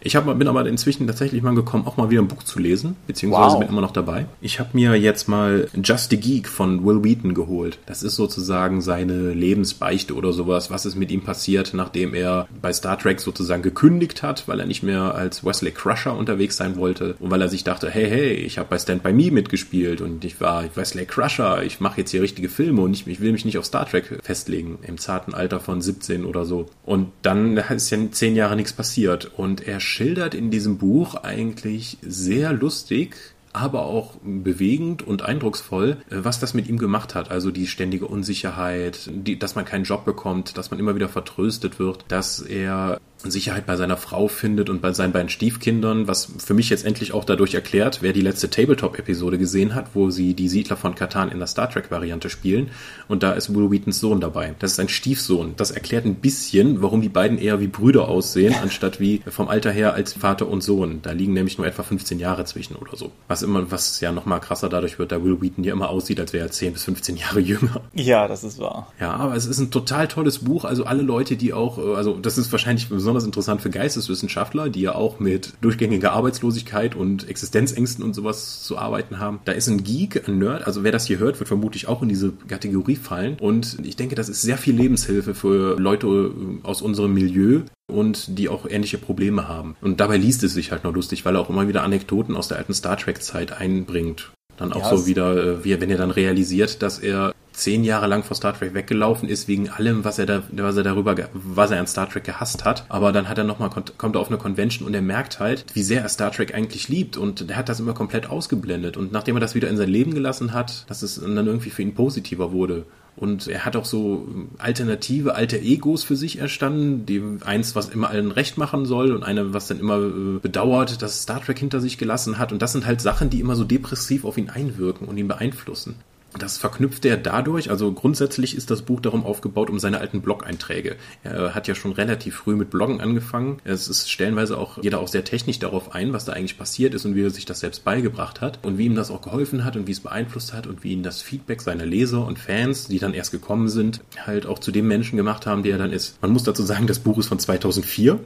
Ich 0.05 0.15
hab, 0.15 0.25
bin 0.37 0.47
aber 0.47 0.63
inzwischen 0.67 1.07
tatsächlich 1.07 1.41
mal 1.41 1.55
gekommen, 1.55 1.87
auch 1.87 1.97
mal 1.97 2.11
wieder 2.11 2.21
ein 2.21 2.27
Buch 2.27 2.43
zu 2.43 2.59
lesen, 2.59 2.95
beziehungsweise 3.07 3.53
wow. 3.53 3.59
bin 3.59 3.69
immer 3.69 3.81
noch 3.81 3.91
dabei. 3.91 4.27
Ich 4.39 4.59
habe 4.59 4.69
mir 4.73 4.93
jetzt 4.93 5.27
mal 5.27 5.67
Just 5.83 6.13
a 6.13 6.15
Geek 6.15 6.47
von 6.47 6.85
Will 6.85 7.03
Wheaton 7.03 7.33
geholt. 7.33 7.79
Das 7.87 8.03
ist 8.03 8.15
sozusagen 8.15 8.81
seine 8.81 9.33
Lebensbeichte 9.33 10.13
oder 10.13 10.31
sowas, 10.31 10.69
was 10.69 10.85
ist 10.85 10.95
mit 10.95 11.09
ihm 11.09 11.21
passiert, 11.21 11.73
nachdem 11.73 12.13
er 12.13 12.47
bei 12.61 12.71
Star 12.71 12.99
Trek 12.99 13.19
sozusagen 13.19 13.63
gekündigt 13.63 14.21
hat, 14.21 14.47
weil 14.47 14.59
er 14.59 14.67
nicht 14.67 14.83
mehr 14.83 15.15
als 15.15 15.43
Wesley 15.43 15.71
Crusher 15.71 16.15
unterwegs 16.15 16.55
sein 16.55 16.75
wollte 16.75 17.15
und 17.19 17.31
weil 17.31 17.41
er 17.41 17.49
sich 17.49 17.63
dachte, 17.63 17.89
hey, 17.89 18.07
hey, 18.07 18.33
ich 18.33 18.59
habe 18.59 18.69
bei 18.69 18.77
Stand 18.77 19.01
By 19.01 19.11
Me 19.11 19.31
mitgespielt 19.31 20.01
und 20.01 20.23
ich 20.23 20.39
war 20.39 20.65
Wesley 20.75 21.07
Crusher, 21.07 21.63
ich 21.63 21.79
mache 21.79 22.01
jetzt 22.01 22.11
hier 22.11 22.21
richtige 22.21 22.49
Filme 22.49 22.81
und 22.81 22.93
ich, 22.93 23.07
ich 23.07 23.21
will 23.21 23.31
mich 23.31 23.43
nicht 23.43 23.57
auf 23.57 23.65
Star 23.65 23.89
Trek 23.89 24.19
festlegen, 24.21 24.77
im 24.83 24.99
zarten 24.99 25.33
Alter 25.33 25.59
von 25.59 25.81
17 25.81 26.25
oder 26.25 26.45
so. 26.45 26.67
Und 26.83 27.07
dann 27.23 27.57
ist 27.57 27.89
ja 27.89 27.97
zehn 28.11 28.35
Jahre 28.35 28.55
nichts 28.55 28.71
passiert 28.71 29.31
und 29.35 29.67
er 29.67 29.79
schildert 29.95 30.33
in 30.33 30.51
diesem 30.51 30.77
Buch 30.77 31.15
eigentlich 31.15 31.97
sehr 32.01 32.51
lustig, 32.51 33.15
aber 33.53 33.85
auch 33.85 34.15
bewegend 34.21 35.01
und 35.01 35.21
eindrucksvoll, 35.21 35.97
äh, 36.09 36.17
was 36.23 36.39
das 36.39 36.53
mit 36.53 36.67
ihm 36.67 36.77
gemacht 36.77 37.15
hat. 37.15 37.31
Also 37.31 37.51
die 37.51 37.67
ständige 37.67 38.05
Unsicherheit, 38.05 39.09
die, 39.11 39.39
dass 39.39 39.55
man 39.55 39.63
keinen 39.63 39.85
Job 39.85 40.03
bekommt, 40.03 40.57
dass 40.57 40.71
man 40.71 40.79
immer 40.79 40.95
wieder 40.95 41.07
vertröstet 41.07 41.79
wird, 41.79 42.03
dass 42.09 42.41
er 42.41 42.99
Sicherheit 43.31 43.65
bei 43.65 43.75
seiner 43.75 43.97
Frau 43.97 44.27
findet 44.27 44.69
und 44.69 44.81
bei 44.81 44.93
seinen 44.93 45.13
beiden 45.13 45.29
Stiefkindern, 45.29 46.07
was 46.07 46.31
für 46.37 46.53
mich 46.53 46.69
jetzt 46.69 46.85
endlich 46.85 47.13
auch 47.13 47.25
dadurch 47.25 47.53
erklärt, 47.53 47.99
wer 48.01 48.13
die 48.13 48.21
letzte 48.21 48.49
Tabletop-Episode 48.49 49.37
gesehen 49.37 49.75
hat, 49.75 49.95
wo 49.95 50.09
sie 50.09 50.33
die 50.33 50.49
Siedler 50.49 50.77
von 50.77 50.95
Katan 50.95 51.31
in 51.31 51.39
der 51.39 51.47
Star 51.47 51.69
Trek-Variante 51.69 52.29
spielen. 52.29 52.69
Und 53.07 53.23
da 53.23 53.33
ist 53.33 53.53
Will 53.53 53.71
Wheatons 53.71 53.99
Sohn 53.99 54.19
dabei. 54.19 54.55
Das 54.59 54.73
ist 54.73 54.79
ein 54.79 54.89
Stiefsohn. 54.89 55.53
Das 55.57 55.71
erklärt 55.71 56.05
ein 56.05 56.15
bisschen, 56.15 56.81
warum 56.81 57.01
die 57.01 57.09
beiden 57.09 57.37
eher 57.37 57.59
wie 57.59 57.67
Brüder 57.67 58.07
aussehen, 58.07 58.55
anstatt 58.61 58.99
wie 58.99 59.21
vom 59.27 59.47
Alter 59.47 59.71
her 59.71 59.93
als 59.93 60.13
Vater 60.13 60.47
und 60.47 60.61
Sohn. 60.61 60.99
Da 61.01 61.11
liegen 61.11 61.33
nämlich 61.33 61.57
nur 61.57 61.67
etwa 61.67 61.83
15 61.83 62.19
Jahre 62.19 62.45
zwischen 62.45 62.75
oder 62.75 62.95
so. 62.95 63.11
Was 63.27 63.43
immer, 63.43 63.71
was 63.71 63.99
ja 64.01 64.11
nochmal 64.11 64.39
krasser 64.39 64.69
dadurch 64.69 64.99
wird, 64.99 65.11
da 65.11 65.23
Will 65.23 65.41
Wheaton 65.41 65.63
ja 65.63 65.73
immer 65.73 65.89
aussieht, 65.89 66.19
als 66.19 66.33
wäre 66.33 66.45
er 66.45 66.51
10 66.51 66.73
bis 66.73 66.83
15 66.83 67.17
Jahre 67.17 67.39
jünger. 67.45 67.81
Ja, 67.93 68.27
das 68.27 68.43
ist 68.43 68.59
wahr. 68.59 68.91
Ja, 68.99 69.13
aber 69.13 69.35
es 69.35 69.45
ist 69.45 69.59
ein 69.59 69.71
total 69.71 70.07
tolles 70.07 70.39
Buch. 70.39 70.65
Also 70.65 70.85
alle 70.85 71.01
Leute, 71.01 71.37
die 71.37 71.53
auch, 71.53 71.77
also 71.95 72.17
das 72.17 72.37
ist 72.37 72.51
wahrscheinlich 72.51 72.89
besonders 72.89 73.14
besonders 73.15 73.25
interessant 73.25 73.61
für 73.61 73.69
Geisteswissenschaftler, 73.69 74.69
die 74.69 74.81
ja 74.81 74.95
auch 74.95 75.19
mit 75.19 75.53
durchgängiger 75.61 76.11
Arbeitslosigkeit 76.11 76.95
und 76.95 77.27
Existenzängsten 77.27 78.03
und 78.03 78.13
sowas 78.13 78.63
zu 78.63 78.77
arbeiten 78.77 79.19
haben. 79.19 79.39
Da 79.45 79.53
ist 79.53 79.67
ein 79.67 79.83
Geek, 79.83 80.27
ein 80.27 80.37
Nerd, 80.37 80.67
also 80.67 80.83
wer 80.83 80.91
das 80.91 81.05
hier 81.05 81.19
hört, 81.19 81.39
wird 81.39 81.47
vermutlich 81.47 81.87
auch 81.87 82.01
in 82.01 82.09
diese 82.09 82.33
Kategorie 82.47 82.95
fallen. 82.95 83.37
Und 83.39 83.77
ich 83.83 83.95
denke, 83.95 84.15
das 84.15 84.29
ist 84.29 84.41
sehr 84.41 84.57
viel 84.57 84.75
Lebenshilfe 84.75 85.33
für 85.33 85.79
Leute 85.79 86.07
äh, 86.07 86.67
aus 86.67 86.81
unserem 86.81 87.13
Milieu, 87.13 87.61
und 87.87 88.39
die 88.39 88.49
auch 88.49 88.67
ähnliche 88.67 88.97
Probleme 88.97 89.47
haben. 89.47 89.75
Und 89.79 89.99
dabei 89.99 90.17
liest 90.17 90.43
es 90.43 90.55
sich 90.55 90.71
halt 90.71 90.83
noch 90.83 90.93
lustig, 90.93 91.23
weil 91.23 91.35
er 91.35 91.41
auch 91.41 91.51
immer 91.51 91.67
wieder 91.67 91.83
Anekdoten 91.83 92.35
aus 92.35 92.47
der 92.47 92.57
alten 92.57 92.73
Star 92.73 92.97
Trek-Zeit 92.97 93.51
einbringt. 93.51 94.31
Dann 94.57 94.73
auch 94.73 94.91
ja, 94.91 94.97
so 94.97 95.05
wieder, 95.05 95.37
äh, 95.37 95.63
wie, 95.63 95.79
wenn 95.79 95.91
er 95.91 95.97
dann 95.97 96.09
realisiert, 96.09 96.81
dass 96.81 96.97
er 96.97 97.35
zehn 97.55 97.83
Jahre 97.83 98.07
lang 98.07 98.23
vor 98.23 98.35
Star 98.35 98.53
Trek 98.53 98.73
weggelaufen 98.73 99.29
ist 99.29 99.47
wegen 99.47 99.69
allem, 99.69 100.03
was 100.03 100.19
er 100.19 100.25
da, 100.25 100.43
was 100.51 100.77
er 100.77 100.83
darüber, 100.83 101.15
was 101.33 101.71
er 101.71 101.79
an 101.79 101.87
Star 101.87 102.09
Trek 102.09 102.23
gehasst 102.23 102.65
hat. 102.65 102.85
Aber 102.89 103.11
dann 103.11 103.29
hat 103.29 103.37
er 103.37 103.43
noch 103.43 103.59
mal 103.59 103.69
kommt 103.69 104.15
er 104.15 104.19
auf 104.19 104.29
eine 104.29 104.37
Convention 104.37 104.87
und 104.87 104.93
er 104.93 105.01
merkt 105.01 105.39
halt, 105.39 105.65
wie 105.73 105.83
sehr 105.83 106.01
er 106.01 106.09
Star 106.09 106.31
Trek 106.31 106.53
eigentlich 106.53 106.89
liebt 106.89 107.17
und 107.17 107.49
er 107.49 107.57
hat 107.57 107.69
das 107.69 107.79
immer 107.79 107.93
komplett 107.93 108.29
ausgeblendet. 108.29 108.97
Und 108.97 109.11
nachdem 109.11 109.37
er 109.37 109.39
das 109.39 109.55
wieder 109.55 109.69
in 109.69 109.77
sein 109.77 109.89
Leben 109.89 110.13
gelassen 110.13 110.53
hat, 110.53 110.89
dass 110.89 111.01
es 111.01 111.15
dann 111.15 111.35
irgendwie 111.35 111.69
für 111.69 111.81
ihn 111.81 111.95
positiver 111.95 112.51
wurde. 112.51 112.85
Und 113.17 113.47
er 113.47 113.63
hat 113.63 113.77
auch 113.77 113.85
so 113.85 114.27
alternative 114.57 115.35
alte 115.35 115.57
Egos 115.57 116.03
für 116.03 116.17
sich 116.17 116.39
erstanden, 116.39 117.05
die 117.05 117.23
eins, 117.45 117.73
was 117.73 117.87
immer 117.87 118.09
allen 118.09 118.31
recht 118.31 118.57
machen 118.57 118.85
soll 118.85 119.13
und 119.13 119.23
eine, 119.23 119.53
was 119.53 119.67
dann 119.67 119.79
immer 119.79 119.99
äh, 119.99 120.39
bedauert, 120.41 121.01
dass 121.01 121.21
Star 121.21 121.41
Trek 121.41 121.57
hinter 121.57 121.79
sich 121.79 121.97
gelassen 121.97 122.37
hat. 122.37 122.51
Und 122.51 122.61
das 122.61 122.73
sind 122.73 122.85
halt 122.85 122.99
Sachen, 122.99 123.29
die 123.29 123.39
immer 123.39 123.55
so 123.55 123.63
depressiv 123.63 124.25
auf 124.25 124.37
ihn 124.37 124.49
einwirken 124.49 125.07
und 125.07 125.17
ihn 125.17 125.29
beeinflussen. 125.29 125.95
Das 126.37 126.57
verknüpft 126.57 127.05
er 127.05 127.15
dadurch, 127.15 127.69
also 127.69 127.93
grundsätzlich 127.93 128.55
ist 128.55 128.69
das 128.69 128.81
Buch 128.81 128.99
darum 128.99 129.25
aufgebaut, 129.25 129.69
um 129.69 129.79
seine 129.79 129.99
alten 129.99 130.21
Blog-Einträge. 130.21 130.97
Er 131.23 131.55
hat 131.55 131.67
ja 131.67 131.75
schon 131.75 131.93
relativ 131.93 132.35
früh 132.35 132.55
mit 132.55 132.69
Bloggen 132.69 132.99
angefangen. 132.99 133.59
Es 133.63 133.87
ist 133.87 134.11
stellenweise 134.11 134.57
auch 134.57 134.83
jeder 134.83 134.99
auch 134.99 135.07
sehr 135.07 135.23
technisch 135.23 135.59
darauf 135.59 135.95
ein, 135.95 136.11
was 136.11 136.25
da 136.25 136.33
eigentlich 136.33 136.57
passiert 136.57 136.93
ist 136.93 137.05
und 137.05 137.15
wie 137.15 137.23
er 137.23 137.29
sich 137.29 137.45
das 137.45 137.61
selbst 137.61 137.85
beigebracht 137.85 138.41
hat 138.41 138.59
und 138.63 138.77
wie 138.77 138.85
ihm 138.85 138.95
das 138.95 139.11
auch 139.11 139.21
geholfen 139.21 139.63
hat 139.63 139.77
und 139.77 139.87
wie 139.87 139.93
es 139.93 140.01
beeinflusst 140.01 140.53
hat 140.53 140.67
und 140.67 140.83
wie 140.83 140.91
ihn 140.91 141.03
das 141.03 141.21
Feedback 141.21 141.61
seiner 141.61 141.85
Leser 141.85 142.25
und 142.25 142.37
Fans, 142.37 142.87
die 142.87 142.99
dann 142.99 143.13
erst 143.13 143.31
gekommen 143.31 143.69
sind, 143.69 144.01
halt 144.25 144.45
auch 144.45 144.59
zu 144.59 144.71
dem 144.71 144.87
Menschen 144.87 145.15
gemacht 145.15 145.45
haben, 145.45 145.63
der 145.63 145.73
er 145.73 145.77
dann 145.77 145.93
ist. 145.93 146.21
Man 146.21 146.31
muss 146.31 146.43
dazu 146.43 146.63
sagen, 146.63 146.87
das 146.87 146.99
Buch 146.99 147.17
ist 147.17 147.27
von 147.27 147.39
2004. 147.39 148.19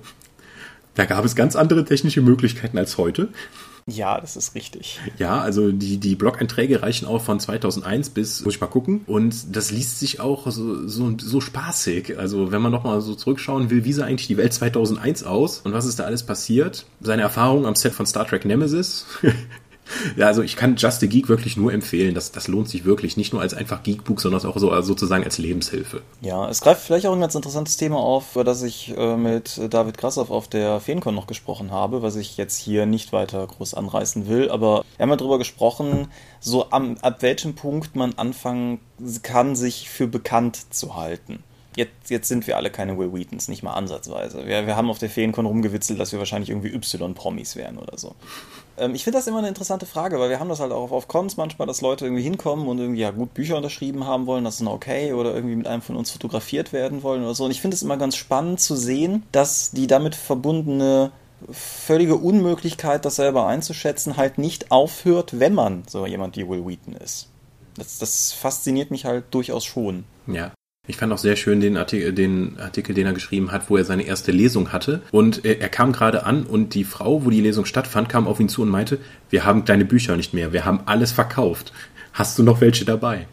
Da 0.95 1.05
gab 1.05 1.23
es 1.23 1.35
ganz 1.35 1.55
andere 1.55 1.85
technische 1.85 2.21
Möglichkeiten 2.21 2.77
als 2.77 2.97
heute. 2.97 3.29
Ja, 3.89 4.19
das 4.19 4.35
ist 4.35 4.55
richtig. 4.55 4.99
Ja, 5.17 5.39
also 5.39 5.71
die, 5.71 5.97
die 5.97 6.15
Blog-Einträge 6.15 6.81
reichen 6.81 7.07
auch 7.07 7.21
von 7.21 7.39
2001 7.39 8.11
bis, 8.11 8.43
muss 8.43 8.55
ich 8.55 8.61
mal 8.61 8.67
gucken. 8.67 9.01
Und 9.07 9.55
das 9.55 9.71
liest 9.71 9.99
sich 9.99 10.19
auch 10.19 10.49
so, 10.49 10.87
so, 10.87 11.15
so 11.17 11.41
spaßig. 11.41 12.17
Also 12.17 12.51
wenn 12.51 12.61
man 12.61 12.71
nochmal 12.71 13.01
so 13.01 13.15
zurückschauen 13.15 13.69
will, 13.69 13.85
wie 13.85 13.93
sah 13.93 14.05
eigentlich 14.05 14.27
die 14.27 14.37
Welt 14.37 14.53
2001 14.53 15.23
aus 15.23 15.59
und 15.59 15.73
was 15.73 15.85
ist 15.85 15.99
da 15.99 16.03
alles 16.03 16.23
passiert? 16.23 16.85
Seine 17.01 17.21
Erfahrung 17.21 17.65
am 17.65 17.75
Set 17.75 17.93
von 17.93 18.05
Star 18.05 18.27
Trek 18.27 18.45
Nemesis. 18.45 19.05
Ja, 20.15 20.27
also 20.27 20.41
ich 20.41 20.55
kann 20.55 20.75
Just 20.75 21.03
a 21.03 21.07
Geek 21.07 21.29
wirklich 21.29 21.57
nur 21.57 21.73
empfehlen. 21.73 22.15
Das, 22.15 22.31
das 22.31 22.47
lohnt 22.47 22.69
sich 22.69 22.85
wirklich. 22.85 23.17
Nicht 23.17 23.33
nur 23.33 23.41
als 23.41 23.53
einfach 23.53 23.83
Geekbuch, 23.83 24.19
sondern 24.19 24.45
auch 24.45 24.57
so, 24.57 24.71
also 24.71 24.87
sozusagen 24.87 25.23
als 25.23 25.37
Lebenshilfe. 25.37 26.01
Ja, 26.21 26.49
es 26.49 26.61
greift 26.61 26.81
vielleicht 26.81 27.05
auch 27.05 27.13
ein 27.13 27.21
ganz 27.21 27.35
interessantes 27.35 27.77
Thema 27.77 27.97
auf, 27.97 28.35
über 28.35 28.43
das 28.43 28.63
ich 28.63 28.95
äh, 28.97 29.17
mit 29.17 29.59
David 29.69 29.97
Grassoff 29.97 30.31
auf 30.31 30.47
der 30.47 30.79
Feencon 30.79 31.15
noch 31.15 31.27
gesprochen 31.27 31.71
habe, 31.71 32.01
was 32.01 32.15
ich 32.15 32.37
jetzt 32.37 32.57
hier 32.57 32.85
nicht 32.85 33.13
weiter 33.13 33.45
groß 33.45 33.73
anreißen 33.73 34.27
will. 34.27 34.49
Aber 34.49 34.83
wir 34.97 35.03
haben 35.03 35.09
ja 35.09 35.15
darüber 35.15 35.37
gesprochen, 35.37 36.07
so 36.39 36.71
am, 36.71 36.97
ab 37.01 37.21
welchem 37.21 37.55
Punkt 37.55 37.95
man 37.95 38.13
anfangen 38.13 38.79
kann, 39.23 39.55
sich 39.55 39.89
für 39.89 40.07
bekannt 40.07 40.73
zu 40.73 40.95
halten 40.95 41.43
jetzt, 41.79 42.09
jetzt 42.09 42.27
sind 42.27 42.45
wir 42.45 42.57
alle 42.57 42.69
keine 42.69 42.97
Will 42.97 43.11
Wheatons, 43.11 43.47
nicht 43.47 43.63
mal 43.63 43.73
ansatzweise. 43.73 44.45
Wir, 44.45 44.67
wir 44.67 44.75
haben 44.75 44.89
auf 44.89 44.99
der 44.99 45.09
Feencon 45.09 45.47
rumgewitzelt, 45.47 45.99
dass 45.99 46.11
wir 46.11 46.19
wahrscheinlich 46.19 46.49
irgendwie 46.49 46.69
Y-Promis 46.69 47.55
wären 47.55 47.79
oder 47.79 47.97
so. 47.97 48.15
Ähm, 48.79 48.95
ich 48.95 49.03
finde 49.03 49.19
das 49.19 49.27
immer 49.27 49.39
eine 49.39 49.47
interessante 49.47 49.85
Frage, 49.85 50.19
weil 50.19 50.29
wir 50.29 50.39
haben 50.39 50.49
das 50.49 50.59
halt 50.59 50.71
auch 50.71 50.83
auf, 50.83 50.91
auf 50.91 51.07
Cons 51.07 51.37
manchmal, 51.37 51.67
dass 51.67 51.81
Leute 51.81 52.05
irgendwie 52.05 52.23
hinkommen 52.23 52.67
und 52.67 52.79
irgendwie 52.79 53.01
ja 53.01 53.11
gut 53.11 53.33
Bücher 53.33 53.57
unterschrieben 53.57 54.05
haben 54.05 54.25
wollen, 54.25 54.43
das 54.43 54.55
ist 54.55 54.61
noch 54.61 54.73
okay, 54.73 55.13
oder 55.13 55.33
irgendwie 55.33 55.55
mit 55.55 55.67
einem 55.67 55.81
von 55.81 55.95
uns 55.95 56.11
fotografiert 56.11 56.73
werden 56.73 57.03
wollen 57.03 57.23
oder 57.23 57.35
so. 57.35 57.45
Und 57.45 57.51
ich 57.51 57.61
finde 57.61 57.75
es 57.75 57.83
immer 57.83 57.97
ganz 57.97 58.15
spannend 58.15 58.59
zu 58.59 58.75
sehen, 58.75 59.23
dass 59.31 59.71
die 59.71 59.87
damit 59.87 60.15
verbundene 60.15 61.11
völlige 61.51 62.15
Unmöglichkeit, 62.15 63.05
das 63.05 63.15
selber 63.15 63.47
einzuschätzen, 63.47 64.17
halt 64.17 64.37
nicht 64.37 64.71
aufhört, 64.71 65.39
wenn 65.39 65.53
man 65.53 65.83
so 65.87 66.05
jemand 66.05 66.35
wie 66.35 66.47
Will 66.47 66.65
Wheaton 66.65 66.95
ist. 66.95 67.29
Das, 67.75 67.97
das 67.97 68.33
fasziniert 68.33 68.91
mich 68.91 69.05
halt 69.05 69.25
durchaus 69.31 69.63
schon. 69.63 70.03
Ja. 70.27 70.51
Ich 70.89 70.97
fand 70.97 71.13
auch 71.13 71.19
sehr 71.19 71.35
schön 71.35 71.61
den 71.61 71.77
Artikel, 71.77 72.13
den 72.13 72.59
Artikel, 72.59 72.95
den 72.95 73.05
er 73.05 73.13
geschrieben 73.13 73.51
hat, 73.51 73.69
wo 73.69 73.77
er 73.77 73.85
seine 73.85 74.07
erste 74.07 74.31
Lesung 74.31 74.73
hatte. 74.73 75.03
Und 75.11 75.45
er, 75.45 75.61
er 75.61 75.69
kam 75.69 75.91
gerade 75.91 76.25
an 76.25 76.47
und 76.47 76.73
die 76.73 76.83
Frau, 76.83 77.23
wo 77.23 77.29
die 77.29 77.41
Lesung 77.41 77.65
stattfand, 77.65 78.09
kam 78.09 78.25
auf 78.25 78.39
ihn 78.39 78.49
zu 78.49 78.63
und 78.63 78.69
meinte, 78.69 78.97
wir 79.29 79.45
haben 79.45 79.65
deine 79.65 79.85
Bücher 79.85 80.17
nicht 80.17 80.33
mehr, 80.33 80.51
wir 80.51 80.65
haben 80.65 80.79
alles 80.87 81.11
verkauft. 81.11 81.73
Hast 82.11 82.39
du 82.39 82.43
noch 82.43 82.59
welche 82.59 82.85
dabei? 82.85 83.27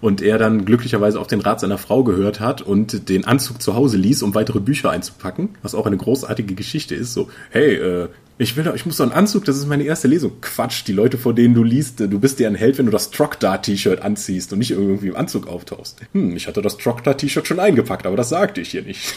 Und 0.00 0.22
er 0.22 0.38
dann 0.38 0.64
glücklicherweise 0.64 1.20
auf 1.20 1.26
den 1.26 1.40
Rat 1.40 1.60
seiner 1.60 1.78
Frau 1.78 2.04
gehört 2.04 2.40
hat 2.40 2.62
und 2.62 3.08
den 3.08 3.24
Anzug 3.24 3.62
zu 3.62 3.74
Hause 3.74 3.96
ließ, 3.96 4.22
um 4.22 4.34
weitere 4.34 4.60
Bücher 4.60 4.90
einzupacken, 4.90 5.50
was 5.62 5.74
auch 5.74 5.86
eine 5.86 5.96
großartige 5.96 6.54
Geschichte 6.54 6.94
ist. 6.94 7.14
So, 7.14 7.28
hey, 7.50 7.74
äh, 7.74 8.08
ich 8.38 8.56
will, 8.56 8.70
ich 8.74 8.84
muss 8.84 8.98
doch 8.98 9.04
einen 9.04 9.12
Anzug, 9.12 9.46
das 9.46 9.56
ist 9.56 9.66
meine 9.66 9.84
erste 9.84 10.08
Lesung. 10.08 10.32
Quatsch, 10.42 10.84
die 10.86 10.92
Leute, 10.92 11.16
vor 11.16 11.34
denen 11.34 11.54
du 11.54 11.62
liest, 11.62 12.00
du 12.00 12.20
bist 12.20 12.38
dir 12.38 12.48
ein 12.48 12.54
Held, 12.54 12.76
wenn 12.76 12.84
du 12.84 12.92
das 12.92 13.10
Trockdar-T-Shirt 13.10 14.02
anziehst 14.02 14.52
und 14.52 14.58
nicht 14.58 14.72
irgendwie 14.72 15.08
im 15.08 15.16
Anzug 15.16 15.46
auftauchst. 15.46 16.00
Hm, 16.12 16.36
ich 16.36 16.46
hatte 16.46 16.60
das 16.60 16.76
Trockdar-T-Shirt 16.76 17.46
schon 17.46 17.60
eingepackt, 17.60 18.06
aber 18.06 18.16
das 18.16 18.28
sagte 18.28 18.60
ich 18.60 18.70
hier 18.70 18.82
nicht. 18.82 19.14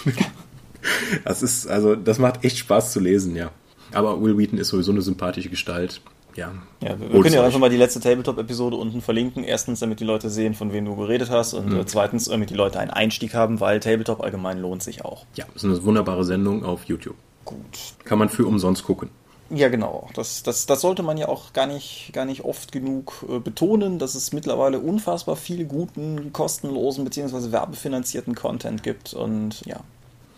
das 1.26 1.44
ist, 1.44 1.68
also, 1.68 1.96
das 1.96 2.18
macht 2.18 2.46
echt 2.46 2.58
Spaß 2.60 2.94
zu 2.94 3.02
lesen, 3.02 3.36
ja. 3.36 3.52
Aber 3.92 4.22
Will 4.22 4.38
Wheaton 4.38 4.58
ist 4.60 4.70
sowieso 4.70 4.92
eine 4.92 5.02
sympathische 5.02 5.50
Gestalt. 5.50 6.02
Ja, 6.36 6.52
ja 6.82 7.00
wir, 7.00 7.10
können 7.22 7.34
ja 7.34 7.44
einfach 7.44 7.60
mal 7.60 7.70
die 7.70 7.78
letzte 7.78 8.00
Tabletop-Episode 8.00 8.76
unten 8.76 9.02
verlinken. 9.02 9.44
Erstens, 9.44 9.80
damit 9.80 10.00
die 10.00 10.06
Leute 10.06 10.30
sehen, 10.30 10.54
von 10.54 10.72
wem 10.74 10.86
du 10.86 10.96
geredet 10.96 11.30
hast. 11.30 11.54
Und 11.54 11.70
mhm. 11.70 11.88
zweitens, 11.88 12.26
damit 12.26 12.50
die 12.50 12.56
Leute 12.56 12.80
einen 12.80 12.92
Einstieg 12.92 13.34
haben, 13.34 13.60
weil 13.60 13.80
Tabletop 13.80 14.22
allgemein 14.22 14.60
lohnt 14.60 14.84
sich 14.84 15.04
auch. 15.06 15.26
Ja, 15.36 15.46
das 15.54 15.64
ist 15.64 15.70
eine 15.70 15.84
wunderbare 15.84 16.24
Sendung 16.24 16.64
auf 16.64 16.86
YouTube. 16.86 17.16
Gut. 17.46 17.58
Kann 18.04 18.20
man 18.20 18.30
für 18.30 18.46
umsonst 18.46 18.84
gucken. 18.84 19.10
Ja, 19.50 19.70
genau. 19.70 20.08
Das, 20.14 20.44
das, 20.44 20.68
das 20.68 20.82
sollte 20.82 21.02
man 21.02 21.18
ja 21.18 21.28
auch 21.28 21.54
gar 21.54 21.66
nicht, 21.66 22.12
gar 22.14 22.26
nicht 22.26 22.46
oft 22.46 22.72
genug 22.72 23.26
äh, 23.28 23.40
betonen, 23.40 23.98
dass 23.98 24.14
es 24.14 24.32
mittlerweile 24.32 24.80
unfassbar 24.80 25.36
viel 25.36 25.66
guten, 25.66 26.32
kostenlosen 26.32 27.04
bzw. 27.04 27.52
werbefinanzierten 27.52 28.36
Content 28.36 28.84
gibt. 28.84 29.14
Und 29.14 29.66
ja, 29.66 29.80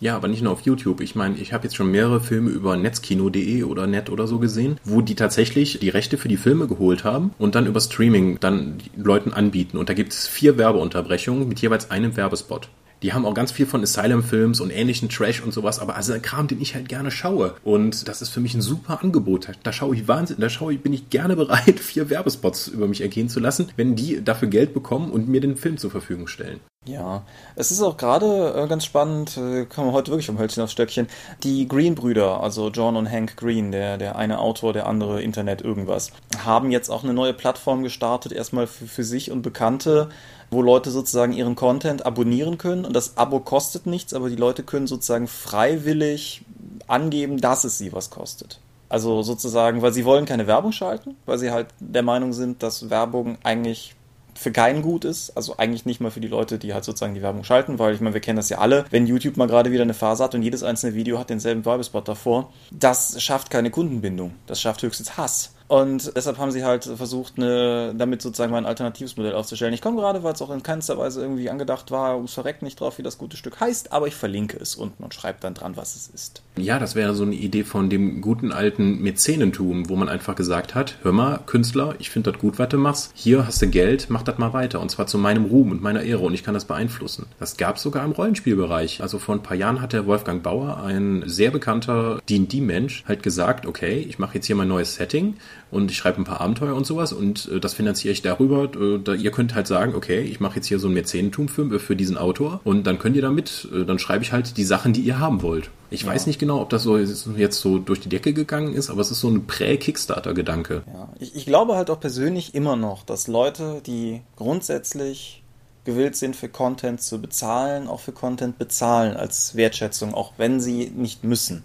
ja, 0.02 0.16
aber 0.16 0.26
nicht 0.26 0.42
nur 0.42 0.52
auf 0.52 0.62
YouTube. 0.62 1.00
Ich 1.00 1.14
meine, 1.14 1.36
ich 1.36 1.52
habe 1.52 1.62
jetzt 1.62 1.76
schon 1.76 1.92
mehrere 1.92 2.20
Filme 2.20 2.50
über 2.50 2.76
netzkino.de 2.76 3.62
oder 3.62 3.86
net 3.86 4.10
oder 4.10 4.26
so 4.26 4.40
gesehen, 4.40 4.80
wo 4.82 5.00
die 5.00 5.14
tatsächlich 5.14 5.78
die 5.78 5.90
Rechte 5.90 6.18
für 6.18 6.26
die 6.26 6.36
Filme 6.36 6.66
geholt 6.66 7.04
haben 7.04 7.30
und 7.38 7.54
dann 7.54 7.66
über 7.66 7.80
Streaming 7.80 8.40
dann 8.40 8.78
Leuten 8.96 9.32
anbieten. 9.32 9.78
Und 9.78 9.88
da 9.88 9.94
gibt 9.94 10.12
es 10.12 10.26
vier 10.26 10.58
Werbeunterbrechungen 10.58 11.48
mit 11.48 11.60
jeweils 11.60 11.92
einem 11.92 12.16
Werbespot. 12.16 12.68
Die 13.02 13.12
haben 13.12 13.26
auch 13.26 13.34
ganz 13.34 13.50
viel 13.50 13.66
von 13.66 13.82
Asylum-Films 13.82 14.60
und 14.60 14.70
ähnlichen 14.70 15.08
Trash 15.08 15.42
und 15.42 15.52
sowas, 15.52 15.80
aber 15.80 15.96
also 15.96 16.14
Kram, 16.22 16.46
den 16.46 16.60
ich 16.60 16.74
halt 16.74 16.88
gerne 16.88 17.10
schaue. 17.10 17.54
Und 17.64 18.06
das 18.08 18.22
ist 18.22 18.28
für 18.28 18.40
mich 18.40 18.54
ein 18.54 18.62
super 18.62 19.02
Angebot. 19.02 19.48
Da 19.64 19.72
schaue 19.72 19.96
ich 19.96 20.06
Wahnsinn, 20.06 20.36
da 20.38 20.48
schaue 20.48 20.74
ich, 20.74 20.82
bin 20.82 20.92
ich 20.92 21.10
gerne 21.10 21.34
bereit, 21.34 21.80
vier 21.80 22.10
Werbespots 22.10 22.68
über 22.68 22.86
mich 22.86 23.00
ergehen 23.00 23.28
zu 23.28 23.40
lassen, 23.40 23.70
wenn 23.76 23.96
die 23.96 24.24
dafür 24.24 24.48
Geld 24.48 24.72
bekommen 24.72 25.10
und 25.10 25.28
mir 25.28 25.40
den 25.40 25.56
Film 25.56 25.78
zur 25.78 25.90
Verfügung 25.90 26.28
stellen. 26.28 26.60
Ja, 26.84 27.22
es 27.54 27.70
ist 27.70 27.80
auch 27.80 27.96
gerade 27.96 28.54
äh, 28.56 28.66
ganz 28.66 28.84
spannend, 28.84 29.36
äh, 29.36 29.66
kommen 29.66 29.88
wir 29.88 29.92
heute 29.92 30.10
wirklich 30.10 30.26
vom 30.26 30.38
Hölzchen 30.38 30.64
aufs 30.64 30.72
Stöckchen, 30.72 31.06
die 31.44 31.68
Green-Brüder, 31.68 32.40
also 32.42 32.70
John 32.70 32.96
und 32.96 33.08
Hank 33.08 33.36
Green, 33.36 33.70
der, 33.70 33.98
der 33.98 34.16
eine 34.16 34.40
Autor, 34.40 34.72
der 34.72 34.88
andere 34.88 35.22
Internet 35.22 35.62
irgendwas, 35.62 36.10
haben 36.44 36.72
jetzt 36.72 36.88
auch 36.88 37.04
eine 37.04 37.14
neue 37.14 37.34
Plattform 37.34 37.84
gestartet, 37.84 38.32
erstmal 38.32 38.66
für, 38.66 38.86
für 38.86 39.04
sich 39.04 39.30
und 39.30 39.42
Bekannte, 39.42 40.08
wo 40.52 40.62
Leute 40.62 40.90
sozusagen 40.90 41.32
ihren 41.32 41.56
Content 41.56 42.04
abonnieren 42.06 42.58
können 42.58 42.84
und 42.84 42.94
das 42.94 43.16
Abo 43.16 43.40
kostet 43.40 43.86
nichts, 43.86 44.14
aber 44.14 44.28
die 44.28 44.36
Leute 44.36 44.62
können 44.62 44.86
sozusagen 44.86 45.26
freiwillig 45.26 46.44
angeben, 46.86 47.38
dass 47.38 47.64
es 47.64 47.78
sie 47.78 47.92
was 47.92 48.10
kostet. 48.10 48.60
Also 48.88 49.22
sozusagen, 49.22 49.80
weil 49.80 49.92
sie 49.92 50.04
wollen 50.04 50.26
keine 50.26 50.46
Werbung 50.46 50.72
schalten, 50.72 51.16
weil 51.24 51.38
sie 51.38 51.50
halt 51.50 51.68
der 51.80 52.02
Meinung 52.02 52.34
sind, 52.34 52.62
dass 52.62 52.90
Werbung 52.90 53.38
eigentlich 53.42 53.94
für 54.34 54.52
keinen 54.52 54.82
gut 54.82 55.04
ist. 55.04 55.34
Also 55.36 55.56
eigentlich 55.56 55.86
nicht 55.86 56.00
mal 56.00 56.10
für 56.10 56.20
die 56.20 56.28
Leute, 56.28 56.58
die 56.58 56.74
halt 56.74 56.84
sozusagen 56.84 57.14
die 57.14 57.22
Werbung 57.22 57.44
schalten, 57.44 57.78
weil 57.78 57.94
ich 57.94 58.00
meine, 58.00 58.14
wir 58.14 58.20
kennen 58.20 58.36
das 58.36 58.50
ja 58.50 58.58
alle. 58.58 58.84
Wenn 58.90 59.06
YouTube 59.06 59.36
mal 59.36 59.48
gerade 59.48 59.72
wieder 59.72 59.82
eine 59.82 59.94
Phase 59.94 60.22
hat 60.22 60.34
und 60.34 60.42
jedes 60.42 60.62
einzelne 60.62 60.94
Video 60.94 61.18
hat 61.18 61.30
denselben 61.30 61.64
Werbespot 61.64 62.06
davor, 62.06 62.52
das 62.70 63.22
schafft 63.22 63.50
keine 63.50 63.70
Kundenbindung. 63.70 64.34
Das 64.46 64.60
schafft 64.60 64.82
höchstens 64.82 65.16
Hass. 65.16 65.51
Und 65.72 66.14
deshalb 66.14 66.36
haben 66.36 66.50
sie 66.50 66.64
halt 66.64 66.84
versucht, 66.84 67.38
eine, 67.38 67.94
damit 67.96 68.20
sozusagen 68.20 68.52
mal 68.52 68.58
ein 68.58 68.66
alternatives 68.66 69.16
Modell 69.16 69.32
aufzustellen. 69.32 69.72
Ich 69.72 69.80
komme 69.80 69.96
gerade, 69.96 70.22
weil 70.22 70.34
es 70.34 70.42
auch 70.42 70.50
in 70.50 70.62
keinster 70.62 70.98
Weise 70.98 71.22
irgendwie 71.22 71.48
angedacht 71.48 71.90
war, 71.90 72.16
ums 72.16 72.34
Verreck 72.34 72.60
nicht 72.60 72.78
drauf, 72.78 72.98
wie 72.98 73.02
das 73.02 73.16
gute 73.16 73.38
Stück 73.38 73.58
heißt, 73.58 73.90
aber 73.90 74.06
ich 74.06 74.14
verlinke 74.14 74.58
es 74.60 74.74
unten 74.74 75.02
und 75.02 75.14
schreibe 75.14 75.38
dann 75.40 75.54
dran, 75.54 75.74
was 75.74 75.96
es 75.96 76.08
ist. 76.08 76.42
Ja, 76.58 76.78
das 76.78 76.94
wäre 76.94 77.14
so 77.14 77.22
eine 77.22 77.36
Idee 77.36 77.64
von 77.64 77.88
dem 77.88 78.20
guten 78.20 78.52
alten 78.52 79.00
Mäzenentum, 79.00 79.88
wo 79.88 79.96
man 79.96 80.10
einfach 80.10 80.34
gesagt 80.34 80.74
hat, 80.74 80.98
hör 81.04 81.12
mal, 81.12 81.40
Künstler, 81.46 81.94
ich 81.98 82.10
finde 82.10 82.32
das 82.32 82.40
gut, 82.42 82.58
was 82.58 82.68
du 82.68 82.76
machst. 82.76 83.10
Hier 83.14 83.46
hast 83.46 83.62
du 83.62 83.66
Geld, 83.66 84.08
mach 84.10 84.24
das 84.24 84.36
mal 84.36 84.52
weiter. 84.52 84.78
Und 84.78 84.90
zwar 84.90 85.06
zu 85.06 85.16
meinem 85.16 85.46
Ruhm 85.46 85.70
und 85.70 85.80
meiner 85.80 86.02
Ehre 86.02 86.20
und 86.20 86.34
ich 86.34 86.44
kann 86.44 86.52
das 86.52 86.66
beeinflussen. 86.66 87.28
Das 87.40 87.56
gab 87.56 87.76
es 87.76 87.82
sogar 87.82 88.04
im 88.04 88.12
Rollenspielbereich. 88.12 89.00
Also 89.00 89.18
vor 89.18 89.34
ein 89.36 89.42
paar 89.42 89.56
Jahren 89.56 89.80
hat 89.80 89.94
der 89.94 90.04
Wolfgang 90.04 90.42
Bauer, 90.42 90.82
ein 90.84 91.22
sehr 91.24 91.50
bekannter 91.50 92.20
D&D-Mensch, 92.28 93.04
halt 93.08 93.22
gesagt, 93.22 93.64
okay, 93.64 94.04
ich 94.06 94.18
mache 94.18 94.34
jetzt 94.34 94.46
hier 94.46 94.56
mein 94.56 94.68
neues 94.68 94.96
Setting 94.96 95.36
und 95.70 95.90
ich 95.90 95.96
schreibe 95.96 96.20
ein 96.20 96.24
paar 96.24 96.40
Abenteuer 96.40 96.74
und 96.74 96.86
sowas 96.86 97.12
und 97.12 97.48
äh, 97.48 97.60
das 97.60 97.74
finanziere 97.74 98.12
ich 98.12 98.22
darüber. 98.22 98.64
Äh, 98.64 98.98
da, 99.02 99.14
ihr 99.14 99.30
könnt 99.30 99.54
halt 99.54 99.66
sagen, 99.66 99.94
okay, 99.94 100.20
ich 100.20 100.40
mache 100.40 100.56
jetzt 100.56 100.66
hier 100.66 100.78
so 100.78 100.88
ein 100.88 100.94
Mäzenentum 100.94 101.48
für, 101.48 101.78
für 101.80 101.96
diesen 101.96 102.16
Autor 102.16 102.60
und 102.64 102.86
dann 102.86 102.98
könnt 102.98 103.16
ihr 103.16 103.22
damit, 103.22 103.68
äh, 103.72 103.84
dann 103.84 103.98
schreibe 103.98 104.24
ich 104.24 104.32
halt 104.32 104.56
die 104.56 104.64
Sachen, 104.64 104.92
die 104.92 105.00
ihr 105.02 105.18
haben 105.18 105.42
wollt. 105.42 105.70
Ich 105.90 106.02
ja. 106.02 106.08
weiß 106.08 106.26
nicht 106.26 106.38
genau, 106.38 106.60
ob 106.60 106.70
das 106.70 106.82
so 106.82 106.98
jetzt 106.98 107.60
so 107.60 107.78
durch 107.78 108.00
die 108.00 108.08
Decke 108.08 108.32
gegangen 108.32 108.74
ist, 108.74 108.90
aber 108.90 109.00
es 109.00 109.10
ist 109.10 109.20
so 109.20 109.28
ein 109.28 109.46
Prä-Kickstarter-Gedanke. 109.46 110.82
Ja, 110.86 111.08
ich, 111.18 111.36
ich 111.36 111.46
glaube 111.46 111.76
halt 111.76 111.90
auch 111.90 112.00
persönlich 112.00 112.54
immer 112.54 112.76
noch, 112.76 113.04
dass 113.04 113.28
Leute, 113.28 113.82
die 113.84 114.22
grundsätzlich 114.36 115.42
gewillt 115.84 116.16
sind, 116.16 116.36
für 116.36 116.48
Content 116.48 117.02
zu 117.02 117.20
bezahlen, 117.20 117.88
auch 117.88 118.00
für 118.00 118.12
Content 118.12 118.58
bezahlen 118.58 119.16
als 119.16 119.56
Wertschätzung, 119.56 120.14
auch 120.14 120.34
wenn 120.36 120.60
sie 120.60 120.92
nicht 120.94 121.24
müssen. 121.24 121.64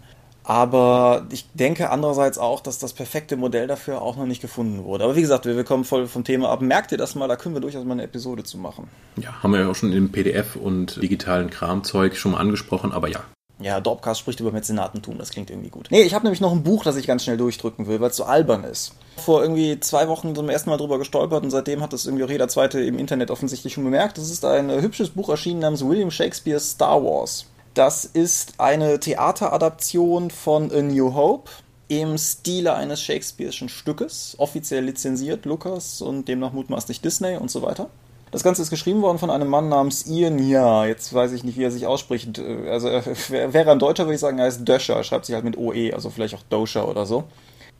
Aber 0.49 1.25
ich 1.29 1.45
denke 1.55 1.89
andererseits 1.89 2.37
auch, 2.37 2.61
dass 2.61 2.79
das 2.79 2.93
perfekte 2.93 3.35
Modell 3.35 3.67
dafür 3.67 4.01
auch 4.01 4.15
noch 4.15 4.25
nicht 4.25 4.41
gefunden 4.41 4.85
wurde. 4.85 5.03
Aber 5.03 5.17
wie 5.17 5.21
gesagt, 5.21 5.45
wir, 5.45 5.57
wir 5.57 5.65
kommen 5.65 5.83
voll 5.83 6.07
vom 6.07 6.23
Thema 6.23 6.47
ab. 6.47 6.61
Merkt 6.61 6.93
ihr 6.93 6.97
das 6.97 7.15
mal, 7.15 7.27
da 7.27 7.35
können 7.35 7.53
wir 7.53 7.59
durchaus 7.59 7.83
mal 7.83 7.95
eine 7.95 8.03
Episode 8.03 8.45
zu 8.45 8.57
machen. 8.57 8.87
Ja, 9.17 9.43
haben 9.43 9.51
wir 9.51 9.59
ja 9.59 9.69
auch 9.69 9.75
schon 9.75 9.91
im 9.91 10.09
PDF 10.09 10.55
und 10.55 11.01
digitalen 11.03 11.49
Kramzeug 11.49 12.15
schon 12.15 12.31
mal 12.31 12.37
angesprochen, 12.37 12.93
aber 12.93 13.09
ja. 13.09 13.25
Ja, 13.59 13.81
Dorpcast 13.81 14.21
spricht 14.21 14.39
über 14.39 14.53
Mäzenatentum, 14.53 15.17
das 15.17 15.31
klingt 15.31 15.49
irgendwie 15.49 15.69
gut. 15.69 15.87
Nee, 15.89 16.03
ich 16.03 16.13
habe 16.13 16.23
nämlich 16.23 16.39
noch 16.39 16.53
ein 16.53 16.63
Buch, 16.63 16.85
das 16.85 16.95
ich 16.95 17.07
ganz 17.07 17.25
schnell 17.25 17.37
durchdrücken 17.37 17.87
will, 17.87 17.99
weil 17.99 18.11
es 18.11 18.15
so 18.15 18.23
albern 18.23 18.63
ist. 18.63 18.93
Vor 19.17 19.41
irgendwie 19.41 19.81
zwei 19.81 20.07
Wochen 20.07 20.33
zum 20.33 20.47
ersten 20.47 20.69
Mal 20.69 20.77
drüber 20.77 20.97
gestolpert 20.97 21.43
und 21.43 21.51
seitdem 21.51 21.81
hat 21.81 21.91
das 21.91 22.05
irgendwie 22.05 22.23
auch 22.23 22.29
jeder 22.29 22.47
Zweite 22.47 22.79
im 22.79 22.99
Internet 22.99 23.31
offensichtlich 23.31 23.73
schon 23.73 23.83
bemerkt. 23.83 24.17
Das 24.17 24.29
ist 24.31 24.45
ein 24.45 24.69
hübsches 24.69 25.09
Buch 25.09 25.27
erschienen 25.27 25.59
namens 25.59 25.83
William 25.83 26.09
Shakespeare's 26.09 26.71
Star 26.71 27.03
Wars. 27.03 27.47
Das 27.77 28.05
ist 28.05 28.55
eine 28.57 28.99
Theateradaption 28.99 30.31
von 30.31 30.71
A 30.71 30.81
New 30.81 31.13
Hope 31.13 31.51
im 31.89 32.17
Stile 32.17 32.73
eines 32.73 32.99
Shakespeare'schen 33.03 33.69
Stückes, 33.69 34.33
offiziell 34.39 34.83
lizenziert, 34.83 35.45
Lucas 35.45 36.01
und 36.01 36.27
demnach 36.27 36.53
mutmaßlich 36.53 37.01
Disney 37.01 37.37
und 37.37 37.51
so 37.51 37.61
weiter. 37.61 37.91
Das 38.31 38.41
Ganze 38.41 38.63
ist 38.63 38.71
geschrieben 38.71 39.03
worden 39.03 39.19
von 39.19 39.29
einem 39.29 39.47
Mann 39.47 39.69
namens 39.69 40.07
Ian, 40.07 40.39
ja, 40.39 40.87
jetzt 40.87 41.13
weiß 41.13 41.33
ich 41.33 41.43
nicht, 41.43 41.59
wie 41.59 41.65
er 41.65 41.71
sich 41.71 41.85
ausspricht. 41.85 42.39
Also 42.39 42.87
wäre 43.29 43.71
ein 43.71 43.77
Deutscher, 43.77 44.05
würde 44.05 44.15
ich 44.15 44.21
sagen, 44.21 44.39
er 44.39 44.45
heißt 44.45 44.67
Döscher, 44.67 45.03
schreibt 45.03 45.27
sich 45.27 45.35
halt 45.35 45.45
mit 45.45 45.55
OE, 45.55 45.93
also 45.93 46.09
vielleicht 46.09 46.33
auch 46.33 46.43
Doscher 46.49 46.89
oder 46.89 47.05
so. 47.05 47.25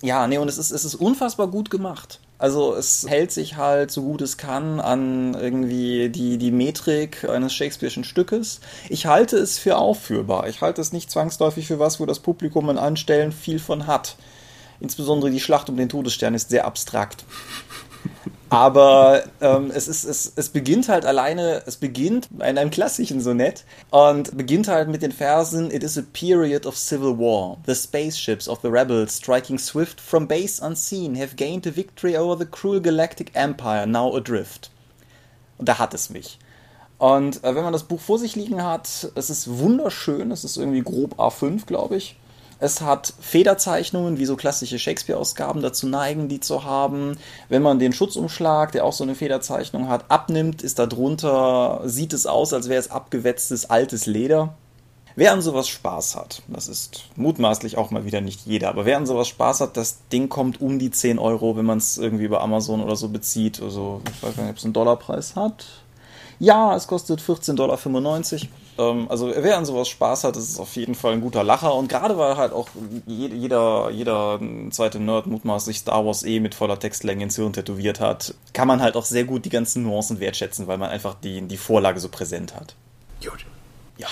Ja, 0.04 0.28
nee, 0.28 0.38
und 0.38 0.48
es 0.48 0.60
ist, 0.60 0.70
es 0.70 0.86
ist 0.86 0.94
unfassbar 0.94 1.48
gut 1.48 1.72
gemacht. 1.72 2.20
Also 2.40 2.76
es 2.76 3.06
hält 3.08 3.32
sich 3.32 3.58
halt 3.58 3.90
so 3.90 4.04
gut 4.04 4.22
es 4.22 4.38
kann 4.38 4.80
an 4.80 5.34
irgendwie 5.34 6.10
die, 6.10 6.38
die 6.38 6.52
Metrik 6.52 7.28
eines 7.28 7.54
Shakespeare'schen 7.54 8.04
Stückes. 8.04 8.60
Ich 8.90 9.08
halte 9.08 9.38
es 9.38 9.58
für 9.58 9.78
aufführbar. 9.78 10.48
Ich 10.48 10.62
halte 10.62 10.82
es 10.82 10.94
nicht 10.94 11.10
zwangsläufig 11.10 11.68
für 11.68 11.80
was, 11.80 12.00
wo 12.00 12.06
das 12.06 12.20
Publikum 12.20 12.70
an 12.70 12.78
Anstellen 12.78 13.32
viel 13.32 13.60
von 13.60 13.88
hat. 13.88 14.18
Insbesondere 14.80 15.32
die 15.32 15.40
Schlacht 15.40 15.70
um 15.70 15.78
den 15.78 15.90
Todesstern 15.90 16.36
ist 16.36 16.50
sehr 16.50 16.66
abstrakt. 16.66 17.26
Aber 18.50 19.24
ähm, 19.42 19.72
es, 19.74 19.90
ist, 19.90 20.06
es, 20.06 20.32
es 20.36 20.50
beginnt 20.50 20.88
halt 20.88 21.06
alleine, 21.06 21.64
es 21.66 21.76
beginnt 21.76 22.30
in 22.32 22.42
einem 22.42 22.70
klassischen 22.70 23.20
Sonett 23.20 23.66
und 23.92 24.38
beginnt 24.38 24.70
halt 24.70 24.88
mit 24.88 25.02
den 25.02 25.12
Versen 25.12 25.70
It 25.70 25.84
is 25.84 25.98
a 25.98 26.04
period 26.14 26.66
of 26.66 26.78
civil 26.78 27.18
war. 27.18 27.58
The 27.66 27.76
spaceships 27.76 28.48
of 28.48 28.60
the 28.62 28.70
rebels 28.70 29.18
striking 29.18 29.58
swift 29.58 30.00
from 30.00 30.28
base 30.28 30.62
unseen 30.66 31.20
have 31.20 31.36
gained 31.36 31.68
a 31.68 31.76
victory 31.76 32.16
over 32.16 32.38
the 32.38 32.50
cruel 32.50 32.80
galactic 32.80 33.32
empire 33.34 33.86
now 33.86 34.16
adrift. 34.16 34.72
Und 35.58 35.68
da 35.68 35.78
hat 35.78 35.94
es 35.94 36.10
mich. 36.10 36.40
Und 37.00 37.44
äh, 37.44 37.54
wenn 37.54 37.64
man 37.64 37.74
das 37.74 37.84
Buch 37.84 38.00
vor 38.00 38.18
sich 38.18 38.36
liegen 38.36 38.64
hat, 38.64 39.12
es 39.16 39.30
ist 39.30 39.60
wunderschön, 39.60 40.32
es 40.32 40.44
ist 40.46 40.58
irgendwie 40.58 40.82
grob 40.82 41.20
A5, 41.20 41.66
glaube 41.66 41.98
ich. 41.98 42.16
Es 42.60 42.82
hat 42.82 43.14
Federzeichnungen, 43.20 44.18
wie 44.18 44.26
so 44.26 44.36
klassische 44.36 44.80
Shakespeare-Ausgaben 44.80 45.62
dazu 45.62 45.88
neigen, 45.88 46.28
die 46.28 46.40
zu 46.40 46.64
haben. 46.64 47.18
Wenn 47.50 47.62
man 47.62 47.78
den 47.78 47.94
Schutzumschlag, 47.94 48.72
der 48.72 48.84
auch 48.84 48.94
so 48.94 49.04
eine 49.04 49.16
Federzeichnung 49.16 49.90
hat, 49.90 50.06
abnimmt, 50.10 50.64
ist 50.64 50.80
da 50.80 50.88
drunter, 50.88 51.82
sieht 51.86 52.14
es 52.14 52.26
aus, 52.26 52.54
als 52.54 52.68
wäre 52.68 52.80
es 52.80 52.90
abgewetztes 52.90 53.70
altes 53.70 54.08
Leder. 54.08 54.56
Wer 55.16 55.34
an 55.34 55.42
sowas 55.42 55.68
Spaß 55.68 56.16
hat, 56.16 56.44
das 56.48 56.68
ist 56.68 57.06
mutmaßlich 57.16 57.76
auch 57.80 57.90
mal 57.90 58.06
wieder 58.06 58.22
nicht 58.22 58.46
jeder, 58.46 58.70
aber 58.70 58.86
wer 58.86 58.98
an 58.98 59.08
sowas 59.08 59.28
Spaß 59.28 59.62
hat, 59.62 59.76
das 59.76 59.98
Ding 60.12 60.30
kommt 60.30 60.62
um 60.62 60.78
die 60.78 60.92
10 60.92 61.18
Euro, 61.18 61.58
wenn 61.58 61.66
man 61.66 61.80
es 61.80 61.98
irgendwie 61.98 62.26
über 62.26 62.42
Amazon 62.42 62.84
oder 62.84 62.96
so 62.96 63.10
bezieht. 63.10 63.60
Also, 63.60 64.02
ich 64.06 64.22
weiß 64.22 64.36
gar 64.36 64.44
nicht, 64.44 64.52
ob 64.52 64.58
es 64.58 64.64
einen 64.64 64.74
Dollarpreis 64.74 65.36
hat. 65.36 65.66
Ja, 66.40 66.76
es 66.76 66.88
kostet 66.88 67.22
14,95 67.22 67.56
Dollar. 67.56 67.80
Ähm, 68.78 69.08
also 69.10 69.32
wer 69.36 69.58
an 69.58 69.66
sowas 69.66 69.88
Spaß 69.90 70.24
hat, 70.24 70.38
ist 70.38 70.60
auf 70.60 70.76
jeden 70.76 70.96
Fall 70.96 71.14
ein 71.14 71.22
guter 71.22 71.44
Lacher. 71.44 71.74
Und 71.74 71.90
gerade 71.90 72.18
weil 72.18 72.38
halt 72.38 72.54
auch 72.54 72.68
jeder, 73.06 73.90
jeder 73.90 74.40
zweite 74.70 75.00
Nerd 75.00 75.26
mutmaßlich 75.28 75.80
Star 75.80 76.06
Wars 76.06 76.24
eh 76.24 76.40
mit 76.40 76.54
voller 76.56 76.80
Textlänge 76.80 77.24
ins 77.24 77.36
Hirn 77.36 77.54
tätowiert 77.54 78.00
hat, 78.00 78.36
kann 78.54 78.68
man 78.68 78.82
halt 78.82 78.96
auch 78.96 79.06
sehr 79.06 79.24
gut 79.24 79.46
die 79.46 79.50
ganzen 79.50 79.84
Nuancen 79.84 80.20
wertschätzen, 80.20 80.68
weil 80.68 80.78
man 80.78 80.90
einfach 80.90 81.16
die, 81.16 81.42
die 81.42 81.58
Vorlage 81.58 82.00
so 82.00 82.10
präsent 82.10 82.56
hat. 82.56 82.76
Gut. 83.24 83.46
Ja. 83.98 84.08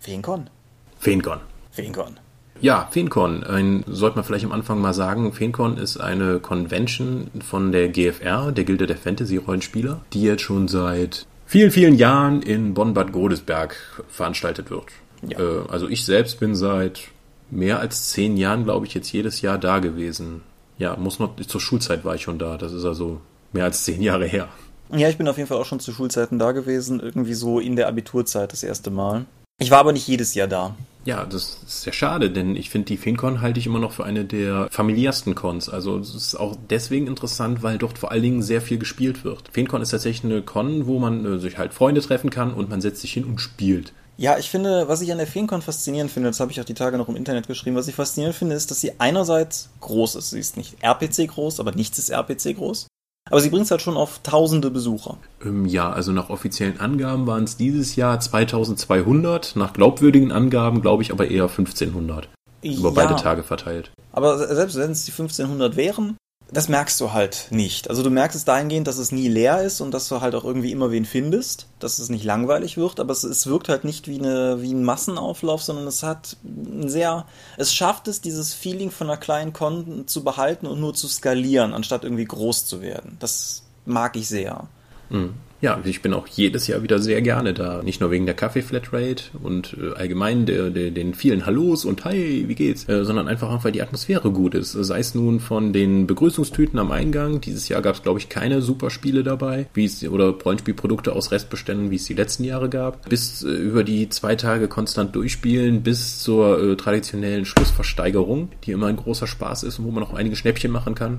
Feencon. 0.00 0.50
Feencon. 0.98 1.40
Feencon. 1.70 2.18
Ja, 2.60 2.88
Feencon. 2.90 3.44
Ein, 3.44 3.84
sollte 3.86 4.16
man 4.16 4.24
vielleicht 4.24 4.44
am 4.44 4.52
Anfang 4.52 4.80
mal 4.80 4.92
sagen, 4.92 5.32
Feencon 5.32 5.78
ist 5.78 5.98
eine 5.98 6.40
Convention 6.40 7.30
von 7.40 7.72
der 7.72 7.88
GFR, 7.88 8.50
der 8.52 8.64
Gilde 8.64 8.86
der 8.86 8.96
Fantasy-Rollenspieler, 8.96 10.00
die 10.12 10.22
jetzt 10.22 10.42
schon 10.42 10.66
seit 10.66 11.26
vielen, 11.48 11.70
vielen 11.72 11.94
Jahren 11.96 12.42
in 12.42 12.74
Bonn-Bad 12.74 13.10
Godesberg 13.10 13.74
veranstaltet 14.08 14.70
wird. 14.70 14.84
Ja. 15.26 15.40
Äh, 15.40 15.68
also 15.68 15.88
ich 15.88 16.04
selbst 16.04 16.38
bin 16.38 16.54
seit 16.54 17.08
mehr 17.50 17.80
als 17.80 18.10
zehn 18.10 18.36
Jahren, 18.36 18.64
glaube 18.64 18.86
ich, 18.86 18.94
jetzt 18.94 19.10
jedes 19.10 19.40
Jahr 19.40 19.58
da 19.58 19.80
gewesen. 19.80 20.42
Ja, 20.76 20.96
muss 20.96 21.18
noch, 21.18 21.34
zur 21.36 21.60
Schulzeit 21.60 22.04
war 22.04 22.14
ich 22.14 22.22
schon 22.22 22.38
da. 22.38 22.56
Das 22.56 22.72
ist 22.72 22.84
also 22.84 23.20
mehr 23.52 23.64
als 23.64 23.82
zehn 23.82 24.00
Jahre 24.02 24.26
her. 24.26 24.48
Ja, 24.92 25.08
ich 25.08 25.18
bin 25.18 25.26
auf 25.26 25.36
jeden 25.36 25.48
Fall 25.48 25.58
auch 25.58 25.66
schon 25.66 25.80
zu 25.80 25.92
Schulzeiten 25.92 26.38
da 26.38 26.52
gewesen. 26.52 27.00
Irgendwie 27.00 27.34
so 27.34 27.58
in 27.58 27.76
der 27.76 27.88
Abiturzeit 27.88 28.52
das 28.52 28.62
erste 28.62 28.90
Mal. 28.90 29.26
Ich 29.60 29.72
war 29.72 29.78
aber 29.78 29.92
nicht 29.92 30.06
jedes 30.06 30.34
Jahr 30.34 30.46
da. 30.46 30.76
Ja, 31.04 31.24
das 31.24 31.58
ist 31.66 31.82
sehr 31.82 31.92
schade, 31.92 32.30
denn 32.30 32.54
ich 32.54 32.70
finde, 32.70 32.86
die 32.86 32.96
FeenCon 32.96 33.40
halte 33.40 33.58
ich 33.58 33.66
immer 33.66 33.78
noch 33.78 33.92
für 33.92 34.04
eine 34.04 34.24
der 34.24 34.68
familiärsten 34.70 35.34
Cons. 35.34 35.68
Also 35.68 35.98
es 35.98 36.14
ist 36.14 36.34
auch 36.36 36.56
deswegen 36.70 37.06
interessant, 37.06 37.62
weil 37.62 37.78
dort 37.78 37.98
vor 37.98 38.12
allen 38.12 38.22
Dingen 38.22 38.42
sehr 38.42 38.60
viel 38.60 38.78
gespielt 38.78 39.24
wird. 39.24 39.48
FeenCon 39.50 39.82
ist 39.82 39.90
tatsächlich 39.90 40.30
eine 40.30 40.42
Con, 40.42 40.86
wo 40.86 40.98
man 40.98 41.24
äh, 41.24 41.38
sich 41.38 41.58
halt 41.58 41.72
Freunde 41.72 42.02
treffen 42.02 42.30
kann 42.30 42.52
und 42.52 42.68
man 42.68 42.80
setzt 42.80 43.00
sich 43.00 43.12
hin 43.12 43.24
und 43.24 43.40
spielt. 43.40 43.92
Ja, 44.16 44.38
ich 44.38 44.50
finde, 44.50 44.86
was 44.86 45.00
ich 45.00 45.10
an 45.10 45.18
der 45.18 45.26
FeenCon 45.26 45.62
faszinierend 45.62 46.12
finde, 46.12 46.28
das 46.28 46.40
habe 46.40 46.52
ich 46.52 46.60
auch 46.60 46.64
die 46.64 46.74
Tage 46.74 46.98
noch 46.98 47.08
im 47.08 47.16
Internet 47.16 47.46
geschrieben, 47.46 47.76
was 47.76 47.88
ich 47.88 47.94
faszinierend 47.94 48.36
finde, 48.36 48.54
ist, 48.54 48.70
dass 48.70 48.80
sie 48.80 48.92
einerseits 48.98 49.70
groß 49.80 50.16
ist. 50.16 50.30
Sie 50.30 50.40
ist 50.40 50.56
nicht 50.56 50.82
RPC 50.82 51.26
groß, 51.26 51.58
aber 51.58 51.72
nichts 51.72 51.98
ist 51.98 52.10
RPC 52.10 52.56
groß. 52.56 52.86
Aber 53.30 53.40
sie 53.40 53.50
bringt 53.50 53.64
es 53.64 53.70
halt 53.70 53.82
schon 53.82 53.96
auf 53.96 54.20
tausende 54.22 54.70
Besucher. 54.70 55.18
Ähm, 55.44 55.66
ja, 55.66 55.90
also 55.90 56.12
nach 56.12 56.30
offiziellen 56.30 56.80
Angaben 56.80 57.26
waren 57.26 57.44
es 57.44 57.56
dieses 57.56 57.96
Jahr 57.96 58.18
2200. 58.20 59.56
Nach 59.56 59.72
glaubwürdigen 59.72 60.32
Angaben 60.32 60.80
glaube 60.80 61.02
ich 61.02 61.12
aber 61.12 61.30
eher 61.30 61.44
1500. 61.44 62.28
Über 62.62 62.88
ja, 62.88 62.90
beide 62.90 63.16
Tage 63.16 63.42
verteilt. 63.42 63.92
Aber 64.12 64.38
selbst 64.38 64.76
wenn 64.76 64.90
es 64.90 65.04
die 65.04 65.12
1500 65.12 65.76
wären, 65.76 66.16
das 66.50 66.68
merkst 66.68 66.98
du 67.00 67.12
halt 67.12 67.48
nicht. 67.50 67.90
Also 67.90 68.02
du 68.02 68.10
merkst 68.10 68.36
es 68.36 68.44
dahingehend, 68.44 68.86
dass 68.86 68.96
es 68.96 69.12
nie 69.12 69.28
leer 69.28 69.62
ist 69.62 69.80
und 69.80 69.92
dass 69.92 70.08
du 70.08 70.20
halt 70.20 70.34
auch 70.34 70.44
irgendwie 70.44 70.72
immer 70.72 70.90
wen 70.90 71.04
findest, 71.04 71.66
dass 71.78 71.98
es 71.98 72.08
nicht 72.08 72.24
langweilig 72.24 72.76
wird, 72.78 73.00
aber 73.00 73.12
es, 73.12 73.22
es 73.22 73.46
wirkt 73.46 73.68
halt 73.68 73.84
nicht 73.84 74.08
wie, 74.08 74.18
eine, 74.18 74.62
wie 74.62 74.72
ein 74.72 74.84
Massenauflauf, 74.84 75.62
sondern 75.62 75.86
es 75.86 76.02
hat 76.02 76.36
ein 76.44 76.88
sehr, 76.88 77.26
es 77.58 77.74
schafft 77.74 78.08
es, 78.08 78.22
dieses 78.22 78.54
Feeling 78.54 78.90
von 78.90 79.10
einer 79.10 79.18
kleinen 79.18 79.52
Con 79.52 80.06
zu 80.06 80.24
behalten 80.24 80.66
und 80.66 80.80
nur 80.80 80.94
zu 80.94 81.06
skalieren, 81.06 81.74
anstatt 81.74 82.04
irgendwie 82.04 82.24
groß 82.24 82.64
zu 82.64 82.80
werden. 82.80 83.16
Das 83.20 83.64
mag 83.84 84.16
ich 84.16 84.28
sehr. 84.28 84.68
Mhm. 85.10 85.34
Ja, 85.60 85.80
ich 85.84 86.02
bin 86.02 86.14
auch 86.14 86.28
jedes 86.28 86.68
Jahr 86.68 86.84
wieder 86.84 87.00
sehr 87.00 87.20
gerne 87.20 87.52
da. 87.52 87.82
Nicht 87.82 88.00
nur 88.00 88.12
wegen 88.12 88.26
der 88.26 88.36
Kaffee-Flatrate 88.36 89.24
und 89.42 89.76
äh, 89.80 89.92
allgemein 89.96 90.46
der, 90.46 90.70
der, 90.70 90.92
den 90.92 91.14
vielen 91.14 91.46
Hallos 91.46 91.84
und 91.84 92.04
Hi, 92.04 92.44
wie 92.46 92.54
geht's, 92.54 92.88
äh, 92.88 93.04
sondern 93.04 93.26
einfach 93.26 93.50
auch, 93.50 93.64
weil 93.64 93.72
die 93.72 93.82
Atmosphäre 93.82 94.30
gut 94.30 94.54
ist. 94.54 94.72
Sei 94.72 95.00
es 95.00 95.16
nun 95.16 95.40
von 95.40 95.72
den 95.72 96.06
Begrüßungstüten 96.06 96.78
am 96.78 96.92
Eingang. 96.92 97.40
Dieses 97.40 97.68
Jahr 97.68 97.82
gab 97.82 97.96
es, 97.96 98.04
glaube 98.04 98.20
ich, 98.20 98.28
keine 98.28 98.62
Superspiele 98.62 99.24
dabei, 99.24 99.66
wie 99.74 99.84
es 99.84 100.06
oder 100.08 100.28
Rollenspielprodukte 100.30 101.12
aus 101.12 101.32
Restbeständen, 101.32 101.90
wie 101.90 101.96
es 101.96 102.04
die 102.04 102.14
letzten 102.14 102.44
Jahre 102.44 102.68
gab. 102.68 103.08
Bis 103.08 103.42
äh, 103.42 103.48
über 103.48 103.82
die 103.82 104.08
zwei 104.10 104.36
Tage 104.36 104.68
konstant 104.68 105.16
durchspielen, 105.16 105.82
bis 105.82 106.20
zur 106.20 106.62
äh, 106.62 106.76
traditionellen 106.76 107.44
Schlussversteigerung, 107.44 108.50
die 108.64 108.70
immer 108.70 108.86
ein 108.86 108.96
großer 108.96 109.26
Spaß 109.26 109.64
ist 109.64 109.80
und 109.80 109.86
wo 109.86 109.90
man 109.90 110.04
auch 110.04 110.14
einige 110.14 110.36
Schnäppchen 110.36 110.70
machen 110.70 110.94
kann 110.94 111.18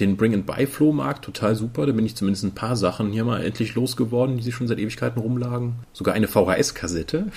den 0.00 0.16
Bring-and-Buy-Flohmarkt 0.16 1.24
total 1.24 1.54
super. 1.54 1.86
Da 1.86 1.92
bin 1.92 2.06
ich 2.06 2.16
zumindest 2.16 2.44
ein 2.44 2.54
paar 2.54 2.76
Sachen 2.76 3.10
hier 3.10 3.24
mal 3.24 3.44
endlich 3.44 3.74
losgeworden, 3.74 4.36
die 4.36 4.42
sich 4.42 4.54
schon 4.54 4.68
seit 4.68 4.78
Ewigkeiten 4.78 5.20
rumlagen. 5.20 5.74
Sogar 5.92 6.14
eine 6.14 6.28
VHS-Kassette. 6.28 7.26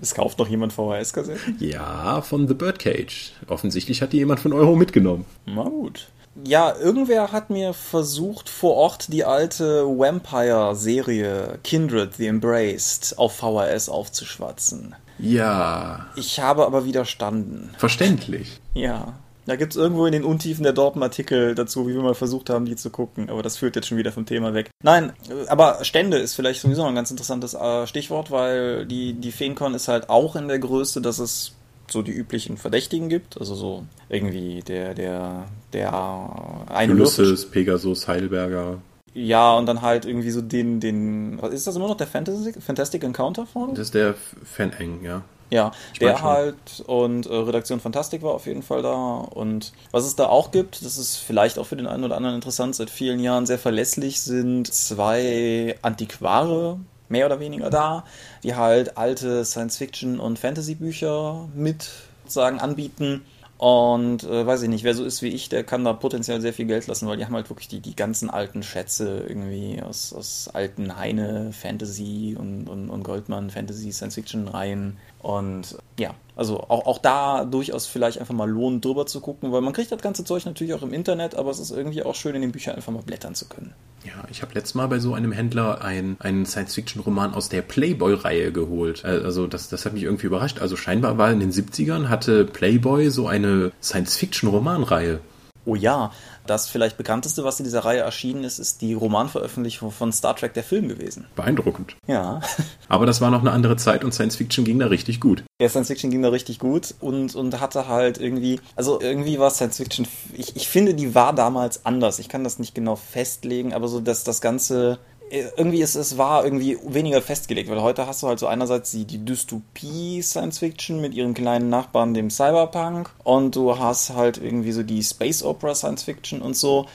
Es 0.00 0.14
kauft 0.14 0.38
noch 0.38 0.46
jemand 0.46 0.72
VHS-Kassetten? 0.72 1.56
Ja, 1.58 2.22
von 2.22 2.46
The 2.46 2.54
Birdcage. 2.54 3.32
Offensichtlich 3.48 4.02
hat 4.02 4.12
die 4.12 4.18
jemand 4.18 4.38
von 4.38 4.52
Euro 4.52 4.76
mitgenommen. 4.76 5.24
Na 5.46 5.64
gut. 5.64 6.06
Ja, 6.44 6.74
irgendwer 6.76 7.32
hat 7.32 7.50
mir 7.50 7.74
versucht, 7.74 8.48
vor 8.48 8.76
Ort 8.76 9.12
die 9.12 9.24
alte 9.24 9.84
Vampire-Serie 9.84 11.58
Kindred 11.64 12.14
the 12.14 12.28
Embraced 12.28 13.18
auf 13.18 13.36
VHS 13.36 13.88
aufzuschwatzen. 13.88 14.94
Ja. 15.18 16.06
Ich 16.16 16.40
habe 16.40 16.64
aber 16.64 16.84
widerstanden. 16.84 17.70
Verständlich. 17.76 18.60
Ja. 18.74 19.14
Da 19.50 19.56
gibt 19.56 19.72
es 19.72 19.76
irgendwo 19.76 20.06
in 20.06 20.12
den 20.12 20.22
Untiefen 20.22 20.62
der 20.62 20.72
Dorpen 20.72 21.02
Artikel 21.02 21.56
dazu, 21.56 21.88
wie 21.88 21.94
wir 21.94 22.02
mal 22.02 22.14
versucht 22.14 22.50
haben, 22.50 22.66
die 22.66 22.76
zu 22.76 22.88
gucken. 22.88 23.28
Aber 23.28 23.42
das 23.42 23.56
führt 23.56 23.74
jetzt 23.74 23.88
schon 23.88 23.98
wieder 23.98 24.12
vom 24.12 24.24
Thema 24.24 24.54
weg. 24.54 24.70
Nein, 24.84 25.12
aber 25.48 25.80
Stände 25.82 26.18
ist 26.18 26.36
vielleicht 26.36 26.60
sowieso 26.60 26.82
noch 26.82 26.90
ein 26.90 26.94
ganz 26.94 27.10
interessantes 27.10 27.54
äh, 27.54 27.84
Stichwort, 27.88 28.30
weil 28.30 28.86
die, 28.86 29.14
die 29.14 29.32
FeenCon 29.32 29.74
ist 29.74 29.88
halt 29.88 30.08
auch 30.08 30.36
in 30.36 30.46
der 30.46 30.60
Größe, 30.60 31.00
dass 31.00 31.18
es 31.18 31.56
so 31.90 32.00
die 32.02 32.12
üblichen 32.12 32.58
Verdächtigen 32.58 33.08
gibt. 33.08 33.40
Also 33.40 33.56
so 33.56 33.84
irgendwie 34.08 34.62
der, 34.62 34.94
der, 34.94 35.48
der 35.72 36.68
eine 36.68 36.92
Ulysses, 36.92 37.50
Pegasus, 37.50 38.06
Heidelberger. 38.06 38.78
Ja, 39.14 39.56
und 39.56 39.66
dann 39.66 39.82
halt 39.82 40.04
irgendwie 40.04 40.30
so 40.30 40.42
den, 40.42 40.78
den, 40.78 41.42
was 41.42 41.52
ist 41.52 41.66
das 41.66 41.74
immer 41.74 41.88
noch 41.88 41.96
der 41.96 42.06
Fantasy, 42.06 42.52
Fantastic 42.52 43.02
Encounter 43.02 43.46
vorne? 43.46 43.72
Das 43.72 43.86
ist 43.86 43.94
der 43.94 44.14
Fan-Eng, 44.44 45.02
ja. 45.02 45.22
Ja, 45.50 45.72
ich 45.92 45.98
der 45.98 46.22
halt 46.22 46.84
und 46.86 47.26
äh, 47.26 47.34
Redaktion 47.34 47.80
Fantastik 47.80 48.22
war 48.22 48.32
auf 48.32 48.46
jeden 48.46 48.62
Fall 48.62 48.82
da. 48.82 48.94
Und 48.94 49.72
was 49.90 50.04
es 50.04 50.16
da 50.16 50.26
auch 50.26 50.52
gibt, 50.52 50.84
das 50.84 50.96
ist 50.96 51.16
vielleicht 51.16 51.58
auch 51.58 51.66
für 51.66 51.76
den 51.76 51.86
einen 51.86 52.04
oder 52.04 52.16
anderen 52.16 52.36
interessant, 52.36 52.76
seit 52.76 52.88
vielen 52.88 53.20
Jahren 53.20 53.46
sehr 53.46 53.58
verlässlich 53.58 54.20
sind 54.22 54.72
zwei 54.72 55.76
Antiquare 55.82 56.78
mehr 57.08 57.26
oder 57.26 57.40
weniger 57.40 57.70
da, 57.70 58.04
die 58.44 58.54
halt 58.54 58.96
alte 58.96 59.44
Science-Fiction- 59.44 60.20
und 60.20 60.38
Fantasy-Bücher 60.38 61.48
mit 61.54 61.90
sozusagen 62.22 62.60
anbieten 62.60 63.22
und 63.60 64.24
äh, 64.24 64.46
weiß 64.46 64.62
ich 64.62 64.70
nicht, 64.70 64.84
wer 64.84 64.94
so 64.94 65.04
ist 65.04 65.20
wie 65.20 65.28
ich, 65.28 65.50
der 65.50 65.64
kann 65.64 65.84
da 65.84 65.92
potenziell 65.92 66.40
sehr 66.40 66.54
viel 66.54 66.64
Geld 66.64 66.86
lassen, 66.86 67.06
weil 67.06 67.18
die 67.18 67.26
haben 67.26 67.34
halt 67.34 67.50
wirklich 67.50 67.68
die, 67.68 67.80
die 67.80 67.94
ganzen 67.94 68.30
alten 68.30 68.62
Schätze 68.62 69.22
irgendwie 69.28 69.82
aus, 69.82 70.14
aus 70.14 70.48
alten 70.48 70.96
Heine 70.96 71.52
Fantasy 71.52 72.34
und, 72.38 72.70
und, 72.70 72.88
und 72.88 73.02
Goldmann 73.02 73.50
Fantasy 73.50 73.92
Science 73.92 74.14
Fiction 74.14 74.48
Reihen. 74.48 74.96
Und 75.18 75.76
ja, 75.98 76.14
also 76.40 76.58
auch, 76.58 76.86
auch 76.86 76.96
da 76.96 77.44
durchaus 77.44 77.86
vielleicht 77.86 78.18
einfach 78.18 78.32
mal 78.32 78.48
lohnen, 78.48 78.80
drüber 78.80 79.04
zu 79.04 79.20
gucken, 79.20 79.52
weil 79.52 79.60
man 79.60 79.74
kriegt 79.74 79.92
das 79.92 80.00
ganze 80.00 80.24
Zeug 80.24 80.46
natürlich 80.46 80.72
auch 80.72 80.80
im 80.80 80.94
Internet, 80.94 81.34
aber 81.34 81.50
es 81.50 81.60
ist 81.60 81.70
irgendwie 81.70 82.02
auch 82.02 82.14
schön, 82.14 82.34
in 82.34 82.40
den 82.40 82.50
Büchern 82.50 82.76
einfach 82.76 82.90
mal 82.90 83.02
blättern 83.02 83.34
zu 83.34 83.46
können. 83.46 83.74
Ja, 84.04 84.24
ich 84.30 84.40
habe 84.40 84.54
letztes 84.54 84.74
Mal 84.74 84.86
bei 84.86 85.00
so 85.00 85.12
einem 85.12 85.32
Händler 85.32 85.84
ein, 85.84 86.16
einen 86.18 86.46
Science-Fiction-Roman 86.46 87.34
aus 87.34 87.50
der 87.50 87.60
Playboy-Reihe 87.60 88.52
geholt. 88.52 89.04
Äh, 89.04 89.20
also 89.22 89.46
das, 89.46 89.68
das 89.68 89.84
hat 89.84 89.92
mich 89.92 90.04
irgendwie 90.04 90.28
überrascht. 90.28 90.60
Also 90.60 90.76
scheinbar 90.76 91.18
war 91.18 91.30
in 91.30 91.40
den 91.40 91.52
70ern 91.52 92.08
hatte 92.08 92.46
Playboy 92.46 93.10
so 93.10 93.28
eine 93.28 93.72
Science-Fiction-Romanreihe. 93.82 95.20
Oh 95.64 95.74
ja, 95.74 96.12
das 96.46 96.68
vielleicht 96.68 96.96
bekannteste, 96.96 97.44
was 97.44 97.60
in 97.60 97.64
dieser 97.64 97.84
Reihe 97.84 98.00
erschienen 98.00 98.44
ist, 98.44 98.58
ist 98.58 98.80
die 98.80 98.94
Romanveröffentlichung 98.94 99.90
von 99.90 100.12
Star 100.12 100.34
Trek 100.34 100.54
der 100.54 100.64
Film 100.64 100.88
gewesen. 100.88 101.26
Beeindruckend. 101.36 101.96
Ja. 102.06 102.40
Aber 102.88 103.06
das 103.06 103.20
war 103.20 103.30
noch 103.30 103.40
eine 103.40 103.52
andere 103.52 103.76
Zeit 103.76 104.04
und 104.04 104.12
Science 104.12 104.36
Fiction 104.36 104.64
ging 104.64 104.78
da 104.78 104.86
richtig 104.86 105.20
gut. 105.20 105.44
Ja, 105.60 105.68
Science 105.68 105.88
Fiction 105.88 106.10
ging 106.10 106.22
da 106.22 106.30
richtig 106.30 106.58
gut 106.58 106.94
und, 107.00 107.34
und 107.34 107.60
hatte 107.60 107.88
halt 107.88 108.18
irgendwie, 108.18 108.60
also 108.74 109.00
irgendwie 109.00 109.38
war 109.38 109.50
Science 109.50 109.76
Fiction, 109.76 110.06
ich, 110.32 110.56
ich 110.56 110.68
finde, 110.68 110.94
die 110.94 111.14
war 111.14 111.34
damals 111.34 111.84
anders. 111.84 112.18
Ich 112.18 112.28
kann 112.28 112.44
das 112.44 112.58
nicht 112.58 112.74
genau 112.74 112.96
festlegen, 112.96 113.74
aber 113.74 113.88
so, 113.88 114.00
dass 114.00 114.24
das 114.24 114.40
Ganze 114.40 114.98
irgendwie 115.30 115.80
ist 115.80 115.94
es 115.94 116.18
war 116.18 116.44
irgendwie 116.44 116.78
weniger 116.84 117.22
festgelegt, 117.22 117.70
weil 117.70 117.82
heute 117.82 118.06
hast 118.06 118.22
du 118.22 118.26
halt 118.26 118.38
so 118.38 118.46
einerseits 118.46 118.90
die, 118.90 119.04
die 119.04 119.24
Dystopie 119.24 120.22
Science 120.22 120.58
Fiction 120.58 121.00
mit 121.00 121.14
ihren 121.14 121.34
kleinen 121.34 121.68
Nachbarn, 121.68 122.14
dem 122.14 122.30
Cyberpunk, 122.30 123.10
und 123.22 123.54
du 123.54 123.78
hast 123.78 124.10
halt 124.10 124.38
irgendwie 124.38 124.72
so 124.72 124.82
die 124.82 125.02
Space 125.02 125.42
Opera 125.42 125.74
Science 125.74 126.02
Fiction 126.02 126.42
und 126.42 126.56
so. 126.56 126.86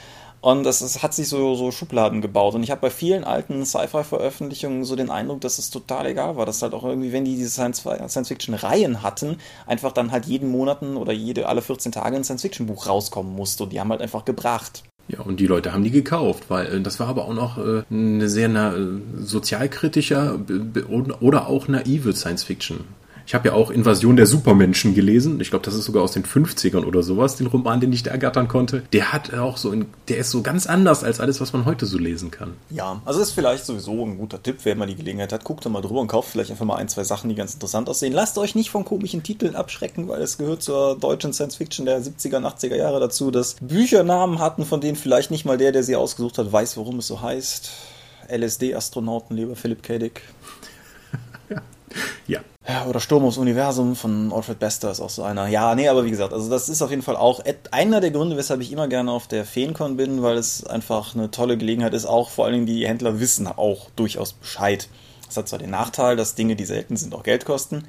Und 0.41 0.63
das, 0.63 0.77
das 0.77 1.01
hat 1.01 1.15
sich 1.15 1.27
so, 1.27 1.55
so 1.55 1.71
Schubladen 1.71 2.21
gebaut. 2.21 2.53
Und 2.53 2.61
ich 2.61 2.69
habe 2.69 2.81
bei 2.81 2.89
vielen 2.91 3.23
alten 3.23 3.65
Sci-Fi-Veröffentlichungen 3.65 4.83
so 4.83 4.95
den 4.95 5.09
Eindruck, 5.09 5.41
dass 5.41 5.57
es 5.57 5.71
total 5.71 6.05
egal 6.05 6.37
war. 6.37 6.45
Dass 6.45 6.61
halt 6.61 6.75
auch 6.75 6.83
irgendwie, 6.83 7.11
wenn 7.11 7.25
die 7.25 7.35
diese 7.35 7.49
Science-Fiction-Reihen 7.49 9.01
hatten, 9.01 9.39
einfach 9.65 9.91
dann 9.91 10.11
halt 10.11 10.27
jeden 10.27 10.51
Monaten 10.51 10.97
oder 10.97 11.13
jede, 11.13 11.47
alle 11.47 11.63
14 11.63 11.91
Tage 11.91 12.15
ein 12.15 12.23
Science-Fiction-Buch 12.23 12.85
rauskommen 12.85 13.33
musste. 13.35 13.63
Und 13.63 13.73
die 13.73 13.79
haben 13.79 13.89
halt 13.89 14.03
einfach 14.03 14.23
gebracht. 14.23 14.83
Ja, 15.07 15.19
und 15.19 15.39
die 15.39 15.45
Leute 15.45 15.71
haben 15.71 15.83
die 15.83 15.91
gekauft, 15.91 16.45
weil 16.49 16.65
äh, 16.67 16.81
das 16.81 16.99
war 16.99 17.07
aber 17.07 17.25
auch 17.25 17.33
noch 17.33 17.57
äh, 17.57 17.83
eine 17.91 18.27
sehr 18.27 18.49
na, 18.49 18.75
äh, 18.75 18.87
sozialkritischer 19.21 20.39
oder 21.19 21.47
auch 21.47 21.67
naive 21.67 22.13
Science 22.13 22.43
Fiction. 22.43 22.85
Ich 23.27 23.33
habe 23.33 23.49
ja 23.49 23.55
auch 23.55 23.71
Invasion 23.71 24.15
der 24.15 24.27
Supermenschen 24.27 24.93
gelesen. 24.93 25.41
Ich 25.41 25.49
glaube, 25.49 25.65
das 25.65 25.73
ist 25.73 25.85
sogar 25.85 26.03
aus 26.03 26.11
den 26.11 26.23
50ern 26.23 26.85
oder 26.85 27.01
sowas, 27.01 27.35
den 27.35 27.47
Roman, 27.47 27.79
den 27.79 27.91
ich 27.91 28.03
da 28.03 28.11
ergattern 28.11 28.47
konnte. 28.47 28.83
Der 28.93 29.13
hat 29.13 29.33
auch 29.33 29.57
so, 29.57 29.71
in, 29.71 29.87
der 30.09 30.17
ist 30.17 30.29
so 30.29 30.43
ganz 30.43 30.67
anders 30.67 31.03
als 31.03 31.19
alles, 31.19 31.41
was 31.41 31.51
man 31.51 31.65
heute 31.65 31.87
so 31.87 31.97
lesen 31.97 32.29
kann. 32.29 32.53
Ja, 32.69 33.01
also 33.03 33.19
ist 33.21 33.31
vielleicht 33.31 33.65
sowieso 33.65 34.05
ein 34.05 34.19
guter 34.19 34.41
Tipp, 34.41 34.57
wer 34.63 34.75
mal 34.75 34.85
die 34.85 34.95
Gelegenheit 34.95 35.33
hat, 35.33 35.43
guckt 35.43 35.65
da 35.65 35.69
mal 35.69 35.81
drüber 35.81 36.01
und 36.01 36.07
kauft 36.07 36.29
vielleicht 36.29 36.51
einfach 36.51 36.65
mal 36.65 36.75
ein, 36.75 36.87
zwei 36.87 37.03
Sachen, 37.03 37.29
die 37.29 37.35
ganz 37.35 37.55
interessant 37.55 37.89
aussehen. 37.89 38.13
Lasst 38.13 38.37
euch 38.37 38.53
nicht 38.53 38.69
von 38.69 38.85
komischen 38.85 39.23
Titeln 39.23 39.55
abschrecken, 39.55 40.07
weil 40.07 40.21
es 40.21 40.37
gehört 40.37 40.61
zur 40.61 40.95
deutschen 40.95 41.33
Science 41.33 41.55
Fiction 41.55 41.87
der 41.87 42.01
70er 42.01 42.37
und 42.37 42.45
80er 42.45 42.75
Jahre 42.75 42.99
dazu, 42.99 43.31
dass 43.31 43.55
Büchernamen 43.59 44.37
hatten, 44.37 44.65
von 44.65 44.81
denen 44.81 44.95
vielleicht 44.95 45.31
nicht 45.31 45.45
mal 45.45 45.57
der, 45.57 45.71
der 45.71 45.83
sie 45.83 45.95
ausgesucht 45.95 46.37
hat, 46.37 46.51
weiß, 46.51 46.77
warum 46.77 46.99
es 46.99 47.07
so 47.07 47.21
heißt. 47.21 47.71
LSD-Astronauten, 48.29 49.35
lieber 49.35 49.55
Philipp 49.55 49.81
K. 49.81 49.97
Dick. 49.97 50.21
ja. 51.49 51.61
Ja, 52.67 52.85
oder 52.87 52.99
Sturm 52.99 53.23
aufs 53.25 53.37
Universum 53.37 53.95
von 53.95 54.33
Alfred 54.33 54.57
Bester 54.57 54.89
ist 54.89 54.99
auch 54.99 55.09
so 55.09 55.21
einer. 55.21 55.47
Ja, 55.47 55.75
nee, 55.75 55.87
aber 55.87 56.03
wie 56.03 56.09
gesagt, 56.09 56.33
also 56.33 56.49
das 56.49 56.67
ist 56.67 56.81
auf 56.81 56.89
jeden 56.89 57.03
Fall 57.03 57.15
auch 57.15 57.41
einer 57.71 58.01
der 58.01 58.09
Gründe, 58.09 58.37
weshalb 58.37 58.61
ich 58.61 58.71
immer 58.71 58.87
gerne 58.87 59.11
auf 59.11 59.27
der 59.27 59.45
Feencon 59.45 59.97
bin, 59.97 60.23
weil 60.23 60.35
es 60.37 60.65
einfach 60.65 61.13
eine 61.13 61.29
tolle 61.29 61.57
Gelegenheit 61.57 61.93
ist. 61.93 62.07
Auch 62.07 62.29
vor 62.29 62.45
allen 62.45 62.55
Dingen 62.55 62.65
die 62.65 62.87
Händler 62.87 63.19
wissen 63.19 63.47
auch 63.47 63.91
durchaus 63.95 64.33
Bescheid. 64.33 64.89
Das 65.27 65.37
hat 65.37 65.47
zwar 65.47 65.59
den 65.59 65.69
Nachteil, 65.69 66.15
dass 66.15 66.33
Dinge, 66.33 66.55
die 66.55 66.65
selten 66.65 66.97
sind, 66.97 67.13
auch 67.13 67.23
Geld 67.23 67.45
kosten, 67.45 67.83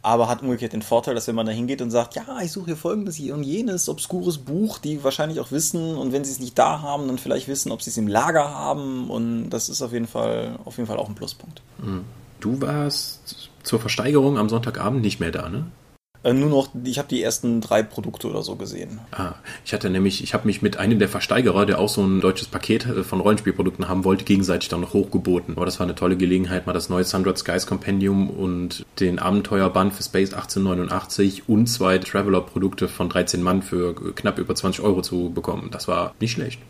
aber 0.00 0.28
hat 0.28 0.42
umgekehrt 0.42 0.72
den 0.72 0.82
Vorteil, 0.82 1.14
dass 1.14 1.28
wenn 1.28 1.34
man 1.34 1.46
da 1.46 1.52
hingeht 1.52 1.82
und 1.82 1.90
sagt, 1.90 2.14
ja, 2.16 2.40
ich 2.42 2.52
suche 2.52 2.66
hier 2.66 2.76
folgendes 2.76 3.16
hier 3.16 3.34
und 3.34 3.42
jenes 3.42 3.88
obskures 3.88 4.38
Buch, 4.38 4.78
die 4.78 5.04
wahrscheinlich 5.04 5.40
auch 5.40 5.52
wissen 5.52 5.96
und 5.96 6.12
wenn 6.12 6.24
sie 6.24 6.32
es 6.32 6.40
nicht 6.40 6.58
da 6.58 6.80
haben, 6.80 7.06
dann 7.06 7.18
vielleicht 7.18 7.48
wissen, 7.48 7.70
ob 7.70 7.82
sie 7.82 7.90
es 7.90 7.98
im 7.98 8.08
Lager 8.08 8.48
haben 8.48 9.10
und 9.10 9.50
das 9.50 9.68
ist 9.68 9.82
auf 9.82 9.92
jeden 9.92 10.08
Fall, 10.08 10.58
auf 10.64 10.78
jeden 10.78 10.86
Fall 10.86 10.96
auch 10.96 11.08
ein 11.08 11.14
Pluspunkt. 11.14 11.62
Mhm. 11.78 12.04
Du 12.40 12.60
warst 12.60 13.50
zur 13.62 13.80
Versteigerung 13.80 14.38
am 14.38 14.48
Sonntagabend 14.48 15.02
nicht 15.02 15.20
mehr 15.20 15.30
da, 15.30 15.48
ne? 15.48 15.66
Äh, 16.24 16.34
nur 16.34 16.48
noch, 16.48 16.68
ich 16.84 16.98
habe 16.98 17.08
die 17.08 17.22
ersten 17.22 17.60
drei 17.60 17.82
Produkte 17.82 18.28
oder 18.28 18.42
so 18.42 18.56
gesehen. 18.56 19.00
Ah, 19.10 19.34
ich 19.64 19.72
hatte 19.72 19.90
nämlich, 19.90 20.22
ich 20.22 20.34
habe 20.34 20.46
mich 20.46 20.62
mit 20.62 20.76
einem 20.76 20.98
der 20.98 21.08
Versteigerer, 21.08 21.66
der 21.66 21.78
auch 21.78 21.88
so 21.88 22.02
ein 22.02 22.20
deutsches 22.20 22.48
Paket 22.48 22.86
äh, 22.86 23.02
von 23.02 23.20
Rollenspielprodukten 23.20 23.88
haben 23.88 24.04
wollte, 24.04 24.24
gegenseitig 24.24 24.68
dann 24.68 24.80
noch 24.80 24.92
hochgeboten. 24.92 25.56
Aber 25.56 25.66
das 25.66 25.80
war 25.80 25.86
eine 25.86 25.94
tolle 25.94 26.16
Gelegenheit, 26.16 26.66
mal 26.66 26.72
das 26.72 26.88
neue 26.88 27.04
Sundred 27.04 27.38
Skies 27.38 27.66
Compendium 27.66 28.30
und 28.30 28.84
den 29.00 29.18
Abenteuerband 29.18 29.94
für 29.94 30.02
Space 30.02 30.32
1889 30.32 31.48
und 31.48 31.66
zwei 31.66 31.98
Traveler-Produkte 31.98 32.88
von 32.88 33.08
13 33.08 33.42
Mann 33.42 33.62
für 33.62 33.94
knapp 34.14 34.38
über 34.38 34.54
20 34.54 34.84
Euro 34.84 35.02
zu 35.02 35.30
bekommen. 35.34 35.70
Das 35.72 35.88
war 35.88 36.14
nicht 36.20 36.32
schlecht. 36.32 36.60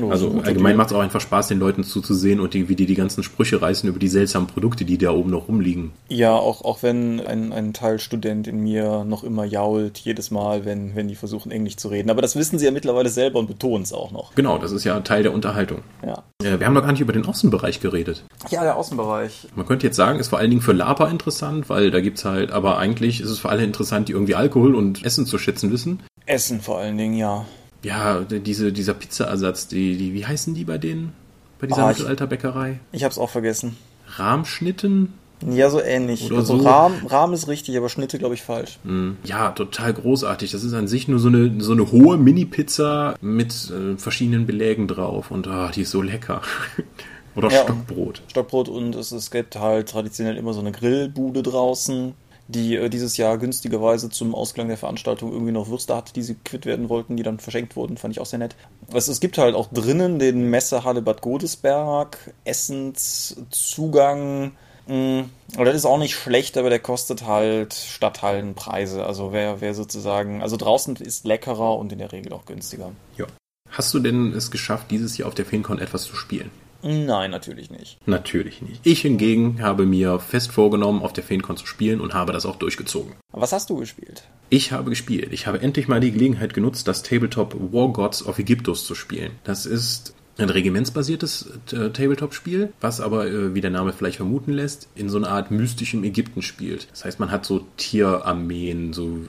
Oh, 0.00 0.10
also 0.10 0.40
allgemein 0.42 0.76
macht 0.76 0.90
es 0.90 0.96
auch 0.96 1.00
einfach 1.00 1.20
Spaß, 1.20 1.48
den 1.48 1.58
Leuten 1.58 1.84
zuzusehen 1.84 2.40
und 2.40 2.54
die, 2.54 2.68
wie 2.68 2.76
die 2.76 2.86
die 2.86 2.94
ganzen 2.94 3.22
Sprüche 3.22 3.60
reißen 3.60 3.88
über 3.88 3.98
die 3.98 4.08
seltsamen 4.08 4.48
Produkte, 4.48 4.84
die 4.84 4.98
da 4.98 5.10
oben 5.10 5.30
noch 5.30 5.48
rumliegen. 5.48 5.92
Ja, 6.08 6.32
auch, 6.32 6.64
auch 6.64 6.82
wenn 6.82 7.20
ein, 7.20 7.52
ein 7.52 7.72
Teilstudent 7.72 8.46
in 8.46 8.60
mir 8.60 9.04
noch 9.04 9.24
immer 9.24 9.44
jault, 9.44 9.98
jedes 9.98 10.30
Mal, 10.30 10.64
wenn, 10.64 10.94
wenn 10.94 11.08
die 11.08 11.14
versuchen, 11.14 11.50
Englisch 11.50 11.76
zu 11.76 11.88
reden. 11.88 12.10
Aber 12.10 12.22
das 12.22 12.36
wissen 12.36 12.58
sie 12.58 12.64
ja 12.64 12.70
mittlerweile 12.70 13.08
selber 13.08 13.38
und 13.38 13.46
betonen 13.46 13.82
es 13.82 13.92
auch 13.92 14.10
noch. 14.10 14.34
Genau, 14.34 14.58
das 14.58 14.72
ist 14.72 14.84
ja 14.84 14.98
Teil 15.00 15.22
der 15.22 15.32
Unterhaltung. 15.32 15.82
Ja. 16.04 16.22
Äh, 16.42 16.58
wir 16.58 16.66
haben 16.66 16.74
noch 16.74 16.82
gar 16.82 16.92
nicht 16.92 17.00
über 17.00 17.12
den 17.12 17.26
Außenbereich 17.26 17.80
geredet. 17.80 18.24
Ja, 18.50 18.62
der 18.62 18.76
Außenbereich. 18.76 19.48
Man 19.54 19.66
könnte 19.66 19.86
jetzt 19.86 19.96
sagen, 19.96 20.18
ist 20.18 20.28
vor 20.28 20.38
allen 20.38 20.50
Dingen 20.50 20.62
für 20.62 20.72
Lapa 20.72 21.08
interessant, 21.08 21.68
weil 21.68 21.90
da 21.90 22.00
gibt 22.00 22.18
es 22.18 22.24
halt, 22.24 22.50
aber 22.50 22.78
eigentlich 22.78 23.20
ist 23.20 23.30
es 23.30 23.38
für 23.38 23.48
alle 23.48 23.64
interessant, 23.64 24.08
die 24.08 24.12
irgendwie 24.12 24.34
Alkohol 24.34 24.74
und 24.74 25.04
Essen 25.04 25.26
zu 25.26 25.38
schätzen 25.38 25.70
wissen. 25.72 26.00
Essen 26.26 26.60
vor 26.60 26.78
allen 26.78 26.96
Dingen, 26.96 27.14
ja 27.14 27.44
ja, 27.84 28.20
diese, 28.22 28.72
dieser 28.72 28.94
Pizzaersatz, 28.94 29.68
die, 29.68 29.96
die, 29.96 30.14
wie 30.14 30.26
heißen 30.26 30.54
die 30.54 30.64
bei 30.64 30.78
denen? 30.78 31.12
Bei 31.60 31.66
dieser 31.66 31.84
oh, 31.84 31.88
Mittelalterbäckerei? 31.88 32.80
Ich 32.92 33.04
hab's 33.04 33.18
auch 33.18 33.30
vergessen. 33.30 33.76
Rahmschnitten? 34.06 35.12
Ja, 35.50 35.68
so 35.68 35.80
ähnlich. 35.80 36.26
Oder 36.26 36.38
also 36.38 36.58
so. 36.58 36.66
Rahm, 36.66 37.06
Rahm 37.06 37.32
ist 37.32 37.48
richtig, 37.48 37.76
aber 37.76 37.88
Schnitte, 37.88 38.18
glaube 38.18 38.34
ich, 38.34 38.42
falsch. 38.42 38.78
Hm. 38.84 39.18
Ja, 39.24 39.50
total 39.50 39.92
großartig. 39.92 40.50
Das 40.50 40.64
ist 40.64 40.72
an 40.72 40.88
sich 40.88 41.08
nur 41.08 41.18
so 41.18 41.28
eine, 41.28 41.60
so 41.60 41.72
eine 41.72 41.90
hohe 41.92 42.16
Mini-Pizza 42.16 43.16
mit 43.20 43.70
äh, 43.70 43.98
verschiedenen 43.98 44.46
Belägen 44.46 44.88
drauf. 44.88 45.30
Und 45.30 45.46
oh, 45.46 45.68
die 45.74 45.82
ist 45.82 45.90
so 45.90 46.00
lecker. 46.00 46.40
Oder 47.36 47.50
ja, 47.50 47.64
Stockbrot. 47.64 48.22
Stockbrot 48.28 48.68
und 48.68 48.94
es, 48.94 49.10
es 49.10 49.30
gibt 49.30 49.56
halt 49.56 49.88
traditionell 49.88 50.36
immer 50.36 50.52
so 50.52 50.60
eine 50.60 50.70
Grillbude 50.70 51.42
draußen 51.42 52.14
die 52.48 52.76
äh, 52.76 52.88
dieses 52.88 53.16
Jahr 53.16 53.38
günstigerweise 53.38 54.10
zum 54.10 54.34
Ausklang 54.34 54.68
der 54.68 54.76
Veranstaltung 54.76 55.32
irgendwie 55.32 55.52
noch 55.52 55.68
Würste 55.68 55.96
hatte, 55.96 56.12
die 56.12 56.22
sie 56.22 56.36
quitt 56.44 56.66
werden 56.66 56.88
wollten, 56.88 57.16
die 57.16 57.22
dann 57.22 57.38
verschenkt 57.38 57.76
wurden. 57.76 57.96
Fand 57.96 58.14
ich 58.14 58.20
auch 58.20 58.26
sehr 58.26 58.38
nett. 58.38 58.56
Es, 58.92 59.08
es 59.08 59.20
gibt 59.20 59.38
halt 59.38 59.54
auch 59.54 59.68
drinnen 59.72 60.18
den 60.18 60.50
Messehalle 60.50 61.02
Bad 61.02 61.22
Godesberg, 61.22 62.34
Essenszugang. 62.44 64.52
Mh, 64.86 65.22
mm, 65.22 65.30
das 65.56 65.74
ist 65.74 65.86
auch 65.86 65.98
nicht 65.98 66.14
schlecht, 66.14 66.58
aber 66.58 66.68
der 66.68 66.80
kostet 66.80 67.26
halt 67.26 67.72
Stadthallenpreise. 67.72 69.06
Also 69.06 69.32
wer, 69.32 69.60
wer 69.60 69.74
sozusagen, 69.74 70.42
also 70.42 70.56
draußen 70.56 70.96
ist 70.96 71.24
leckerer 71.24 71.78
und 71.78 71.92
in 71.92 71.98
der 71.98 72.12
Regel 72.12 72.32
auch 72.32 72.44
günstiger. 72.44 72.92
Ja. 73.16 73.26
Hast 73.70 73.94
du 73.94 73.98
denn 73.98 74.32
es 74.32 74.50
geschafft, 74.50 74.90
dieses 74.90 75.16
Jahr 75.16 75.28
auf 75.28 75.34
der 75.34 75.46
FeenCon 75.46 75.78
etwas 75.78 76.04
zu 76.04 76.14
spielen? 76.14 76.50
Nein, 76.84 77.30
natürlich 77.30 77.70
nicht. 77.70 77.98
Natürlich 78.06 78.60
nicht. 78.60 78.80
Ich 78.84 79.00
hingegen 79.00 79.62
habe 79.62 79.86
mir 79.86 80.18
fest 80.18 80.52
vorgenommen, 80.52 81.02
auf 81.02 81.14
der 81.14 81.24
FeenCon 81.24 81.56
zu 81.56 81.66
spielen 81.66 82.00
und 82.00 82.12
habe 82.12 82.32
das 82.32 82.44
auch 82.44 82.56
durchgezogen. 82.56 83.14
Was 83.32 83.52
hast 83.52 83.70
du 83.70 83.76
gespielt? 83.76 84.24
Ich 84.50 84.70
habe 84.70 84.90
gespielt. 84.90 85.32
Ich 85.32 85.46
habe 85.46 85.62
endlich 85.62 85.88
mal 85.88 86.00
die 86.00 86.12
Gelegenheit 86.12 86.52
genutzt, 86.52 86.86
das 86.86 87.02
Tabletop 87.02 87.56
War 87.72 87.88
Gods 87.88 88.26
of 88.26 88.38
Ägyptus 88.38 88.86
zu 88.86 88.94
spielen. 88.94 89.32
Das 89.44 89.64
ist 89.64 90.14
ein 90.36 90.50
regimentsbasiertes 90.50 91.48
äh, 91.72 91.90
Tabletop-Spiel, 91.90 92.72
was 92.80 93.00
aber, 93.00 93.26
äh, 93.26 93.54
wie 93.54 93.60
der 93.60 93.70
Name 93.70 93.92
vielleicht 93.92 94.16
vermuten 94.16 94.52
lässt, 94.52 94.88
in 94.94 95.08
so 95.08 95.16
einer 95.16 95.28
Art 95.28 95.50
mystischem 95.50 96.04
Ägypten 96.04 96.42
spielt. 96.42 96.90
Das 96.90 97.04
heißt, 97.04 97.20
man 97.20 97.30
hat 97.30 97.46
so 97.46 97.66
Tierarmeen, 97.76 98.92
so 98.92 99.20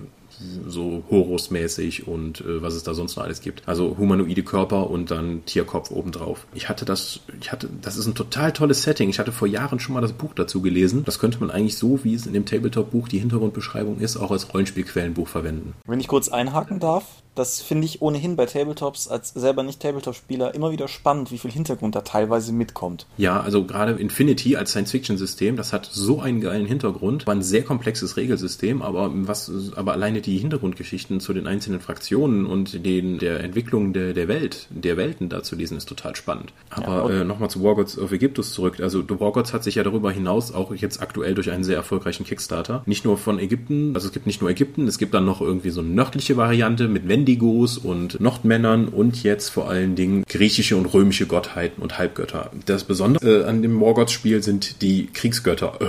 so 0.67 1.03
Horus-mäßig 1.09 2.07
und 2.07 2.41
äh, 2.41 2.61
was 2.61 2.73
es 2.73 2.83
da 2.83 2.93
sonst 2.93 3.15
noch 3.15 3.23
alles 3.23 3.41
gibt. 3.41 3.63
Also 3.67 3.97
humanoide 3.97 4.43
Körper 4.43 4.89
und 4.89 5.11
dann 5.11 5.45
Tierkopf 5.45 5.91
obendrauf. 5.91 6.47
Ich 6.53 6.69
hatte 6.69 6.85
das, 6.85 7.21
ich 7.39 7.51
hatte, 7.51 7.69
das 7.81 7.97
ist 7.97 8.07
ein 8.07 8.15
total 8.15 8.51
tolles 8.51 8.83
Setting. 8.83 9.09
Ich 9.09 9.19
hatte 9.19 9.31
vor 9.31 9.47
Jahren 9.47 9.79
schon 9.79 9.93
mal 9.93 10.01
das 10.01 10.13
Buch 10.13 10.33
dazu 10.35 10.61
gelesen. 10.61 11.03
Das 11.05 11.19
könnte 11.19 11.39
man 11.39 11.51
eigentlich 11.51 11.77
so, 11.77 12.03
wie 12.03 12.13
es 12.13 12.25
in 12.25 12.33
dem 12.33 12.45
Tabletop-Buch 12.45 13.07
die 13.07 13.19
Hintergrundbeschreibung 13.19 13.99
ist, 13.99 14.17
auch 14.17 14.31
als 14.31 14.53
Rollenspielquellenbuch 14.53 15.27
verwenden. 15.27 15.73
Wenn 15.85 15.99
ich 15.99 16.07
kurz 16.07 16.29
einhaken 16.29 16.79
darf, 16.79 17.05
das 17.35 17.61
finde 17.61 17.85
ich 17.85 18.01
ohnehin 18.01 18.35
bei 18.35 18.45
Tabletops 18.45 19.07
als 19.07 19.29
selber 19.29 19.63
nicht 19.63 19.81
Tabletop-Spieler 19.81 20.55
immer 20.55 20.71
wieder 20.71 20.87
spannend, 20.87 21.31
wie 21.31 21.37
viel 21.37 21.51
Hintergrund 21.51 21.95
da 21.95 22.01
teilweise 22.01 22.53
mitkommt. 22.53 23.05
Ja, 23.17 23.41
also 23.41 23.65
gerade 23.65 23.93
Infinity 23.93 24.55
als 24.55 24.71
Science-Fiction-System, 24.71 25.55
das 25.57 25.73
hat 25.73 25.89
so 25.91 26.19
einen 26.21 26.41
geilen 26.41 26.65
Hintergrund, 26.65 27.27
war 27.27 27.35
ein 27.35 27.41
sehr 27.41 27.63
komplexes 27.63 28.17
Regelsystem, 28.17 28.81
aber 28.81 29.11
was, 29.13 29.51
aber 29.75 29.93
alleine 29.93 30.21
die 30.21 30.37
Hintergrundgeschichten 30.37 31.19
zu 31.19 31.33
den 31.33 31.47
einzelnen 31.47 31.81
Fraktionen 31.81 32.45
und 32.45 32.85
den, 32.85 33.19
der 33.19 33.41
Entwicklung 33.41 33.93
der, 33.93 34.13
der 34.13 34.27
Welt, 34.27 34.67
der 34.69 34.97
Welten 34.97 35.29
da 35.29 35.43
zu 35.43 35.55
lesen, 35.55 35.77
ist 35.77 35.89
total 35.89 36.15
spannend. 36.15 36.53
Aber 36.69 37.11
ja, 37.11 37.21
äh, 37.21 37.23
nochmal 37.25 37.49
zu 37.49 37.63
Wargods 37.63 37.97
of 37.97 38.11
Ägyptus 38.11 38.53
zurück. 38.53 38.79
Also 38.79 39.03
Wargods 39.07 39.53
hat 39.53 39.63
sich 39.63 39.75
ja 39.75 39.83
darüber 39.83 40.11
hinaus 40.11 40.53
auch 40.53 40.73
jetzt 40.73 41.01
aktuell 41.01 41.33
durch 41.33 41.51
einen 41.51 41.63
sehr 41.63 41.75
erfolgreichen 41.75 42.25
Kickstarter 42.25 42.83
nicht 42.85 43.05
nur 43.05 43.17
von 43.17 43.39
Ägypten, 43.39 43.93
also 43.95 44.07
es 44.07 44.13
gibt 44.13 44.25
nicht 44.25 44.41
nur 44.41 44.49
Ägypten, 44.49 44.87
es 44.87 44.97
gibt 44.97 45.13
dann 45.13 45.25
noch 45.25 45.41
irgendwie 45.41 45.69
so 45.69 45.81
eine 45.81 45.89
nördliche 45.89 46.37
Variante 46.37 46.87
mit 46.87 47.07
Wände 47.07 47.24
Wendigos 47.25 47.79
und 47.79 48.19
Nordmännern 48.21 48.87
und 48.87 49.23
jetzt 49.23 49.49
vor 49.49 49.67
allen 49.67 49.95
Dingen 49.95 50.25
griechische 50.29 50.77
und 50.77 50.85
römische 50.85 51.25
Gottheiten 51.25 51.81
und 51.81 51.97
Halbgötter. 51.97 52.51
Das 52.67 52.83
Besondere 52.83 53.41
äh, 53.41 53.45
an 53.45 53.63
dem 53.63 53.81
Wargods-Spiel 53.81 54.43
sind 54.43 54.83
die 54.83 55.07
Kriegsgötter, 55.07 55.79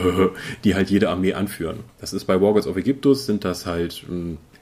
die 0.65 0.75
halt 0.75 0.89
jede 0.89 1.11
Armee 1.11 1.35
anführen. 1.35 1.81
Das 2.01 2.15
ist 2.15 2.25
bei 2.25 2.41
Wargods 2.41 2.67
of 2.67 2.79
Ägyptus 2.79 3.27
sind 3.27 3.45
das 3.45 3.67
halt 3.67 4.07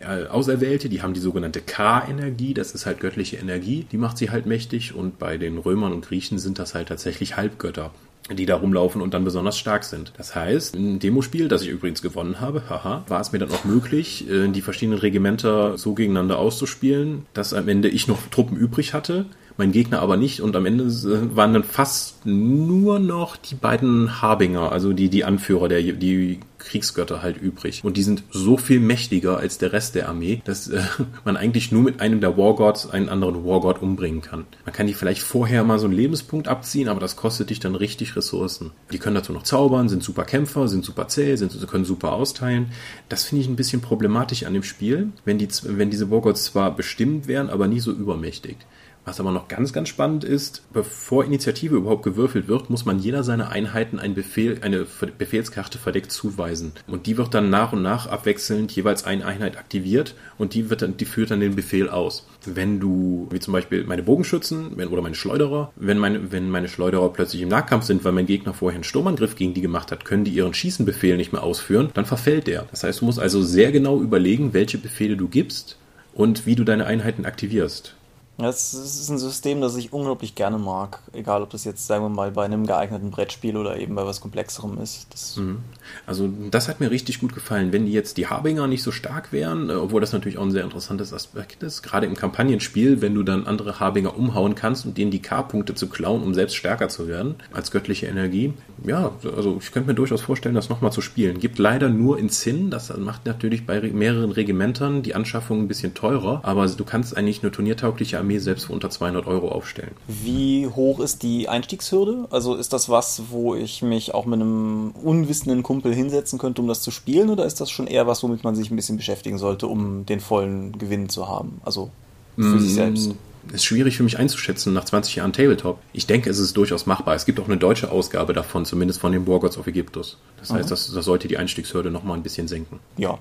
äh, 0.00 0.26
Auserwählte, 0.26 0.88
die 0.88 1.00
haben 1.00 1.14
die 1.14 1.20
sogenannte 1.20 1.60
K-Energie, 1.60 2.54
das 2.54 2.72
ist 2.72 2.86
halt 2.86 2.98
göttliche 2.98 3.36
Energie, 3.36 3.86
die 3.92 3.96
macht 3.96 4.18
sie 4.18 4.30
halt 4.30 4.44
mächtig 4.44 4.96
und 4.96 5.20
bei 5.20 5.38
den 5.38 5.58
Römern 5.58 5.92
und 5.92 6.04
Griechen 6.06 6.40
sind 6.40 6.58
das 6.58 6.74
halt 6.74 6.88
tatsächlich 6.88 7.36
Halbgötter 7.36 7.92
die 8.32 8.46
da 8.46 8.56
rumlaufen 8.56 9.02
und 9.02 9.12
dann 9.12 9.24
besonders 9.24 9.58
stark 9.58 9.84
sind. 9.84 10.12
Das 10.16 10.34
heißt, 10.34 10.74
im 10.74 10.98
Demospiel, 10.98 11.48
das 11.48 11.62
ich 11.62 11.68
übrigens 11.68 12.00
gewonnen 12.00 12.40
habe, 12.40 12.62
haha, 12.70 13.04
war 13.06 13.20
es 13.20 13.32
mir 13.32 13.38
dann 13.38 13.50
auch 13.50 13.64
möglich, 13.64 14.28
äh, 14.30 14.48
die 14.48 14.62
verschiedenen 14.62 14.98
Regimenter 14.98 15.76
so 15.76 15.94
gegeneinander 15.94 16.38
auszuspielen, 16.38 17.26
dass 17.34 17.52
am 17.52 17.68
Ende 17.68 17.88
ich 17.88 18.08
noch 18.08 18.18
Truppen 18.30 18.56
übrig 18.56 18.94
hatte, 18.94 19.26
mein 19.56 19.72
Gegner 19.72 20.00
aber 20.00 20.16
nicht 20.16 20.40
und 20.40 20.56
am 20.56 20.66
Ende 20.66 20.84
äh, 20.84 21.36
waren 21.36 21.54
dann 21.54 21.64
fast 21.64 22.26
nur 22.26 22.98
noch 22.98 23.36
die 23.36 23.54
beiden 23.54 24.20
Harbinger, 24.20 24.72
also 24.72 24.92
die, 24.92 25.08
die 25.08 25.24
Anführer, 25.24 25.68
der, 25.68 25.82
die 25.82 26.40
Kriegsgötter 26.58 27.22
halt 27.22 27.36
übrig. 27.36 27.82
Und 27.84 27.96
die 27.96 28.02
sind 28.02 28.24
so 28.30 28.56
viel 28.56 28.80
mächtiger 28.80 29.36
als 29.36 29.58
der 29.58 29.72
Rest 29.72 29.94
der 29.94 30.08
Armee, 30.08 30.42
dass 30.44 30.68
äh, 30.68 30.82
man 31.24 31.36
eigentlich 31.36 31.70
nur 31.70 31.82
mit 31.82 32.00
einem 32.00 32.20
der 32.20 32.36
Wargods 32.36 32.90
einen 32.90 33.08
anderen 33.08 33.44
Wargod 33.44 33.82
umbringen 33.82 34.22
kann. 34.22 34.46
Man 34.64 34.72
kann 34.74 34.86
die 34.86 34.94
vielleicht 34.94 35.22
vorher 35.22 35.62
mal 35.64 35.78
so 35.78 35.86
einen 35.86 35.94
Lebenspunkt 35.94 36.48
abziehen, 36.48 36.88
aber 36.88 37.00
das 37.00 37.16
kostet 37.16 37.50
dich 37.50 37.60
dann 37.60 37.74
richtig 37.74 38.16
Ressourcen. 38.16 38.72
Die 38.92 38.98
können 38.98 39.14
dazu 39.14 39.32
noch 39.32 39.42
zaubern, 39.42 39.88
sind 39.88 40.02
super 40.02 40.24
Kämpfer, 40.24 40.68
sind 40.68 40.84
super 40.84 41.08
zäh, 41.08 41.36
sind, 41.36 41.66
können 41.68 41.84
super 41.84 42.12
austeilen. 42.12 42.72
Das 43.08 43.24
finde 43.24 43.42
ich 43.42 43.48
ein 43.48 43.56
bisschen 43.56 43.82
problematisch 43.82 44.44
an 44.44 44.54
dem 44.54 44.62
Spiel, 44.62 45.12
wenn, 45.24 45.38
die, 45.38 45.48
wenn 45.62 45.90
diese 45.90 46.10
Wargods 46.10 46.44
zwar 46.44 46.74
bestimmt 46.74 47.28
wären, 47.28 47.50
aber 47.50 47.68
nie 47.68 47.80
so 47.80 47.92
übermächtig. 47.92 48.56
Was 49.04 49.20
aber 49.20 49.32
noch 49.32 49.48
ganz, 49.48 49.72
ganz 49.74 49.90
spannend 49.90 50.24
ist, 50.24 50.62
bevor 50.72 51.24
Initiative 51.24 51.76
überhaupt 51.76 52.04
gewürfelt 52.04 52.48
wird, 52.48 52.70
muss 52.70 52.86
man 52.86 52.98
jeder 52.98 53.22
seiner 53.22 53.50
Einheiten 53.50 53.98
ein 53.98 54.14
Befehl, 54.14 54.58
eine 54.62 54.86
Befehlskarte 55.18 55.76
verdeckt 55.76 56.10
zuweisen. 56.10 56.72
Und 56.86 57.06
die 57.06 57.18
wird 57.18 57.34
dann 57.34 57.50
nach 57.50 57.74
und 57.74 57.82
nach 57.82 58.06
abwechselnd 58.06 58.72
jeweils 58.72 59.04
eine 59.04 59.26
Einheit 59.26 59.58
aktiviert 59.58 60.14
und 60.38 60.54
die, 60.54 60.70
wird 60.70 60.80
dann, 60.80 60.96
die 60.96 61.04
führt 61.04 61.30
dann 61.30 61.40
den 61.40 61.54
Befehl 61.54 61.90
aus. 61.90 62.26
Wenn 62.46 62.80
du, 62.80 63.28
wie 63.30 63.40
zum 63.40 63.52
Beispiel 63.52 63.84
meine 63.84 64.02
Bogenschützen 64.02 64.72
wenn, 64.76 64.88
oder 64.88 65.02
meine 65.02 65.14
Schleuderer, 65.14 65.72
wenn 65.76 65.98
meine, 65.98 66.32
wenn 66.32 66.48
meine 66.48 66.68
Schleuderer 66.68 67.12
plötzlich 67.12 67.42
im 67.42 67.48
Nahkampf 67.50 67.84
sind, 67.84 68.04
weil 68.04 68.12
mein 68.12 68.26
Gegner 68.26 68.54
vorher 68.54 68.76
einen 68.76 68.84
Sturmangriff 68.84 69.36
gegen 69.36 69.52
die 69.52 69.60
gemacht 69.60 69.92
hat, 69.92 70.06
können 70.06 70.24
die 70.24 70.32
ihren 70.32 70.54
Schießenbefehl 70.54 71.18
nicht 71.18 71.32
mehr 71.32 71.42
ausführen, 71.42 71.90
dann 71.92 72.06
verfällt 72.06 72.46
der. 72.46 72.66
Das 72.70 72.84
heißt, 72.84 73.02
du 73.02 73.04
musst 73.04 73.18
also 73.18 73.42
sehr 73.42 73.70
genau 73.70 74.00
überlegen, 74.00 74.54
welche 74.54 74.78
Befehle 74.78 75.16
du 75.18 75.28
gibst 75.28 75.76
und 76.14 76.46
wie 76.46 76.54
du 76.54 76.64
deine 76.64 76.86
Einheiten 76.86 77.26
aktivierst. 77.26 77.96
Das 78.36 78.74
ist 78.74 79.08
ein 79.10 79.18
System, 79.18 79.60
das 79.60 79.76
ich 79.76 79.92
unglaublich 79.92 80.34
gerne 80.34 80.58
mag. 80.58 80.98
Egal, 81.12 81.42
ob 81.42 81.50
das 81.50 81.64
jetzt, 81.64 81.86
sagen 81.86 82.04
wir 82.04 82.08
mal, 82.08 82.32
bei 82.32 82.44
einem 82.44 82.66
geeigneten 82.66 83.12
Brettspiel 83.12 83.56
oder 83.56 83.76
eben 83.78 83.94
bei 83.94 84.04
was 84.04 84.20
Komplexerem 84.20 84.78
ist. 84.78 85.06
Das 85.12 85.36
mhm. 85.36 85.58
also, 86.04 86.28
das 86.50 86.68
hat 86.68 86.80
mir 86.80 86.90
richtig 86.90 87.20
gut 87.20 87.32
gefallen. 87.32 87.72
Wenn 87.72 87.86
jetzt 87.86 88.16
die 88.16 88.26
Harbinger 88.26 88.66
nicht 88.66 88.82
so 88.82 88.90
stark 88.90 89.32
wären, 89.32 89.70
äh, 89.70 89.74
obwohl 89.74 90.00
das 90.00 90.12
natürlich 90.12 90.38
auch 90.38 90.42
ein 90.42 90.50
sehr 90.50 90.64
interessantes 90.64 91.12
Aspekt 91.12 91.62
ist, 91.62 91.82
gerade 91.82 92.06
im 92.06 92.16
Kampagnenspiel, 92.16 93.00
wenn 93.00 93.14
du 93.14 93.22
dann 93.22 93.46
andere 93.46 93.78
Harbinger 93.78 94.16
umhauen 94.16 94.56
kannst 94.56 94.84
und 94.84 94.98
denen 94.98 95.12
die 95.12 95.22
K-Punkte 95.22 95.76
zu 95.76 95.88
klauen, 95.88 96.22
um 96.22 96.34
selbst 96.34 96.56
stärker 96.56 96.88
zu 96.88 97.06
werden 97.06 97.36
als 97.52 97.70
göttliche 97.70 98.06
Energie. 98.06 98.52
Ja, 98.84 99.12
also 99.36 99.58
ich 99.60 99.70
könnte 99.70 99.88
mir 99.88 99.94
durchaus 99.94 100.22
vorstellen, 100.22 100.56
das 100.56 100.68
nochmal 100.68 100.92
zu 100.92 101.00
spielen. 101.00 101.38
Gibt 101.38 101.58
leider 101.58 101.88
nur 101.88 102.18
in 102.18 102.30
Zinn. 102.30 102.70
Das 102.70 102.94
macht 102.96 103.26
natürlich 103.26 103.64
bei 103.64 103.80
mehreren 103.80 104.32
Regimentern 104.32 105.02
die 105.02 105.14
Anschaffung 105.14 105.60
ein 105.60 105.68
bisschen 105.68 105.94
teurer, 105.94 106.40
aber 106.42 106.66
du 106.66 106.84
kannst 106.84 107.16
eigentlich 107.16 107.42
eine 107.42 107.52
turniertaugliche 107.52 108.23
Armee 108.24 108.38
selbst 108.38 108.66
für 108.66 108.72
unter 108.72 108.90
200 108.90 109.26
Euro 109.26 109.48
aufstellen. 109.48 109.92
Wie 110.08 110.66
hoch 110.66 111.00
ist 111.00 111.22
die 111.22 111.48
Einstiegshürde? 111.48 112.26
Also 112.30 112.54
ist 112.56 112.72
das 112.72 112.88
was, 112.88 113.22
wo 113.30 113.54
ich 113.54 113.82
mich 113.82 114.14
auch 114.14 114.26
mit 114.26 114.40
einem 114.40 114.92
unwissenden 115.02 115.62
Kumpel 115.62 115.94
hinsetzen 115.94 116.38
könnte, 116.38 116.62
um 116.62 116.68
das 116.68 116.80
zu 116.80 116.90
spielen? 116.90 117.30
Oder 117.30 117.44
ist 117.44 117.60
das 117.60 117.70
schon 117.70 117.86
eher 117.86 118.06
was, 118.06 118.22
womit 118.22 118.42
man 118.44 118.56
sich 118.56 118.70
ein 118.70 118.76
bisschen 118.76 118.96
beschäftigen 118.96 119.38
sollte, 119.38 119.66
um 119.66 120.06
den 120.06 120.20
vollen 120.20 120.78
Gewinn 120.78 121.08
zu 121.08 121.28
haben? 121.28 121.60
Also 121.64 121.90
für 122.36 122.42
mm, 122.42 122.60
sich 122.60 122.74
selbst 122.74 123.14
ist 123.52 123.64
schwierig 123.64 123.96
für 123.96 124.02
mich 124.02 124.18
einzuschätzen 124.18 124.72
nach 124.72 124.84
20 124.84 125.16
Jahren 125.16 125.32
Tabletop. 125.32 125.78
Ich 125.92 126.06
denke, 126.06 126.30
es 126.30 126.38
ist 126.38 126.56
durchaus 126.56 126.86
machbar. 126.86 127.14
Es 127.14 127.26
gibt 127.26 127.38
auch 127.40 127.46
eine 127.46 127.58
deutsche 127.58 127.90
Ausgabe 127.90 128.32
davon, 128.32 128.64
zumindest 128.64 129.00
von 129.00 129.12
den 129.12 129.26
Wargods 129.26 129.58
of 129.58 129.66
Ägyptus. 129.66 130.18
Das 130.38 130.50
heißt, 130.50 130.70
das, 130.70 130.90
das 130.92 131.04
sollte 131.04 131.28
die 131.28 131.36
Einstiegshürde 131.36 131.90
nochmal 131.90 132.16
ein 132.16 132.22
bisschen 132.22 132.48
senken. 132.48 132.80
Ja, 132.96 133.18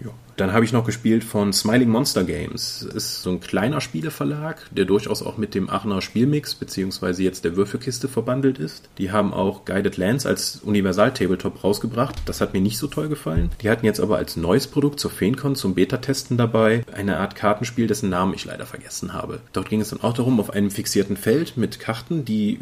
ja. 0.00 0.10
Dann 0.36 0.52
habe 0.52 0.64
ich 0.64 0.72
noch 0.72 0.84
gespielt 0.84 1.24
von 1.24 1.52
Smiling 1.52 1.88
Monster 1.88 2.24
Games. 2.24 2.84
Das 2.86 2.94
ist 2.94 3.22
so 3.22 3.30
ein 3.30 3.40
kleiner 3.40 3.80
Spieleverlag, 3.80 4.68
der 4.70 4.84
durchaus 4.84 5.22
auch 5.22 5.36
mit 5.36 5.54
dem 5.54 5.68
Aachener 5.68 6.00
Spielmix 6.00 6.54
beziehungsweise 6.54 7.22
jetzt 7.22 7.44
der 7.44 7.56
Würfelkiste 7.56 8.08
verbandelt 8.08 8.58
ist. 8.58 8.88
Die 8.98 9.10
haben 9.10 9.32
auch 9.32 9.64
Guided 9.64 9.96
Lands 9.96 10.26
als 10.26 10.60
Universal-Tabletop 10.64 11.62
rausgebracht. 11.62 12.22
Das 12.26 12.40
hat 12.40 12.54
mir 12.54 12.60
nicht 12.60 12.78
so 12.78 12.86
toll 12.86 13.08
gefallen. 13.08 13.50
Die 13.60 13.70
hatten 13.70 13.86
jetzt 13.86 14.00
aber 14.00 14.16
als 14.16 14.36
neues 14.36 14.66
Produkt 14.66 15.00
zur 15.00 15.10
FeenCon 15.10 15.54
zum 15.54 15.74
Beta-Testen 15.74 16.36
dabei 16.36 16.84
eine 16.92 17.18
Art 17.18 17.36
Kartenspiel, 17.36 17.86
dessen 17.86 18.10
Namen 18.10 18.34
ich 18.34 18.44
leider 18.44 18.66
vergessen 18.66 19.12
habe. 19.12 19.40
Dort 19.52 19.68
ging 19.68 19.80
es 19.80 19.90
dann 19.90 20.00
auch 20.00 20.14
darum, 20.14 20.40
auf 20.40 20.50
einem 20.50 20.70
fixierten 20.70 21.16
Feld 21.16 21.56
mit 21.56 21.80
Karten, 21.80 22.24
die 22.24 22.54
äh, 22.54 22.58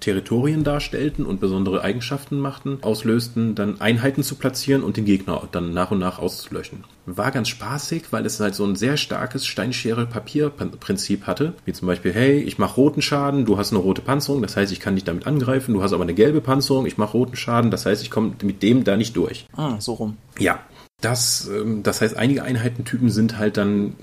Territorien 0.00 0.64
darstellten 0.64 1.24
und 1.24 1.40
besondere 1.40 1.82
Eigenschaften 1.82 2.38
machten, 2.38 2.78
auslösten, 2.82 3.54
dann 3.54 3.80
Einheiten 3.80 4.22
zu 4.22 4.34
platzieren 4.34 4.82
und 4.82 4.96
den 4.96 5.04
Gegner 5.04 5.48
dann 5.50 5.72
nach 5.72 5.90
und 5.90 5.98
nach 5.98 6.18
auszulöschen 6.18 6.58
löschen. 6.58 6.84
War 7.16 7.30
ganz 7.30 7.48
spaßig, 7.48 8.04
weil 8.10 8.26
es 8.26 8.38
halt 8.38 8.54
so 8.54 8.64
ein 8.64 8.76
sehr 8.76 8.98
starkes 8.98 9.46
Steinschere-Papier-Prinzip 9.46 11.26
hatte. 11.26 11.54
Wie 11.64 11.72
zum 11.72 11.88
Beispiel, 11.88 12.12
hey, 12.12 12.38
ich 12.40 12.58
mache 12.58 12.76
roten 12.76 13.00
Schaden, 13.00 13.46
du 13.46 13.56
hast 13.56 13.72
eine 13.72 13.80
rote 13.80 14.02
Panzerung, 14.02 14.42
das 14.42 14.56
heißt, 14.56 14.72
ich 14.72 14.80
kann 14.80 14.94
dich 14.94 15.04
damit 15.04 15.26
angreifen, 15.26 15.72
du 15.72 15.82
hast 15.82 15.94
aber 15.94 16.02
eine 16.02 16.12
gelbe 16.12 16.42
Panzerung, 16.42 16.84
ich 16.84 16.98
mache 16.98 17.12
roten 17.12 17.36
Schaden, 17.36 17.70
das 17.70 17.86
heißt, 17.86 18.02
ich 18.02 18.10
komme 18.10 18.32
mit 18.42 18.62
dem 18.62 18.84
da 18.84 18.98
nicht 18.98 19.16
durch. 19.16 19.46
Ah, 19.56 19.80
so 19.80 19.94
rum. 19.94 20.18
Ja, 20.38 20.60
das, 21.00 21.48
ähm, 21.48 21.84
das 21.84 22.00
heißt, 22.00 22.16
einige 22.16 22.42
Einheitentypen 22.42 23.10
sind 23.10 23.38
halt 23.38 23.56
dann, 23.56 23.94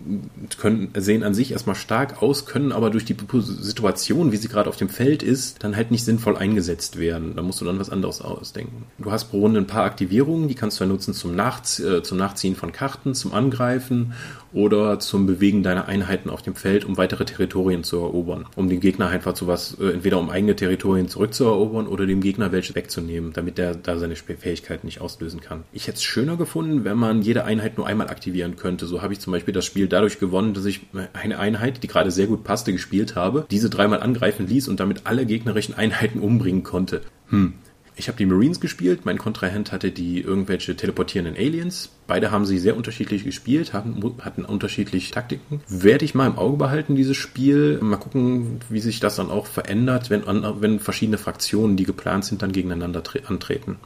können, 0.58 0.92
sehen 0.96 1.24
an 1.24 1.34
sich 1.34 1.52
erstmal 1.52 1.76
stark 1.76 2.22
aus, 2.22 2.46
können 2.46 2.72
aber 2.72 2.90
durch 2.90 3.04
die 3.04 3.18
Situation, 3.42 4.32
wie 4.32 4.38
sie 4.38 4.48
gerade 4.48 4.70
auf 4.70 4.78
dem 4.78 4.88
Feld 4.88 5.22
ist, 5.22 5.62
dann 5.62 5.76
halt 5.76 5.92
nicht 5.92 6.06
sinnvoll 6.06 6.38
eingesetzt 6.38 6.98
werden. 6.98 7.36
Da 7.36 7.42
musst 7.42 7.60
du 7.60 7.66
dann 7.66 7.80
was 7.80 7.90
anderes 7.90 8.22
ausdenken. 8.22 8.86
Du 8.98 9.12
hast 9.12 9.26
pro 9.26 9.40
Runde 9.40 9.60
ein 9.60 9.68
paar 9.68 9.84
Aktivierungen, 9.84 10.48
die 10.48 10.56
kannst 10.56 10.80
du 10.80 10.86
ja 10.86 10.88
nutzen 10.88 11.14
zum, 11.14 11.36
Nachzie 11.36 11.84
äh, 11.84 12.04
zum 12.04 12.18
Nachziehen 12.18 12.56
von 12.56 12.72
Karten, 12.72 13.14
zum 13.14 13.34
Angreifen 13.34 14.14
oder 14.56 15.00
zum 15.00 15.26
Bewegen 15.26 15.64
deiner 15.64 15.88
Einheiten 15.88 16.30
auf 16.30 16.42
dem 16.42 16.56
Feld, 16.56 16.86
um 16.86 16.98
weitere 16.98 17.26
Territorien 17.26 17.84
zu 17.84 17.98
erobern. 17.98 18.46
Um 18.56 18.70
den 18.70 18.80
Gegner 18.80 19.10
einfach 19.10 19.34
zu 19.34 19.48
was, 19.48 19.78
äh, 19.80 19.90
entweder 19.92 20.18
um 20.18 20.30
eigene 20.30 20.56
Territorien 20.56 21.10
zurückzuerobern 21.10 21.88
oder 21.88 22.06
dem 22.06 22.22
Gegner 22.22 22.52
welche 22.52 22.74
wegzunehmen, 22.74 23.34
damit 23.34 23.58
der 23.58 23.76
da 23.76 24.00
seine 24.00 24.16
Fähigkeiten 24.16 24.88
nicht 24.88 25.02
auslösen 25.02 25.42
kann. 25.42 25.64
Ich 25.74 25.88
hätte 25.88 25.98
es 25.98 26.04
schöner 26.04 26.38
gefunden, 26.38 26.86
wenn 26.86 26.98
man 26.98 27.22
jede 27.22 27.44
Einheit 27.44 27.78
nur 27.78 27.86
einmal 27.86 28.08
aktivieren 28.08 28.56
könnte. 28.56 28.86
So 28.86 29.02
habe 29.02 29.12
ich 29.12 29.20
zum 29.20 29.34
Beispiel 29.34 29.54
das 29.54 29.66
Spiel 29.66 29.88
dadurch 29.88 30.20
gewonnen, 30.20 30.54
dass 30.54 30.66
ich 30.66 30.82
eine 31.14 31.38
Einheit, 31.38 31.84
die 31.84 31.88
gerade 31.88 32.12
sehr 32.12 32.28
gut 32.28 32.46
passte, 32.46 32.72
gespielt 32.72 33.16
habe, 33.16 33.46
diese 33.52 33.70
dreimal 33.70 34.02
angreifen 34.02 34.48
ließ 34.48 34.70
und 34.70 34.80
damit 34.80 35.02
alle 35.04 35.26
gegnerischen 35.26 35.76
Einheiten 35.76 36.20
umbringen 36.20 36.64
konnte. 36.64 37.02
Hm, 37.30 37.56
ich 37.98 38.08
habe 38.08 38.18
die 38.18 38.26
Marines 38.26 38.60
gespielt, 38.60 39.06
mein 39.06 39.18
Kontrahent 39.18 39.72
hatte 39.72 39.92
die 39.92 40.20
irgendwelche 40.20 40.76
teleportierenden 40.76 41.36
Aliens. 41.36 41.90
Beide 42.08 42.30
haben 42.30 42.46
sie 42.46 42.60
sehr 42.60 42.76
unterschiedlich 42.76 43.24
gespielt, 43.24 43.74
hatten, 43.74 44.04
hatten 44.22 44.44
unterschiedliche 44.44 45.14
Taktiken. 45.14 45.62
Werde 45.68 46.06
ich 46.06 46.14
mal 46.14 46.28
im 46.28 46.38
Auge 46.38 46.58
behalten, 46.58 46.96
dieses 46.96 47.18
Spiel. 47.18 47.80
Mal 47.82 47.98
gucken, 47.98 48.60
wie 48.70 48.82
sich 48.82 49.00
das 49.00 49.16
dann 49.16 49.32
auch 49.32 49.48
verändert, 49.48 50.10
wenn, 50.10 50.24
wenn 50.26 50.80
verschiedene 50.80 51.18
Fraktionen, 51.18 51.78
die 51.78 51.86
geplant 51.86 52.26
sind, 52.26 52.42
dann 52.42 52.52
gegeneinander 52.52 53.04
antreten. 53.28 53.78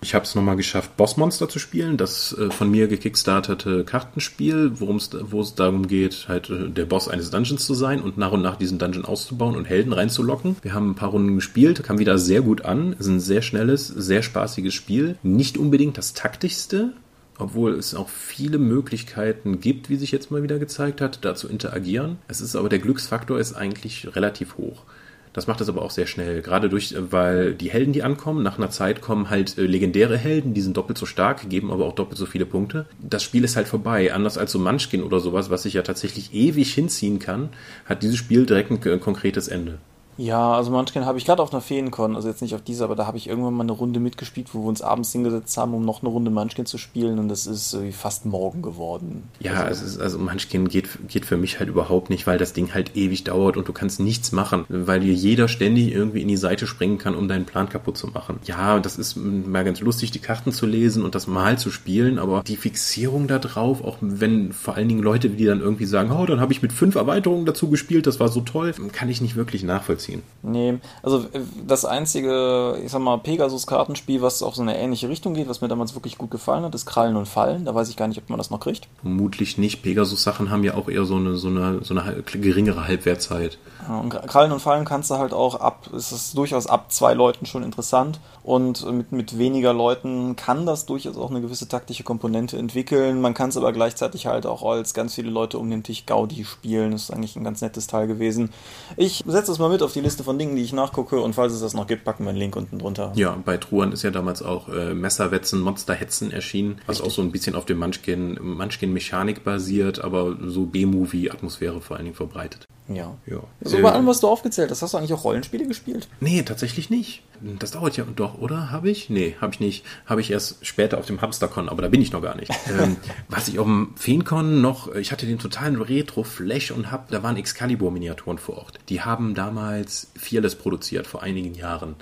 Ich 0.00 0.14
habe 0.14 0.24
es 0.24 0.34
nochmal 0.34 0.56
geschafft, 0.56 0.96
Bossmonster 0.96 1.48
zu 1.48 1.58
spielen, 1.58 1.96
das 1.96 2.32
äh, 2.38 2.50
von 2.50 2.70
mir 2.70 2.86
gekickstartete 2.86 3.84
Kartenspiel, 3.84 4.72
wo 4.80 4.94
es 5.40 5.54
darum 5.54 5.88
geht, 5.88 6.26
halt 6.28 6.50
äh, 6.50 6.70
der 6.70 6.84
Boss 6.84 7.08
eines 7.08 7.30
Dungeons 7.30 7.66
zu 7.66 7.74
sein 7.74 8.00
und 8.00 8.16
nach 8.16 8.30
und 8.30 8.42
nach 8.42 8.56
diesen 8.56 8.78
Dungeon 8.78 9.04
auszubauen 9.04 9.56
und 9.56 9.64
Helden 9.64 9.92
reinzulocken. 9.92 10.56
Wir 10.62 10.72
haben 10.72 10.90
ein 10.90 10.94
paar 10.94 11.10
Runden 11.10 11.34
gespielt, 11.34 11.82
kam 11.82 11.98
wieder 11.98 12.16
sehr 12.16 12.42
gut 12.42 12.64
an. 12.64 12.92
Es 12.92 13.06
ist 13.06 13.12
ein 13.12 13.20
sehr 13.20 13.42
schnelles, 13.42 13.88
sehr 13.88 14.22
spaßiges 14.22 14.72
Spiel. 14.72 15.18
Nicht 15.24 15.58
unbedingt 15.58 15.98
das 15.98 16.14
taktischste, 16.14 16.92
obwohl 17.36 17.74
es 17.74 17.94
auch 17.94 18.08
viele 18.08 18.58
Möglichkeiten 18.58 19.60
gibt, 19.60 19.90
wie 19.90 19.96
sich 19.96 20.12
jetzt 20.12 20.30
mal 20.30 20.44
wieder 20.44 20.60
gezeigt 20.60 21.00
hat, 21.00 21.24
da 21.24 21.34
zu 21.34 21.48
interagieren. 21.48 22.18
Es 22.28 22.40
ist 22.40 22.54
aber 22.54 22.68
der 22.68 22.78
Glücksfaktor 22.78 23.38
ist 23.40 23.54
eigentlich 23.54 24.14
relativ 24.14 24.58
hoch. 24.58 24.84
Das 25.32 25.46
macht 25.46 25.60
es 25.60 25.68
aber 25.68 25.82
auch 25.82 25.90
sehr 25.90 26.06
schnell. 26.06 26.42
Gerade 26.42 26.68
durch, 26.68 26.92
äh, 26.92 27.12
weil 27.12 27.54
die 27.54 27.70
Helden, 27.70 27.92
die 27.92 28.02
ankommen, 28.02 28.42
nach 28.42 28.58
einer 28.58 28.70
Zeit 28.70 29.00
kommen 29.00 29.30
halt 29.30 29.58
äh, 29.58 29.62
legendäre 29.62 30.16
Helden, 30.16 30.54
die 30.54 30.60
sind 30.60 30.76
doppelt 30.76 30.98
so 30.98 31.06
stark, 31.06 31.48
geben 31.48 31.70
aber 31.70 31.86
auch 31.86 31.94
doppelt 31.94 32.18
so 32.18 32.26
viele 32.26 32.46
Punkte. 32.46 32.86
Das 33.00 33.22
Spiel 33.22 33.44
ist 33.44 33.56
halt 33.56 33.68
vorbei. 33.68 34.12
Anders 34.12 34.38
als 34.38 34.52
so 34.52 34.58
Munchkin 34.58 35.02
oder 35.02 35.20
sowas, 35.20 35.50
was 35.50 35.62
sich 35.62 35.74
ja 35.74 35.82
tatsächlich 35.82 36.34
ewig 36.34 36.72
hinziehen 36.74 37.18
kann, 37.18 37.50
hat 37.86 38.02
dieses 38.02 38.18
Spiel 38.18 38.46
direkt 38.46 38.70
ein 38.70 39.00
konkretes 39.00 39.48
Ende. 39.48 39.78
Ja, 40.18 40.54
also 40.54 40.72
Munchkin 40.72 41.06
habe 41.06 41.16
ich 41.16 41.24
gerade 41.24 41.40
auf 41.40 41.52
einer 41.52 41.62
Feencon, 41.62 42.16
also 42.16 42.26
jetzt 42.26 42.42
nicht 42.42 42.54
auf 42.56 42.62
dieser, 42.62 42.86
aber 42.86 42.96
da 42.96 43.06
habe 43.06 43.16
ich 43.16 43.28
irgendwann 43.28 43.54
mal 43.54 43.62
eine 43.62 43.72
Runde 43.72 44.00
mitgespielt, 44.00 44.52
wo 44.52 44.62
wir 44.62 44.68
uns 44.68 44.82
abends 44.82 45.12
hingesetzt 45.12 45.56
haben, 45.56 45.72
um 45.74 45.84
noch 45.84 46.02
eine 46.02 46.10
Runde 46.10 46.32
Munchkin 46.32 46.66
zu 46.66 46.76
spielen 46.76 47.20
und 47.20 47.28
das 47.28 47.46
ist 47.46 47.74
äh, 47.74 47.92
fast 47.92 48.26
morgen 48.26 48.60
geworden. 48.60 49.28
Ja, 49.38 49.62
also, 49.62 49.84
es 49.84 49.92
ist, 49.92 50.00
also 50.00 50.18
Munchkin 50.18 50.66
geht, 50.66 50.88
geht 51.06 51.24
für 51.24 51.36
mich 51.36 51.60
halt 51.60 51.68
überhaupt 51.68 52.10
nicht, 52.10 52.26
weil 52.26 52.36
das 52.36 52.52
Ding 52.52 52.74
halt 52.74 52.96
ewig 52.96 53.22
dauert 53.22 53.56
und 53.56 53.68
du 53.68 53.72
kannst 53.72 54.00
nichts 54.00 54.32
machen, 54.32 54.64
weil 54.68 54.98
dir 55.00 55.12
jeder 55.14 55.46
ständig 55.46 55.92
irgendwie 55.92 56.22
in 56.22 56.28
die 56.28 56.36
Seite 56.36 56.66
springen 56.66 56.98
kann, 56.98 57.14
um 57.14 57.28
deinen 57.28 57.44
Plan 57.44 57.68
kaputt 57.68 57.96
zu 57.96 58.08
machen. 58.08 58.40
Ja, 58.44 58.80
das 58.80 58.98
ist 58.98 59.14
mal 59.16 59.64
ganz 59.64 59.80
lustig, 59.80 60.10
die 60.10 60.18
Karten 60.18 60.50
zu 60.50 60.66
lesen 60.66 61.04
und 61.04 61.14
das 61.14 61.28
mal 61.28 61.58
zu 61.58 61.70
spielen, 61.70 62.18
aber 62.18 62.42
die 62.42 62.56
Fixierung 62.56 63.28
da 63.28 63.38
drauf, 63.38 63.84
auch 63.84 63.98
wenn 64.00 64.52
vor 64.52 64.74
allen 64.74 64.88
Dingen 64.88 65.02
Leute, 65.02 65.30
die 65.30 65.44
dann 65.44 65.60
irgendwie 65.60 65.86
sagen, 65.86 66.10
oh, 66.10 66.26
dann 66.26 66.40
habe 66.40 66.52
ich 66.52 66.60
mit 66.60 66.72
fünf 66.72 66.96
Erweiterungen 66.96 67.46
dazu 67.46 67.70
gespielt, 67.70 68.08
das 68.08 68.18
war 68.18 68.28
so 68.28 68.40
toll, 68.40 68.74
kann 68.90 69.08
ich 69.08 69.20
nicht 69.20 69.36
wirklich 69.36 69.62
nachvollziehen 69.62 70.07
nachvollziehen. 70.08 70.22
Nee, 70.42 70.78
also 71.02 71.18
äh, 71.32 71.40
das 71.66 71.84
einzige, 71.84 72.78
ich 72.84 72.90
sag 72.90 73.00
mal, 73.00 73.18
Pegasus-Kartenspiel, 73.18 74.22
was 74.22 74.42
auch 74.42 74.54
so 74.54 74.62
in 74.62 74.68
eine 74.68 74.78
ähnliche 74.78 75.08
Richtung 75.08 75.34
geht, 75.34 75.48
was 75.48 75.60
mir 75.60 75.68
damals 75.68 75.94
wirklich 75.94 76.18
gut 76.18 76.30
gefallen 76.30 76.64
hat, 76.64 76.74
ist 76.74 76.86
Krallen 76.86 77.16
und 77.16 77.26
Fallen. 77.26 77.64
Da 77.64 77.74
weiß 77.74 77.88
ich 77.88 77.96
gar 77.96 78.08
nicht, 78.08 78.18
ob 78.18 78.28
man 78.30 78.38
das 78.38 78.50
noch 78.50 78.60
kriegt. 78.60 78.88
Vermutlich 79.00 79.58
nicht. 79.58 79.82
Pegasus-Sachen 79.82 80.50
haben 80.50 80.64
ja 80.64 80.74
auch 80.74 80.88
eher 80.88 81.04
so 81.04 81.16
eine, 81.16 81.36
so 81.36 81.48
eine, 81.48 81.84
so 81.84 81.94
eine 81.94 82.22
geringere 82.22 82.86
Halbwertzeit. 82.86 83.58
Und 83.88 84.10
Krallen 84.10 84.52
und 84.52 84.60
Fallen 84.60 84.84
kannst 84.84 85.10
du 85.10 85.16
halt 85.16 85.32
auch 85.32 85.60
ab, 85.60 85.88
ist 85.94 86.12
es 86.12 86.32
durchaus 86.32 86.66
ab 86.66 86.92
zwei 86.92 87.14
Leuten 87.14 87.46
schon 87.46 87.62
interessant. 87.62 88.20
Und 88.48 88.90
mit, 88.90 89.12
mit 89.12 89.36
weniger 89.36 89.74
Leuten 89.74 90.34
kann 90.34 90.64
das 90.64 90.86
durchaus 90.86 91.18
auch 91.18 91.28
eine 91.28 91.42
gewisse 91.42 91.68
taktische 91.68 92.02
Komponente 92.02 92.56
entwickeln. 92.56 93.20
Man 93.20 93.34
kann 93.34 93.50
es 93.50 93.58
aber 93.58 93.74
gleichzeitig 93.74 94.26
halt 94.26 94.46
auch 94.46 94.62
als 94.62 94.94
ganz 94.94 95.16
viele 95.16 95.28
Leute 95.28 95.58
um 95.58 95.68
den 95.68 95.82
Tisch 95.82 96.06
Gaudi 96.06 96.46
spielen. 96.46 96.92
Das 96.92 97.02
ist 97.02 97.10
eigentlich 97.10 97.36
ein 97.36 97.44
ganz 97.44 97.60
nettes 97.60 97.88
Teil 97.88 98.06
gewesen. 98.06 98.48
Ich 98.96 99.22
setze 99.26 99.52
das 99.52 99.58
mal 99.58 99.68
mit 99.68 99.82
auf 99.82 99.92
die 99.92 100.00
Liste 100.00 100.24
von 100.24 100.38
Dingen, 100.38 100.56
die 100.56 100.62
ich 100.62 100.72
nachgucke. 100.72 101.20
Und 101.20 101.34
falls 101.34 101.52
es 101.52 101.60
das 101.60 101.74
noch 101.74 101.86
gibt, 101.86 102.04
packen 102.04 102.24
wir 102.24 102.30
einen 102.30 102.38
Link 102.38 102.56
unten 102.56 102.78
drunter. 102.78 103.12
Ja, 103.16 103.36
bei 103.44 103.58
Truan 103.58 103.92
ist 103.92 104.02
ja 104.02 104.10
damals 104.10 104.40
auch 104.40 104.70
äh, 104.70 104.94
Messerwetzen, 104.94 105.60
Monsterhetzen 105.60 106.30
erschienen, 106.30 106.80
was 106.86 107.00
Richtig. 107.00 107.06
auch 107.06 107.16
so 107.16 107.20
ein 107.20 107.32
bisschen 107.32 107.54
auf 107.54 107.66
dem 107.66 107.76
Munchkin-Mechanik 107.80 109.44
basiert, 109.44 110.02
aber 110.02 110.38
so 110.42 110.64
B-Movie-Atmosphäre 110.64 111.82
vor 111.82 111.98
allen 111.98 112.06
Dingen 112.06 112.16
verbreitet. 112.16 112.66
Ja. 112.88 113.16
ja. 113.26 113.40
So 113.60 113.76
äh, 113.76 113.82
bei 113.82 113.92
allem, 113.92 114.06
was 114.06 114.20
du 114.20 114.28
aufgezählt 114.28 114.70
hast, 114.70 114.80
hast 114.82 114.94
du 114.94 114.98
eigentlich 114.98 115.12
auch 115.12 115.24
Rollenspiele 115.24 115.66
gespielt? 115.66 116.08
Nee, 116.20 116.42
tatsächlich 116.42 116.88
nicht. 116.88 117.22
Das 117.58 117.72
dauert 117.72 117.96
ja 117.96 118.04
doch, 118.04 118.38
oder? 118.38 118.70
Habe 118.70 118.90
ich? 118.90 119.10
Nee, 119.10 119.36
habe 119.40 119.52
ich 119.52 119.60
nicht. 119.60 119.84
Habe 120.06 120.20
ich 120.20 120.30
erst 120.30 120.64
später 120.66 120.98
auf 120.98 121.06
dem 121.06 121.20
Hamstercon, 121.20 121.68
aber 121.68 121.82
da 121.82 121.88
bin 121.88 122.00
ich 122.00 122.12
noch 122.12 122.22
gar 122.22 122.34
nicht. 122.34 122.50
ähm, 122.80 122.96
was 123.28 123.48
ich 123.48 123.58
auf 123.58 123.66
dem 123.66 123.94
Feencon 123.96 124.60
noch, 124.60 124.94
ich 124.94 125.12
hatte 125.12 125.26
den 125.26 125.38
totalen 125.38 125.80
Retro-Flash 125.80 126.70
und 126.70 126.90
hab, 126.90 127.10
da 127.10 127.22
waren 127.22 127.36
Excalibur-Miniaturen 127.36 128.38
vor 128.38 128.58
Ort. 128.58 128.78
Die 128.88 129.02
haben 129.02 129.34
damals 129.34 130.10
Fearless 130.16 130.54
produziert, 130.54 131.06
vor 131.06 131.22
einigen 131.22 131.54
Jahren. 131.54 131.96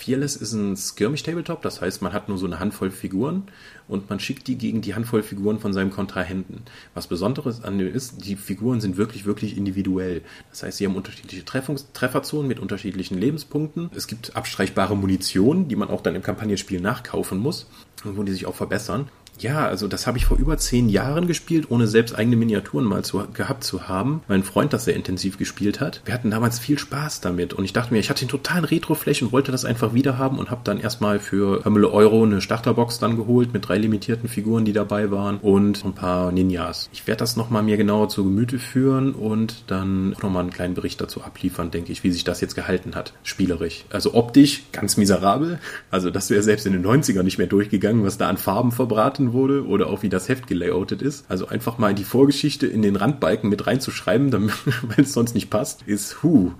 Fearless 0.00 0.36
ist 0.36 0.52
ein 0.52 0.76
Skirmish-Tabletop, 0.76 1.62
das 1.62 1.80
heißt, 1.80 2.00
man 2.00 2.12
hat 2.12 2.28
nur 2.28 2.38
so 2.38 2.46
eine 2.46 2.58
Handvoll 2.58 2.90
Figuren 2.90 3.44
und 3.86 4.08
man 4.08 4.18
schickt 4.18 4.48
die 4.48 4.56
gegen 4.56 4.80
die 4.80 4.94
Handvoll 4.94 5.22
Figuren 5.22 5.58
von 5.58 5.72
seinem 5.72 5.90
Kontrahenten. 5.90 6.62
Was 6.94 7.06
Besonderes 7.06 7.62
an 7.62 7.78
dem 7.78 7.92
ist, 7.92 8.24
die 8.24 8.36
Figuren 8.36 8.80
sind 8.80 8.96
wirklich, 8.96 9.26
wirklich 9.26 9.56
individuell. 9.56 10.22
Das 10.50 10.62
heißt, 10.62 10.78
sie 10.78 10.86
haben 10.86 10.96
unterschiedliche 10.96 11.44
Treffungs 11.44 11.88
Trefferzonen 11.92 12.48
mit 12.48 12.60
unterschiedlichen 12.60 13.18
Lebenspunkten. 13.18 13.90
Es 13.94 14.06
gibt 14.06 14.36
abstreichbare 14.36 14.96
Munition, 14.96 15.68
die 15.68 15.76
man 15.76 15.88
auch 15.88 16.00
dann 16.00 16.14
im 16.14 16.22
Kampagnenspiel 16.22 16.80
nachkaufen 16.80 17.38
muss 17.38 17.66
und 18.04 18.16
wo 18.16 18.22
die 18.22 18.32
sich 18.32 18.46
auch 18.46 18.54
verbessern. 18.54 19.08
Ja, 19.40 19.66
also 19.66 19.88
das 19.88 20.06
habe 20.06 20.18
ich 20.18 20.26
vor 20.26 20.36
über 20.36 20.58
zehn 20.58 20.90
Jahren 20.90 21.26
gespielt, 21.26 21.70
ohne 21.70 21.86
selbst 21.86 22.14
eigene 22.14 22.36
Miniaturen 22.36 22.84
mal 22.84 23.02
zu, 23.02 23.22
gehabt 23.32 23.64
zu 23.64 23.88
haben. 23.88 24.22
Mein 24.28 24.42
Freund 24.42 24.74
das 24.74 24.84
sehr 24.84 24.94
intensiv 24.94 25.38
gespielt 25.38 25.80
hat. 25.80 26.02
Wir 26.04 26.12
hatten 26.12 26.30
damals 26.30 26.58
viel 26.58 26.78
Spaß 26.78 27.22
damit 27.22 27.54
und 27.54 27.64
ich 27.64 27.72
dachte 27.72 27.94
mir, 27.94 28.00
ich 28.00 28.10
hatte 28.10 28.24
den 28.26 28.28
totalen 28.28 28.66
Retro-Flash 28.66 29.22
und 29.22 29.32
wollte 29.32 29.50
das 29.50 29.64
einfach 29.64 29.94
wieder 29.94 30.18
haben 30.18 30.38
und 30.38 30.50
habe 30.50 30.60
dann 30.64 30.78
erstmal 30.78 31.20
für 31.20 31.64
Hamille 31.64 31.90
Euro 31.90 32.22
eine 32.22 32.42
Starterbox 32.42 32.98
dann 32.98 33.16
geholt 33.16 33.54
mit 33.54 33.66
drei 33.66 33.78
limitierten 33.78 34.28
Figuren, 34.28 34.66
die 34.66 34.74
dabei 34.74 35.10
waren 35.10 35.38
und 35.38 35.84
ein 35.86 35.94
paar 35.94 36.32
Ninjas. 36.32 36.90
Ich 36.92 37.06
werde 37.06 37.20
das 37.20 37.36
nochmal 37.36 37.62
mir 37.62 37.78
genauer 37.78 38.10
zu 38.10 38.24
Gemüte 38.24 38.58
führen 38.58 39.14
und 39.14 39.64
dann 39.68 40.10
nochmal 40.22 40.42
einen 40.42 40.50
kleinen 40.50 40.74
Bericht 40.74 41.00
dazu 41.00 41.22
abliefern, 41.22 41.70
denke 41.70 41.92
ich, 41.92 42.04
wie 42.04 42.10
sich 42.10 42.24
das 42.24 42.42
jetzt 42.42 42.56
gehalten 42.56 42.94
hat, 42.94 43.14
spielerisch. 43.22 43.86
Also 43.88 44.12
optisch 44.12 44.64
ganz 44.72 44.98
miserabel. 44.98 45.60
Also 45.90 46.10
das 46.10 46.28
wäre 46.28 46.42
selbst 46.42 46.66
in 46.66 46.74
den 46.74 46.84
90ern 46.84 47.22
nicht 47.22 47.38
mehr 47.38 47.46
durchgegangen, 47.46 48.04
was 48.04 48.18
da 48.18 48.28
an 48.28 48.36
Farben 48.36 48.70
verbraten 48.70 49.29
wurde 49.32 49.66
oder 49.66 49.88
auch 49.88 50.02
wie 50.02 50.08
das 50.08 50.28
Heft 50.28 50.46
gelayoutet 50.46 51.02
ist. 51.02 51.24
Also 51.28 51.46
einfach 51.46 51.78
mal 51.78 51.94
die 51.94 52.04
Vorgeschichte 52.04 52.66
in 52.66 52.82
den 52.82 52.96
Randbalken 52.96 53.48
mit 53.50 53.66
reinzuschreiben, 53.66 54.32
weil 54.82 55.04
es 55.04 55.12
sonst 55.12 55.34
nicht 55.34 55.50
passt, 55.50 55.82
ist 55.86 56.22
hu. 56.22 56.52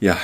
Ja, 0.00 0.16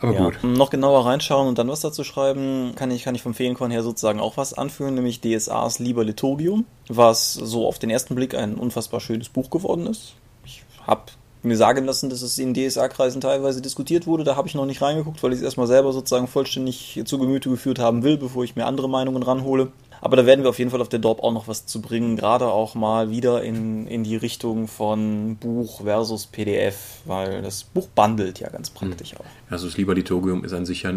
aber 0.00 0.14
ja, 0.14 0.24
gut. 0.24 0.42
Noch 0.42 0.70
genauer 0.70 1.06
reinschauen 1.06 1.48
und 1.48 1.58
dann 1.58 1.68
was 1.68 1.80
dazu 1.80 2.04
schreiben, 2.04 2.72
kann 2.74 2.90
ich, 2.90 3.04
kann 3.04 3.14
ich 3.14 3.22
vom 3.22 3.34
Feenkorn 3.34 3.70
her 3.70 3.82
sozusagen 3.82 4.20
auch 4.20 4.36
was 4.36 4.54
anführen, 4.54 4.94
nämlich 4.94 5.20
DSAs 5.20 5.78
Lieber 5.78 6.04
Liturgium, 6.04 6.64
was 6.88 7.34
so 7.34 7.66
auf 7.66 7.78
den 7.78 7.90
ersten 7.90 8.14
Blick 8.14 8.34
ein 8.34 8.54
unfassbar 8.54 9.00
schönes 9.00 9.28
Buch 9.28 9.50
geworden 9.50 9.86
ist. 9.86 10.14
Ich 10.44 10.62
habe 10.86 11.02
mir 11.44 11.56
sagen 11.56 11.84
lassen, 11.84 12.08
dass 12.10 12.22
es 12.22 12.38
in 12.38 12.54
DSA-Kreisen 12.54 13.20
teilweise 13.20 13.60
diskutiert 13.60 14.06
wurde. 14.06 14.24
Da 14.24 14.36
habe 14.36 14.48
ich 14.48 14.54
noch 14.54 14.66
nicht 14.66 14.80
reingeguckt, 14.80 15.22
weil 15.22 15.32
ich 15.32 15.38
es 15.38 15.44
erstmal 15.44 15.66
selber 15.66 15.92
sozusagen 15.92 16.26
vollständig 16.26 17.02
zu 17.04 17.18
Gemüte 17.18 17.50
geführt 17.50 17.78
haben 17.78 18.02
will, 18.02 18.16
bevor 18.16 18.44
ich 18.44 18.56
mir 18.56 18.66
andere 18.66 18.88
Meinungen 18.88 19.22
ranhole. 19.22 19.70
Aber 20.04 20.16
da 20.16 20.26
werden 20.26 20.42
wir 20.42 20.50
auf 20.50 20.58
jeden 20.58 20.70
Fall 20.70 20.82
auf 20.82 20.90
der 20.90 20.98
Dorp 20.98 21.22
auch 21.22 21.32
noch 21.32 21.48
was 21.48 21.64
zu 21.64 21.80
bringen, 21.80 22.16
gerade 22.16 22.48
auch 22.48 22.74
mal 22.74 23.08
wieder 23.08 23.42
in, 23.42 23.86
in 23.86 24.04
die 24.04 24.16
Richtung 24.16 24.68
von 24.68 25.36
Buch 25.36 25.80
versus 25.80 26.26
PDF, 26.26 27.00
weil 27.06 27.40
das 27.40 27.64
Buch 27.64 27.88
bundelt 27.88 28.38
ja 28.38 28.50
ganz 28.50 28.68
praktisch 28.68 29.12
hm. 29.12 29.20
auch. 29.20 29.24
Also 29.48 29.66
das 29.66 29.78
Liturgium 29.78 30.44
ist 30.44 30.52
an 30.52 30.66
sich 30.66 30.82
ja 30.82 30.92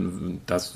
das, 0.46 0.76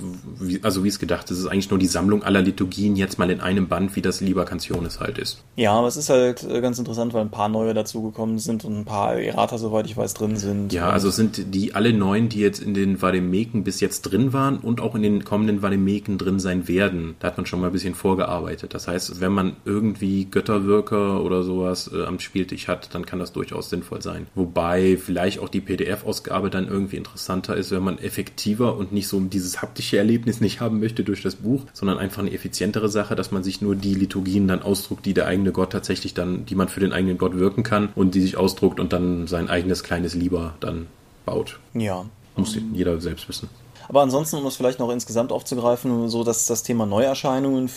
also 0.62 0.86
wie 0.86 0.88
es 0.88 1.00
gedacht 1.00 1.30
ist, 1.30 1.40
ist 1.40 1.48
eigentlich 1.48 1.70
nur 1.70 1.80
die 1.80 1.88
Sammlung 1.88 2.24
aller 2.24 2.42
Liturgien 2.42 2.96
jetzt 2.96 3.20
mal 3.20 3.30
in 3.30 3.42
einem 3.42 3.68
Band, 3.68 3.98
wie 3.98 4.02
das 4.02 4.22
Liber 4.22 4.46
Cantiones 4.46 5.02
halt 5.02 5.18
ist. 5.18 5.44
Ja, 5.58 5.74
aber 5.74 5.90
es 5.90 5.98
ist 5.98 6.10
halt 6.10 6.44
äh, 6.44 6.62
ganz 6.62 6.80
interessant, 6.80 7.14
weil 7.14 7.22
ein 7.22 7.32
paar 7.32 7.50
neue 7.50 7.74
dazugekommen 7.74 8.40
sind 8.40 8.64
und 8.64 8.80
ein 8.80 8.86
paar 8.86 9.16
Errata, 9.16 9.58
soweit 9.58 9.88
ich 9.88 9.98
weiß, 9.98 10.14
drin 10.14 10.38
sind. 10.38 10.72
Ja, 10.72 10.90
also 10.90 11.10
sind 11.10 11.54
die 11.54 11.76
alle 11.76 11.92
neuen, 11.92 12.30
die 12.30 12.40
jetzt 12.40 12.62
in 12.62 12.74
den 12.74 13.02
Vademeken 13.02 13.66
bis 13.66 13.82
jetzt 13.82 14.04
drin 14.04 14.32
waren 14.32 14.60
und 14.60 14.80
auch 14.80 14.96
in 14.96 15.04
den 15.04 15.26
kommenden 15.26 15.62
Vademeken 15.62 16.18
drin 16.18 16.40
sein 16.40 16.70
werden. 16.70 17.16
Da 17.20 17.28
hat 17.28 17.36
man 17.36 17.46
schon 17.46 17.60
mal 17.60 17.68
ein 17.68 17.74
bisschen 17.74 17.94
vorgearbeitet 17.94 18.21
gearbeitet. 18.22 18.76
Das 18.76 18.88
heißt, 18.88 19.20
wenn 19.20 19.32
man 19.32 19.56
irgendwie 19.66 20.26
Götterwirker 20.26 21.24
oder 21.24 21.42
sowas 21.42 21.90
äh, 21.92 22.04
am 22.04 22.20
Spieltisch 22.20 22.68
hat, 22.68 22.94
dann 22.94 23.04
kann 23.04 23.18
das 23.18 23.34
durchaus 23.34 23.72
sinnvoll 23.72 24.04
sein. 24.04 24.28
Wobei 24.36 24.98
vielleicht 24.98 25.40
auch 25.40 25.50
die 25.50 25.60
PDF-Ausgabe 25.60 26.52
dann 26.52 26.68
irgendwie 26.68 26.98
interessanter 26.98 27.56
ist, 27.56 27.72
wenn 27.72 27.82
man 27.82 27.98
effektiver 27.98 28.78
und 28.78 28.92
nicht 28.92 29.08
so 29.08 29.20
dieses 29.20 29.64
haptische 29.64 29.98
Erlebnis 29.98 30.40
nicht 30.40 30.62
haben 30.62 30.80
möchte 30.80 31.04
durch 31.04 31.24
das 31.24 31.36
Buch, 31.36 31.66
sondern 31.74 31.98
einfach 31.98 32.22
eine 32.22 32.32
effizientere 32.32 32.90
Sache, 32.90 33.16
dass 33.16 33.32
man 33.32 33.44
sich 33.44 33.60
nur 33.62 33.76
die 33.76 33.96
Liturgien 33.96 34.48
dann 34.48 34.62
ausdruckt, 34.62 35.06
die 35.08 35.16
der 35.16 35.26
eigene 35.26 35.52
Gott 35.52 35.72
tatsächlich 35.72 36.14
dann, 36.14 36.46
die 36.46 36.56
man 36.56 36.70
für 36.70 36.80
den 36.80 36.94
eigenen 36.94 37.18
Gott 37.18 37.40
wirken 37.40 37.64
kann 37.64 37.90
und 37.96 38.14
die 38.14 38.22
sich 38.22 38.38
ausdruckt 38.38 38.80
und 38.80 38.94
dann 38.94 39.26
sein 39.26 39.50
eigenes 39.50 39.84
kleines 39.84 40.14
Lieber 40.14 40.54
dann 40.60 40.86
baut. 41.26 41.60
Ja. 41.74 42.06
Muss 42.36 42.56
jeder 42.74 43.02
selbst 43.02 43.28
wissen. 43.28 43.50
Aber 43.92 44.02
ansonsten, 44.02 44.38
um 44.38 44.46
es 44.46 44.56
vielleicht 44.56 44.80
noch 44.80 44.90
insgesamt 44.90 45.34
aufzugreifen, 45.34 46.08
so 46.08 46.24
dass 46.24 46.46
das 46.46 46.64
Thema 46.64 46.86
Neuerscheinungen 46.86 47.70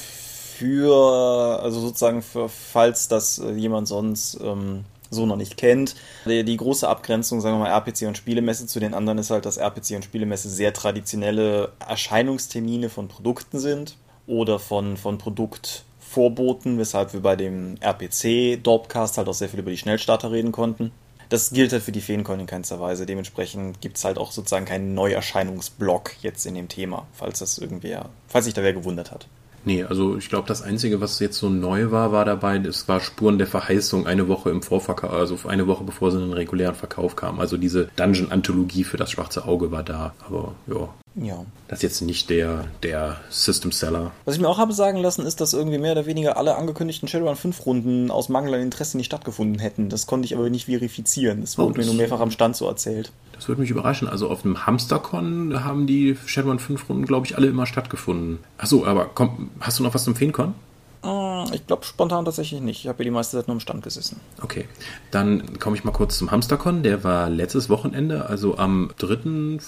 für, 0.58 1.60
also 1.62 1.80
sozusagen 1.80 2.22
für, 2.22 2.48
falls 2.48 3.08
das 3.08 3.38
äh, 3.38 3.52
jemand 3.52 3.88
sonst 3.88 4.38
ähm, 4.42 4.84
so 5.10 5.26
noch 5.26 5.36
nicht 5.36 5.56
kennt. 5.56 5.94
Die, 6.26 6.44
die, 6.44 6.56
große 6.56 6.88
Abgrenzung, 6.88 7.40
sagen 7.40 7.56
wir 7.56 7.64
mal, 7.64 7.70
RPC 7.70 8.06
und 8.06 8.16
Spielemesse 8.16 8.66
zu 8.66 8.80
den 8.80 8.94
anderen 8.94 9.18
ist 9.18 9.30
halt, 9.30 9.46
dass 9.46 9.56
RPC 9.56 9.96
und 9.96 10.04
Spielemesse 10.04 10.48
sehr 10.48 10.72
traditionelle 10.72 11.72
Erscheinungstermine 11.86 12.88
von 12.88 13.08
Produkten 13.08 13.58
sind 13.58 13.96
oder 14.26 14.58
von, 14.58 14.96
von 14.96 15.18
Produktvorboten, 15.18 16.78
weshalb 16.78 17.12
wir 17.12 17.20
bei 17.20 17.36
dem 17.36 17.76
RPC 17.80 18.62
Dorpcast 18.62 19.18
halt 19.18 19.28
auch 19.28 19.34
sehr 19.34 19.48
viel 19.48 19.60
über 19.60 19.70
die 19.70 19.78
Schnellstarter 19.78 20.30
reden 20.30 20.52
konnten. 20.52 20.92
Das 21.30 21.50
gilt 21.50 21.72
halt 21.72 21.82
für 21.82 21.92
die 21.92 22.00
Feencoin 22.00 22.40
in 22.40 22.46
keinster 22.46 22.80
Weise. 22.80 23.06
Dementsprechend 23.06 23.80
gibt 23.80 23.96
es 23.96 24.04
halt 24.04 24.18
auch 24.18 24.30
sozusagen 24.30 24.66
keinen 24.66 24.94
Neuerscheinungsblock 24.94 26.12
jetzt 26.22 26.44
in 26.46 26.54
dem 26.54 26.68
Thema, 26.68 27.06
falls 27.12 27.38
das 27.38 27.58
irgendwer, 27.58 28.10
falls 28.28 28.44
sich 28.44 28.54
da 28.54 28.62
wer 28.62 28.74
gewundert 28.74 29.10
hat. 29.10 29.26
Nee, 29.64 29.84
also 29.84 30.16
ich 30.16 30.28
glaube, 30.28 30.46
das 30.46 30.62
Einzige, 30.62 31.00
was 31.00 31.18
jetzt 31.20 31.38
so 31.38 31.48
neu 31.48 31.90
war, 31.90 32.12
war 32.12 32.24
dabei, 32.24 32.58
es 32.58 32.86
war 32.86 33.00
Spuren 33.00 33.38
der 33.38 33.46
Verheißung 33.46 34.06
eine 34.06 34.28
Woche 34.28 34.50
im 34.50 34.62
Vorverkauf, 34.62 35.12
also 35.12 35.38
eine 35.48 35.66
Woche 35.66 35.84
bevor 35.84 36.10
sie 36.10 36.18
in 36.18 36.24
den 36.24 36.32
regulären 36.34 36.74
Verkauf 36.74 37.16
kam. 37.16 37.40
Also 37.40 37.56
diese 37.56 37.88
Dungeon-Anthologie 37.96 38.84
für 38.84 38.98
das 38.98 39.10
schwarze 39.10 39.46
Auge 39.46 39.70
war 39.70 39.82
da. 39.82 40.14
Aber 40.26 40.54
ja, 40.66 40.88
ja. 41.14 41.44
Das 41.68 41.78
ist 41.78 41.82
jetzt 41.82 42.00
nicht 42.02 42.28
der, 42.30 42.66
der 42.82 43.20
System 43.30 43.72
Seller. 43.72 44.12
Was 44.24 44.34
ich 44.34 44.40
mir 44.40 44.48
auch 44.48 44.58
habe 44.58 44.72
sagen 44.72 44.98
lassen, 44.98 45.24
ist, 45.24 45.40
dass 45.40 45.52
irgendwie 45.52 45.78
mehr 45.78 45.92
oder 45.92 46.06
weniger 46.06 46.36
alle 46.36 46.56
angekündigten 46.56 47.08
Shadowrun 47.08 47.36
5 47.36 47.66
Runden 47.66 48.10
aus 48.10 48.28
Mangel 48.28 48.54
an 48.54 48.60
Interesse 48.60 48.96
nicht 48.96 49.06
stattgefunden 49.06 49.58
hätten. 49.60 49.88
Das 49.88 50.06
konnte 50.06 50.26
ich 50.26 50.34
aber 50.34 50.50
nicht 50.50 50.66
verifizieren. 50.66 51.40
Das 51.42 51.56
wurde 51.56 51.72
oh, 51.72 51.76
das 51.76 51.86
mir 51.86 51.92
nur 51.92 52.00
mehrfach 52.00 52.20
am 52.20 52.30
Stand 52.30 52.56
so 52.56 52.66
erzählt. 52.66 53.12
Das 53.32 53.48
würde 53.48 53.60
mich 53.60 53.70
überraschen. 53.70 54.08
Also 54.08 54.28
auf 54.28 54.42
dem 54.42 54.66
Hamstercon 54.66 55.64
haben 55.64 55.86
die 55.86 56.16
Shadowrun 56.26 56.58
5 56.58 56.88
Runden, 56.88 57.06
glaube 57.06 57.26
ich, 57.26 57.36
alle 57.36 57.46
immer 57.46 57.66
stattgefunden. 57.66 58.38
Achso, 58.58 58.84
aber 58.84 59.10
komm, 59.14 59.50
hast 59.60 59.78
du 59.78 59.82
noch 59.84 59.94
was 59.94 60.04
zum 60.04 60.16
Feencon? 60.16 60.54
Ich 61.52 61.66
glaube 61.66 61.84
spontan 61.84 62.24
tatsächlich 62.24 62.60
nicht. 62.60 62.80
Ich 62.80 62.88
habe 62.88 63.02
ja 63.02 63.04
die 63.04 63.10
meiste 63.10 63.36
Zeit 63.36 63.48
nur 63.48 63.56
im 63.56 63.60
Stand 63.60 63.82
gesessen. 63.82 64.20
Okay, 64.42 64.66
dann 65.10 65.58
komme 65.58 65.76
ich 65.76 65.84
mal 65.84 65.92
kurz 65.92 66.16
zum 66.16 66.30
Hamstercon. 66.30 66.82
Der 66.82 67.04
war 67.04 67.28
letztes 67.28 67.68
Wochenende, 67.68 68.26
also 68.26 68.56
am 68.56 68.90
3., 68.98 69.58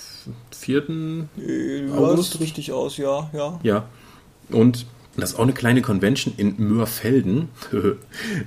4. 0.51 1.28
August. 1.95 2.32
Sieht 2.32 2.41
richtig 2.41 2.72
aus, 2.72 2.97
ja, 2.97 3.28
ja. 3.32 3.61
Ja. 3.62 3.84
Und 4.51 4.87
das 5.16 5.32
ist 5.32 5.39
auch 5.39 5.43
eine 5.43 5.53
kleine 5.53 5.82
Convention 5.82 6.34
in 6.37 6.55
Mörfelden 6.59 7.49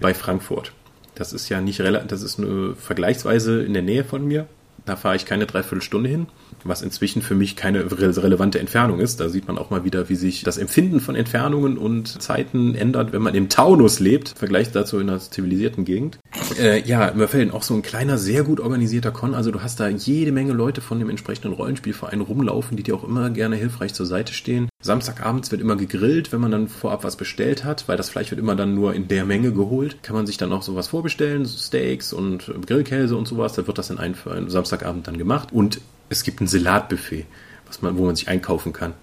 bei 0.02 0.14
Frankfurt. 0.14 0.72
Das 1.16 1.34
ist 1.34 1.50
ja 1.50 1.62
nicht 1.62 1.82
relativ, 1.82 2.08
das 2.08 2.22
ist 2.24 2.40
eine 2.40 2.76
vergleichsweise 2.76 3.62
in 3.64 3.74
der 3.74 3.84
Nähe 3.84 4.04
von 4.04 4.26
mir. 4.26 4.48
Da 4.86 4.96
fahre 4.96 5.16
ich 5.16 5.26
keine 5.26 5.46
Dreiviertelstunde 5.46 6.10
hin, 6.10 6.28
was 6.64 6.82
inzwischen 6.82 7.22
für 7.22 7.36
mich 7.36 7.56
keine 7.56 7.92
re 7.92 8.18
relevante 8.24 8.60
Entfernung 8.60 9.00
ist. 9.00 9.20
Da 9.20 9.30
sieht 9.30 9.48
man 9.48 9.58
auch 9.58 9.70
mal 9.70 9.84
wieder, 9.84 10.10
wie 10.10 10.16
sich 10.16 10.44
das 10.44 10.58
Empfinden 10.58 11.00
von 11.00 11.16
Entfernungen 11.16 11.78
und 11.78 12.22
Zeiten 12.22 12.76
ändert, 12.76 13.12
wenn 13.12 13.22
man 13.22 13.36
im 13.36 13.50
Taunus 13.50 14.00
lebt, 14.00 14.32
im 14.32 14.38
Vergleich 14.38 14.72
dazu 14.72 15.00
in 15.00 15.10
einer 15.10 15.20
zivilisierten 15.20 15.86
Gegend. 15.86 16.20
Äh, 16.60 16.82
ja, 16.82 17.14
Mörfelden 17.14 17.52
auch 17.52 17.64
so 17.64 17.74
ein 17.74 17.82
kleiner, 17.82 18.18
sehr 18.18 18.44
gut 18.44 18.60
organisierter 18.60 19.12
Con. 19.12 19.34
Also 19.34 19.52
du 19.52 19.62
hast 19.62 19.80
da 19.80 19.88
jede 19.90 20.32
Menge 20.32 20.54
Leute 20.54 20.82
von 20.82 21.00
dem 21.00 21.10
entsprechenden 21.10 21.54
Rollenspielverein 21.54 22.22
rumlaufen, 22.22 22.78
die 22.78 22.84
dir 22.84 22.96
auch 22.96 23.04
immer 23.04 23.30
gerne 23.30 23.56
hilfreich 23.56 23.94
zur 23.94 24.06
Seite 24.06 24.34
stehen. 24.34 24.69
Samstagabends 24.82 25.52
wird 25.52 25.60
immer 25.60 25.76
gegrillt, 25.76 26.32
wenn 26.32 26.40
man 26.40 26.52
dann 26.52 26.70
vorab 26.70 27.04
was 27.04 27.18
bestellt 27.18 27.66
hat, 27.66 27.90
weil 27.90 27.98
das 27.98 28.10
Fleisch 28.10 28.32
wird 28.32 28.40
immer 28.40 28.56
dann 28.56 28.76
nur 28.76 28.94
in 28.94 29.10
der 29.10 29.26
Menge 29.26 29.52
geholt. 29.52 30.02
Kann 30.04 30.16
man 30.16 30.26
sich 30.26 30.38
dann 30.38 30.54
auch 30.54 30.62
sowas 30.62 30.88
vorbestellen, 30.88 31.44
so 31.44 31.58
Steaks 31.58 32.14
und 32.14 32.50
Grillkäse 32.66 33.18
und 33.18 33.28
sowas. 33.28 33.52
Da 33.52 33.68
wird 33.68 33.78
das 33.78 33.90
in 33.90 33.98
einem 33.98 34.16
Samstagabend 34.50 35.06
dann 35.06 35.18
gemacht. 35.18 35.52
Und 35.52 35.82
es 36.08 36.24
gibt 36.24 36.40
ein 36.40 36.48
Salatbuffet, 36.48 37.26
was 37.68 37.82
man, 37.82 37.98
wo 37.98 38.06
man 38.06 38.16
sich 38.16 38.30
einkaufen 38.30 38.72
kann. 38.72 38.94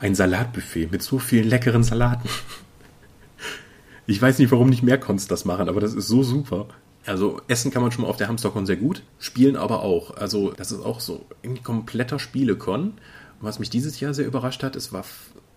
Ein 0.00 0.16
Salatbuffet 0.16 0.90
mit 0.90 1.00
so 1.00 1.20
vielen 1.20 1.48
leckeren 1.48 1.84
Salaten. 1.84 2.28
Ich 4.08 4.20
weiß 4.20 4.40
nicht, 4.40 4.50
warum 4.50 4.68
nicht 4.68 4.82
mehr 4.82 4.98
Cons 4.98 5.28
das 5.28 5.44
machen, 5.44 5.68
aber 5.68 5.80
das 5.80 5.94
ist 5.94 6.08
so 6.08 6.24
super. 6.24 6.66
Also 7.06 7.40
essen 7.46 7.70
kann 7.70 7.82
man 7.82 7.92
schon 7.92 8.02
mal 8.02 8.10
auf 8.10 8.16
der 8.16 8.26
Hamstercon 8.26 8.66
sehr 8.66 8.74
gut, 8.74 9.04
spielen 9.20 9.54
aber 9.54 9.84
auch. 9.84 10.16
Also 10.16 10.50
das 10.50 10.72
ist 10.72 10.84
auch 10.84 10.98
so 10.98 11.24
ein 11.44 11.62
kompletter 11.62 12.18
Spielecon. 12.18 12.94
Was 13.40 13.58
mich 13.58 13.70
dieses 13.70 14.00
Jahr 14.00 14.12
sehr 14.12 14.26
überrascht 14.26 14.62
hat, 14.62 14.76
es 14.76 14.92
war, 14.92 15.04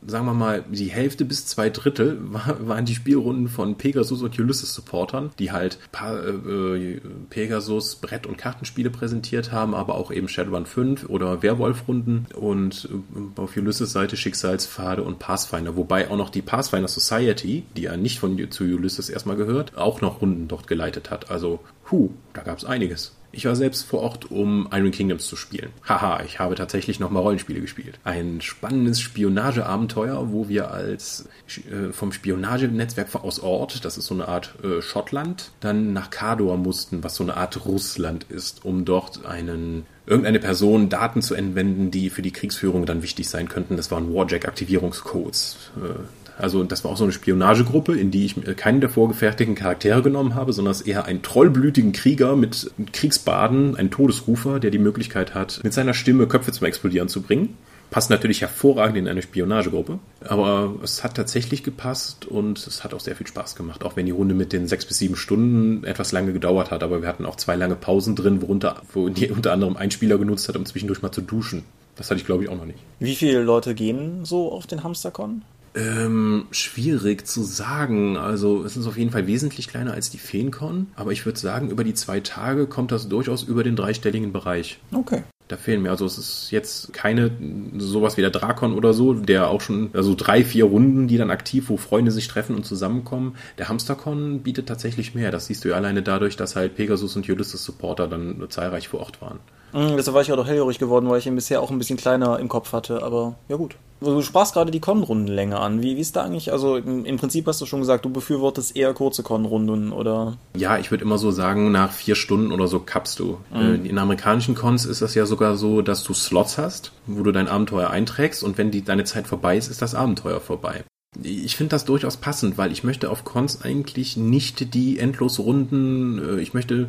sagen 0.06 0.26
wir 0.26 0.34
mal, 0.34 0.64
die 0.70 0.90
Hälfte 0.90 1.26
bis 1.26 1.46
zwei 1.46 1.70
Drittel 1.70 2.18
war, 2.22 2.68
waren 2.68 2.86
die 2.86 2.96
Spielrunden 2.96 3.50
von 3.50 3.78
Pegasus 3.78 4.22
und 4.22 4.40
Ulysses 4.40 4.74
Supportern, 4.74 5.32
die 5.38 5.52
halt 5.52 5.80
pa 5.92 6.18
äh, 6.18 7.02
Pegasus 7.30 7.96
Brett- 7.98 8.26
und 8.26 8.38
Kartenspiele 8.38 8.90
präsentiert 8.90 9.52
haben, 9.52 9.76
aber 9.76 9.96
auch 9.96 10.12
eben 10.12 10.30
Shadowrun 10.30 10.66
5 10.66 11.10
oder 11.10 11.44
Werwolf-Runden 11.44 12.28
und 12.36 12.90
äh, 12.92 13.42
auf 13.42 13.58
Ulysses 13.58 13.92
Seite 13.92 14.16
Schicksalspfade 14.16 15.04
und 15.04 15.20
Pathfinder, 15.20 15.76
wobei 15.76 16.10
auch 16.10 16.18
noch 16.18 16.30
die 16.30 16.42
Pathfinder 16.42 16.88
Society, 16.88 17.64
die 17.76 17.84
ja 17.84 17.98
nicht 17.98 18.20
von 18.20 18.34
zu 18.50 18.64
Ulysses 18.64 19.10
erstmal 19.10 19.36
gehört, 19.36 19.78
auch 19.78 20.02
noch 20.02 20.22
Runden 20.22 20.48
dort 20.48 20.68
geleitet 20.68 21.12
hat. 21.12 21.30
Also, 21.30 21.60
hu, 21.92 22.12
da 22.34 22.44
gab 22.44 22.58
es 22.58 22.66
einiges. 22.66 23.14
Ich 23.36 23.46
war 23.46 23.56
selbst 23.56 23.88
vor 23.88 24.02
Ort, 24.02 24.30
um 24.30 24.70
Iron 24.72 24.92
Kingdoms 24.92 25.26
zu 25.26 25.36
spielen. 25.36 25.72
Haha, 25.90 26.22
ich 26.24 26.38
habe 26.38 26.54
tatsächlich 26.54 27.00
nochmal 27.00 27.24
Rollenspiele 27.24 27.62
gespielt. 27.62 27.98
Ein 28.04 28.42
spannendes 28.42 29.02
Spionageabenteuer, 29.02 30.32
wo 30.32 30.50
wir 30.50 30.70
als 30.70 31.28
äh, 31.72 31.92
vom 31.92 32.12
Spionagenetzwerk 32.12 33.16
aus 33.16 33.40
Ort, 33.40 33.84
das 33.86 33.98
ist 33.98 34.06
so 34.06 34.14
eine 34.14 34.28
Art 34.28 34.54
äh, 34.64 34.84
Schottland, 34.84 35.50
dann 35.62 35.94
nach 35.94 36.12
Kador 36.12 36.58
mussten, 36.58 37.04
was 37.04 37.16
so 37.16 37.24
eine 37.24 37.36
Art 37.36 37.66
Russland 37.66 38.28
ist, 38.30 38.64
um 38.66 38.86
dort 38.86 39.26
einen 39.26 39.88
irgendeine 40.06 40.40
Person 40.40 40.90
Daten 40.90 41.24
zu 41.24 41.34
entwenden, 41.34 41.90
die 41.90 42.12
für 42.12 42.22
die 42.22 42.32
Kriegsführung 42.32 42.86
dann 42.86 43.02
wichtig 43.02 43.30
sein 43.30 43.50
könnten. 43.50 43.78
Das 43.78 43.90
waren 43.90 44.14
Warjack-Aktivierungscodes. 44.14 45.72
Äh, 45.78 46.23
also 46.38 46.64
das 46.64 46.84
war 46.84 46.92
auch 46.92 46.98
so 46.98 47.04
eine 47.04 47.14
Spionagegruppe, 47.14 47.98
in 47.98 48.12
die 48.12 48.26
ich 48.26 48.36
keinen 48.56 48.82
der 48.82 48.90
vorgefertigten 48.90 49.56
Charaktere 49.56 50.02
genommen 50.02 50.36
habe, 50.36 50.54
sondern 50.54 50.76
eher 50.86 51.06
einen 51.06 51.22
trollblütigen 51.22 51.92
Krieger 51.92 52.36
mit 52.36 52.72
Kriegsbaden, 52.92 53.76
einen 53.76 53.92
Todesrufer, 53.92 54.60
der 54.60 54.72
die 54.72 54.80
Möglichkeit 54.80 55.36
hat, 55.36 55.60
mit 55.64 55.74
seiner 55.74 55.94
Stimme 55.94 56.28
Köpfe 56.28 56.52
zum 56.52 56.66
Explodieren 56.66 57.08
zu 57.08 57.22
bringen. 57.22 57.58
Passt 57.92 58.10
natürlich 58.10 58.42
hervorragend 58.42 58.98
in 58.98 59.08
eine 59.08 59.22
Spionagegruppe, 59.22 60.00
aber 60.26 60.74
es 60.82 61.04
hat 61.04 61.14
tatsächlich 61.14 61.64
gepasst 61.64 62.26
und 62.26 62.66
es 62.66 62.84
hat 62.84 62.92
auch 62.96 63.00
sehr 63.00 63.16
viel 63.16 63.28
Spaß 63.28 63.56
gemacht, 63.56 63.84
auch 63.84 63.96
wenn 63.96 64.08
die 64.08 64.12
Runde 64.12 64.34
mit 64.34 64.52
den 64.52 64.68
sechs 64.68 64.84
bis 64.84 64.98
sieben 64.98 65.16
Stunden 65.16 65.84
etwas 65.84 66.12
lange 66.12 66.34
gedauert 66.34 66.72
hat, 66.72 66.82
aber 66.82 67.04
wir 67.04 67.08
hatten 67.08 67.28
auch 67.28 67.36
zwei 67.36 67.56
lange 67.56 67.76
Pausen 67.76 68.16
drin, 68.16 68.42
worunter, 68.42 68.82
wo 68.94 69.10
die 69.10 69.30
unter 69.30 69.54
anderem 69.54 69.78
ein 69.78 69.92
Spieler 69.92 70.18
genutzt 70.18 70.50
hat, 70.50 70.56
um 70.56 70.66
zwischendurch 70.66 71.04
mal 71.04 71.12
zu 71.12 71.22
duschen. 71.22 71.66
Das 71.96 72.10
hatte 72.10 72.20
ich 72.20 72.26
glaube 72.26 72.44
ich 72.46 72.50
auch 72.50 72.58
noch 72.58 72.66
nicht. 72.66 72.80
Wie 72.98 73.14
viele 73.14 73.44
Leute 73.44 73.76
gehen 73.76 74.26
so 74.26 74.52
auf 74.52 74.66
den 74.66 74.84
Hamstercon? 74.84 75.44
Ähm, 75.76 76.46
schwierig 76.52 77.26
zu 77.26 77.44
sagen. 77.44 78.18
Also 78.18 78.64
es 78.64 78.78
ist 78.78 78.86
auf 78.86 78.98
jeden 78.98 79.12
Fall 79.12 79.28
wesentlich 79.28 79.68
kleiner 79.68 79.94
als 79.94 80.10
die 80.10 80.20
Feencon, 80.20 80.88
aber 80.96 81.12
ich 81.12 81.26
würde 81.26 81.40
sagen, 81.40 81.70
über 81.70 81.84
die 81.84 81.94
zwei 81.96 82.20
Tage 82.20 82.68
kommt 82.68 82.92
das 82.92 83.10
durchaus 83.10 83.44
über 83.44 83.64
den 83.64 83.76
dreistelligen 83.76 84.32
Bereich. 84.34 84.80
Okay. 84.92 85.24
Da 85.48 85.58
fehlen 85.58 85.82
mir. 85.82 85.90
Also 85.92 86.06
es 86.06 86.18
ist 86.18 86.52
jetzt 86.52 86.94
keine 86.94 87.32
sowas 87.78 88.18
wie 88.18 88.22
der 88.22 88.30
Drakon 88.30 88.74
oder 88.74 88.94
so, 88.94 89.14
der 89.14 89.50
auch 89.50 89.62
schon, 89.62 89.90
also 89.94 90.16
drei, 90.16 90.44
vier 90.46 90.66
Runden, 90.66 91.08
die 91.08 91.18
dann 91.18 91.32
aktiv, 91.32 91.70
wo 91.70 91.78
Freunde 91.78 92.12
sich 92.12 92.28
treffen 92.28 92.56
und 92.56 92.66
zusammenkommen. 92.66 93.36
Der 93.58 93.68
Hamstercon 93.68 94.42
bietet 94.42 94.68
tatsächlich 94.68 95.16
mehr. 95.16 95.32
Das 95.32 95.48
siehst 95.48 95.66
du 95.66 95.70
ja 95.70 95.76
alleine 95.76 96.02
dadurch, 96.02 96.38
dass 96.38 96.56
halt 96.56 96.76
Pegasus 96.76 97.16
und 97.16 97.28
Ulysses 97.28 97.64
Supporter 97.64 98.08
dann 98.08 98.46
zahlreich 98.50 98.88
vor 98.88 99.02
Ort 99.02 99.22
waren. 99.22 99.40
Mhm, 99.74 99.98
deshalb 99.98 100.16
war 100.16 100.22
ich 100.22 100.32
auch 100.32 100.38
doch 100.38 100.48
hellhörig 100.48 100.80
geworden, 100.80 101.10
weil 101.10 101.20
ich 101.20 101.28
ihn 101.28 101.36
bisher 101.36 101.62
auch 101.62 101.72
ein 101.72 101.78
bisschen 101.78 101.98
kleiner 101.98 102.40
im 102.40 102.48
Kopf 102.48 102.74
hatte, 102.74 103.04
aber 103.04 103.36
ja 103.50 103.56
gut. 103.56 103.76
Du 104.04 104.22
sprachst 104.22 104.54
gerade 104.54 104.72
die 104.72 104.82
Con-Rundenlänge 104.82 105.58
an. 105.58 105.82
Wie, 105.82 105.96
wie 105.96 106.02
ist 106.02 106.16
da 106.16 106.24
eigentlich? 106.24 106.52
Also 106.52 106.76
im, 106.76 107.06
im, 107.06 107.18
Prinzip 107.18 107.48
hast 107.48 107.62
du 107.62 107.66
schon 107.66 107.80
gesagt, 107.80 108.04
du 108.04 108.10
befürwortest 108.10 108.76
eher 108.76 108.94
kurze 108.94 109.24
Con-Runden, 109.24 109.94
oder? 109.94 110.38
Ja, 110.58 110.78
ich 110.78 110.92
würde 110.92 111.06
immer 111.06 111.18
so 111.18 111.32
sagen, 111.32 111.72
nach 111.72 111.92
vier 111.92 112.16
Stunden 112.16 112.52
oder 112.52 112.68
so 112.68 112.80
kappst 112.80 113.20
du. 113.20 113.38
Mhm. 113.54 113.86
In 113.86 113.98
amerikanischen 113.98 114.56
Cons 114.56 114.86
ist 114.86 115.02
das 115.02 115.16
ja 115.16 115.26
sogar 115.26 115.56
so, 115.56 115.82
dass 115.82 116.04
du 116.04 116.14
Slots 116.14 116.58
hast, 116.58 116.92
wo 117.08 117.24
du 117.24 117.32
dein 117.32 117.48
Abenteuer 117.48 117.90
einträgst 117.90 118.44
und 118.44 118.58
wenn 118.58 118.72
die, 118.72 118.84
deine 118.84 119.06
Zeit 119.06 119.28
vorbei 119.28 119.58
ist, 119.58 119.70
ist 119.70 119.82
das 119.82 119.96
Abenteuer 119.96 120.42
vorbei. 120.42 120.84
Ich 121.22 121.56
finde 121.56 121.70
das 121.70 121.86
durchaus 121.86 122.18
passend, 122.18 122.58
weil 122.58 122.72
ich 122.72 122.84
möchte 122.84 123.10
auf 123.10 123.24
Cons 123.24 123.62
eigentlich 123.62 124.18
nicht 124.18 124.74
die 124.74 124.98
endlos 124.98 125.40
Runden, 125.40 126.40
ich 126.40 126.54
möchte, 126.54 126.88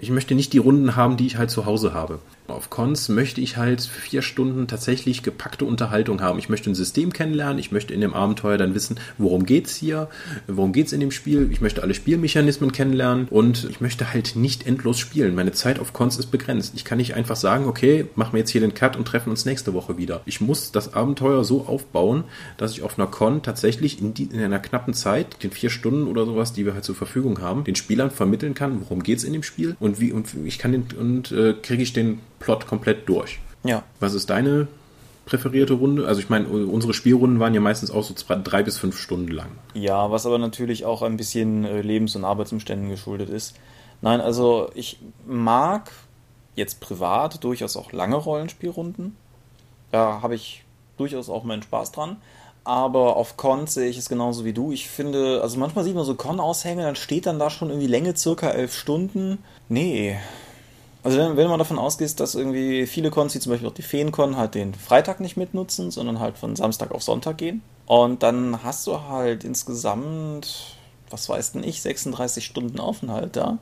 ich 0.00 0.10
möchte 0.10 0.34
nicht 0.34 0.52
die 0.52 0.58
Runden 0.58 0.96
haben, 0.96 1.16
die 1.16 1.26
ich 1.26 1.36
halt 1.36 1.50
zu 1.50 1.66
Hause 1.66 1.92
habe. 1.92 2.20
Auf 2.50 2.70
Cons 2.70 3.08
möchte 3.08 3.40
ich 3.40 3.56
halt 3.56 3.80
vier 3.82 4.22
Stunden 4.22 4.66
tatsächlich 4.66 5.22
gepackte 5.22 5.64
Unterhaltung 5.64 6.20
haben. 6.20 6.38
Ich 6.38 6.48
möchte 6.48 6.70
ein 6.70 6.74
System 6.74 7.12
kennenlernen, 7.12 7.58
ich 7.58 7.72
möchte 7.72 7.94
in 7.94 8.00
dem 8.00 8.14
Abenteuer 8.14 8.58
dann 8.58 8.74
wissen, 8.74 8.98
worum 9.18 9.46
geht's 9.46 9.74
hier, 9.76 10.08
worum 10.46 10.72
geht's 10.72 10.92
in 10.92 11.00
dem 11.00 11.10
Spiel, 11.10 11.48
ich 11.50 11.60
möchte 11.60 11.82
alle 11.82 11.94
Spielmechanismen 11.94 12.72
kennenlernen 12.72 13.28
und 13.28 13.64
ich 13.70 13.80
möchte 13.80 14.12
halt 14.12 14.36
nicht 14.36 14.66
endlos 14.66 14.98
spielen. 14.98 15.34
Meine 15.34 15.52
Zeit 15.52 15.78
auf 15.78 15.92
Cons 15.92 16.18
ist 16.18 16.30
begrenzt. 16.30 16.72
Ich 16.76 16.84
kann 16.84 16.98
nicht 16.98 17.14
einfach 17.14 17.36
sagen, 17.36 17.66
okay, 17.66 18.06
machen 18.14 18.32
wir 18.32 18.40
jetzt 18.40 18.50
hier 18.50 18.60
den 18.60 18.74
Cut 18.74 18.96
und 18.96 19.06
treffen 19.06 19.30
uns 19.30 19.44
nächste 19.44 19.74
Woche 19.74 19.96
wieder. 19.96 20.20
Ich 20.24 20.40
muss 20.40 20.72
das 20.72 20.94
Abenteuer 20.94 21.44
so 21.44 21.66
aufbauen, 21.66 22.24
dass 22.56 22.72
ich 22.72 22.82
auf 22.82 22.98
einer 22.98 23.08
Con 23.08 23.42
tatsächlich 23.42 24.00
in, 24.00 24.14
die, 24.14 24.24
in 24.24 24.40
einer 24.40 24.58
knappen 24.58 24.94
Zeit, 24.94 25.42
den 25.42 25.50
vier 25.50 25.70
Stunden 25.70 26.06
oder 26.06 26.26
sowas, 26.26 26.52
die 26.52 26.66
wir 26.66 26.74
halt 26.74 26.84
zur 26.84 26.94
Verfügung 26.94 27.40
haben, 27.40 27.64
den 27.64 27.76
Spielern 27.76 28.10
vermitteln 28.10 28.54
kann, 28.54 28.80
worum 28.82 29.02
geht's 29.02 29.24
in 29.24 29.32
dem 29.32 29.42
Spiel 29.42 29.76
und 29.80 30.00
wie 30.00 30.12
und 30.12 30.28
ich 30.44 30.58
kann 30.58 30.72
den 30.72 30.86
und 30.98 31.32
äh, 31.32 31.54
kriege 31.54 31.82
ich 31.82 31.92
den 31.92 32.20
Plot 32.40 32.66
komplett 32.66 33.08
durch. 33.08 33.38
Ja. 33.62 33.84
Was 34.00 34.14
ist 34.14 34.28
deine 34.30 34.66
präferierte 35.26 35.74
Runde? 35.74 36.08
Also 36.08 36.20
ich 36.20 36.28
meine, 36.28 36.48
unsere 36.48 36.92
Spielrunden 36.92 37.38
waren 37.38 37.54
ja 37.54 37.60
meistens 37.60 37.92
auch 37.92 38.02
so 38.02 38.14
zwei, 38.14 38.34
drei 38.36 38.64
bis 38.64 38.76
fünf 38.76 38.98
Stunden 38.98 39.30
lang. 39.30 39.50
Ja, 39.74 40.10
was 40.10 40.26
aber 40.26 40.38
natürlich 40.38 40.84
auch 40.84 41.02
ein 41.02 41.16
bisschen 41.16 41.64
äh, 41.64 41.82
Lebens- 41.82 42.16
und 42.16 42.24
Arbeitsumständen 42.24 42.90
geschuldet 42.90 43.30
ist. 43.30 43.54
Nein, 44.02 44.20
also 44.20 44.70
ich 44.74 44.98
mag 45.26 45.92
jetzt 46.56 46.80
privat 46.80 47.44
durchaus 47.44 47.76
auch 47.76 47.92
lange 47.92 48.16
Rollenspielrunden. 48.16 49.16
Da 49.92 50.20
habe 50.22 50.34
ich 50.34 50.64
durchaus 50.96 51.28
auch 51.28 51.44
meinen 51.44 51.62
Spaß 51.62 51.92
dran. 51.92 52.16
Aber 52.64 53.16
auf 53.16 53.36
Cons 53.36 53.74
sehe 53.74 53.88
ich 53.88 53.96
es 53.96 54.08
genauso 54.08 54.44
wie 54.44 54.52
du. 54.52 54.70
Ich 54.70 54.88
finde, 54.88 55.40
also 55.42 55.58
manchmal 55.58 55.84
sieht 55.84 55.94
man 55.94 56.04
so 56.04 56.14
Con-Aushänge, 56.14 56.82
dann 56.82 56.96
steht 56.96 57.26
dann 57.26 57.38
da 57.38 57.48
schon 57.50 57.70
irgendwie 57.70 57.86
Länge 57.86 58.16
circa 58.16 58.50
elf 58.50 58.74
Stunden. 58.74 59.38
Nee, 59.68 60.18
also 61.02 61.18
wenn, 61.18 61.36
wenn 61.36 61.48
man 61.48 61.58
davon 61.58 61.78
ausgeht, 61.78 62.20
dass 62.20 62.34
irgendwie 62.34 62.86
viele 62.86 63.10
Cons, 63.10 63.34
wie 63.34 63.40
zum 63.40 63.52
Beispiel 63.52 63.68
auch 63.68 63.74
die 63.74 63.82
Feencon, 63.82 64.36
halt 64.36 64.54
den 64.54 64.74
Freitag 64.74 65.20
nicht 65.20 65.36
mitnutzen, 65.36 65.90
sondern 65.90 66.20
halt 66.20 66.36
von 66.38 66.56
Samstag 66.56 66.92
auf 66.92 67.02
Sonntag 67.02 67.38
gehen. 67.38 67.62
Und 67.86 68.22
dann 68.22 68.62
hast 68.62 68.86
du 68.86 69.00
halt 69.08 69.44
insgesamt, 69.44 70.76
was 71.10 71.28
weiß 71.28 71.52
denn 71.52 71.64
ich, 71.64 71.82
36 71.82 72.44
Stunden 72.44 72.78
Aufenthalt 72.78 73.36
da. 73.36 73.58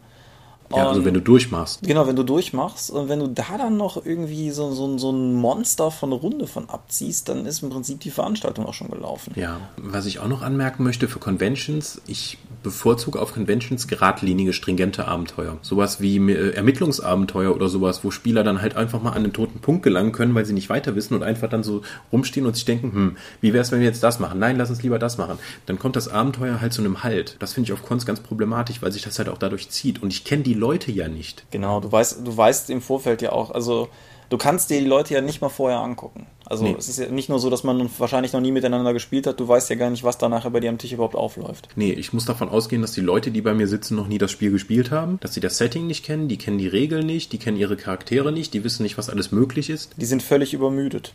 Ja, 0.74 0.88
also 0.88 1.04
wenn 1.04 1.14
du 1.14 1.20
durchmachst. 1.20 1.82
Genau, 1.82 2.06
wenn 2.06 2.16
du 2.16 2.24
durchmachst 2.24 2.90
und 2.90 3.08
wenn 3.08 3.20
du 3.20 3.28
da 3.28 3.56
dann 3.56 3.76
noch 3.76 4.04
irgendwie 4.04 4.50
so, 4.50 4.72
so, 4.72 4.98
so 4.98 5.10
ein 5.10 5.34
Monster 5.34 5.90
von 5.90 6.10
der 6.10 6.18
Runde 6.18 6.46
von 6.46 6.68
abziehst, 6.68 7.28
dann 7.28 7.46
ist 7.46 7.62
im 7.62 7.70
Prinzip 7.70 8.00
die 8.00 8.10
Veranstaltung 8.10 8.66
auch 8.66 8.74
schon 8.74 8.90
gelaufen. 8.90 9.32
Ja, 9.36 9.60
was 9.76 10.06
ich 10.06 10.18
auch 10.18 10.28
noch 10.28 10.42
anmerken 10.42 10.84
möchte 10.84 11.08
für 11.08 11.18
Conventions, 11.18 12.00
ich 12.06 12.38
bevorzuge 12.62 13.20
auf 13.20 13.32
Conventions 13.32 13.88
geradlinige, 13.88 14.52
stringente 14.52 15.06
Abenteuer. 15.06 15.58
Sowas 15.62 16.00
wie 16.00 16.16
äh, 16.16 16.50
Ermittlungsabenteuer 16.50 17.54
oder 17.54 17.68
sowas, 17.68 18.04
wo 18.04 18.10
Spieler 18.10 18.44
dann 18.44 18.60
halt 18.60 18.76
einfach 18.76 19.00
mal 19.00 19.12
an 19.12 19.22
den 19.22 19.32
toten 19.32 19.60
Punkt 19.60 19.82
gelangen 19.82 20.12
können, 20.12 20.34
weil 20.34 20.44
sie 20.44 20.52
nicht 20.52 20.68
weiter 20.68 20.94
wissen 20.94 21.14
und 21.14 21.22
einfach 21.22 21.48
dann 21.48 21.62
so 21.62 21.82
rumstehen 22.12 22.46
und 22.46 22.56
sich 22.56 22.64
denken, 22.64 22.92
hm, 22.92 23.16
wie 23.40 23.52
wär's, 23.52 23.72
wenn 23.72 23.80
wir 23.80 23.86
jetzt 23.86 24.02
das 24.02 24.18
machen? 24.18 24.38
Nein, 24.38 24.56
lass 24.56 24.70
uns 24.70 24.82
lieber 24.82 24.98
das 24.98 25.18
machen. 25.18 25.38
Dann 25.66 25.78
kommt 25.78 25.96
das 25.96 26.08
Abenteuer 26.08 26.60
halt 26.60 26.72
zu 26.72 26.82
einem 26.82 27.02
Halt. 27.02 27.36
Das 27.38 27.54
finde 27.54 27.68
ich 27.68 27.72
auf 27.72 27.84
Cons 27.84 28.04
ganz 28.04 28.20
problematisch, 28.20 28.82
weil 28.82 28.92
sich 28.92 29.02
das 29.02 29.18
halt 29.18 29.28
auch 29.28 29.38
dadurch 29.38 29.70
zieht. 29.70 30.02
Und 30.02 30.12
ich 30.12 30.24
kenne 30.24 30.42
die 30.42 30.54
Leute 30.58 30.92
ja 30.92 31.08
nicht. 31.08 31.44
Genau, 31.50 31.80
du 31.80 31.90
weißt, 31.90 32.26
du 32.26 32.36
weißt 32.36 32.70
im 32.70 32.80
Vorfeld 32.82 33.22
ja 33.22 33.32
auch, 33.32 33.50
also 33.50 33.88
du 34.28 34.36
kannst 34.36 34.68
dir 34.70 34.80
die 34.80 34.86
Leute 34.86 35.14
ja 35.14 35.20
nicht 35.20 35.40
mal 35.40 35.48
vorher 35.48 35.78
angucken. 35.80 36.26
Also 36.44 36.64
Nee. 36.64 36.74
es 36.78 36.88
ist 36.88 36.98
ja 36.98 37.08
nicht 37.08 37.28
nur 37.28 37.38
so, 37.38 37.50
dass 37.50 37.64
man 37.64 37.88
wahrscheinlich 37.98 38.32
noch 38.32 38.40
nie 38.40 38.52
miteinander 38.52 38.92
gespielt 38.92 39.26
hat, 39.26 39.38
du 39.40 39.46
weißt 39.46 39.68
ja 39.70 39.76
gar 39.76 39.90
nicht, 39.90 40.04
was 40.04 40.18
da 40.18 40.28
nachher 40.28 40.50
bei 40.50 40.60
dir 40.60 40.70
am 40.70 40.78
Tisch 40.78 40.92
überhaupt 40.92 41.14
aufläuft. 41.14 41.68
Nee, 41.76 41.92
ich 41.92 42.12
muss 42.12 42.24
davon 42.24 42.48
ausgehen, 42.48 42.82
dass 42.82 42.92
die 42.92 43.00
Leute, 43.00 43.30
die 43.30 43.40
bei 43.42 43.54
mir 43.54 43.68
sitzen, 43.68 43.96
noch 43.96 44.08
nie 44.08 44.18
das 44.18 44.30
Spiel 44.30 44.50
gespielt 44.50 44.90
haben, 44.90 45.18
dass 45.20 45.34
sie 45.34 45.40
das 45.40 45.58
Setting 45.58 45.86
nicht 45.86 46.04
kennen, 46.04 46.28
die 46.28 46.38
kennen 46.38 46.58
die 46.58 46.68
Regeln 46.68 47.06
nicht, 47.06 47.32
die 47.32 47.38
kennen 47.38 47.56
ihre 47.56 47.76
Charaktere 47.76 48.32
nicht, 48.32 48.54
die 48.54 48.64
wissen 48.64 48.82
nicht, 48.82 48.98
was 48.98 49.08
alles 49.10 49.30
möglich 49.32 49.70
ist. 49.70 49.92
Die 49.96 50.06
sind 50.06 50.22
völlig 50.22 50.54
übermüdet. 50.54 51.12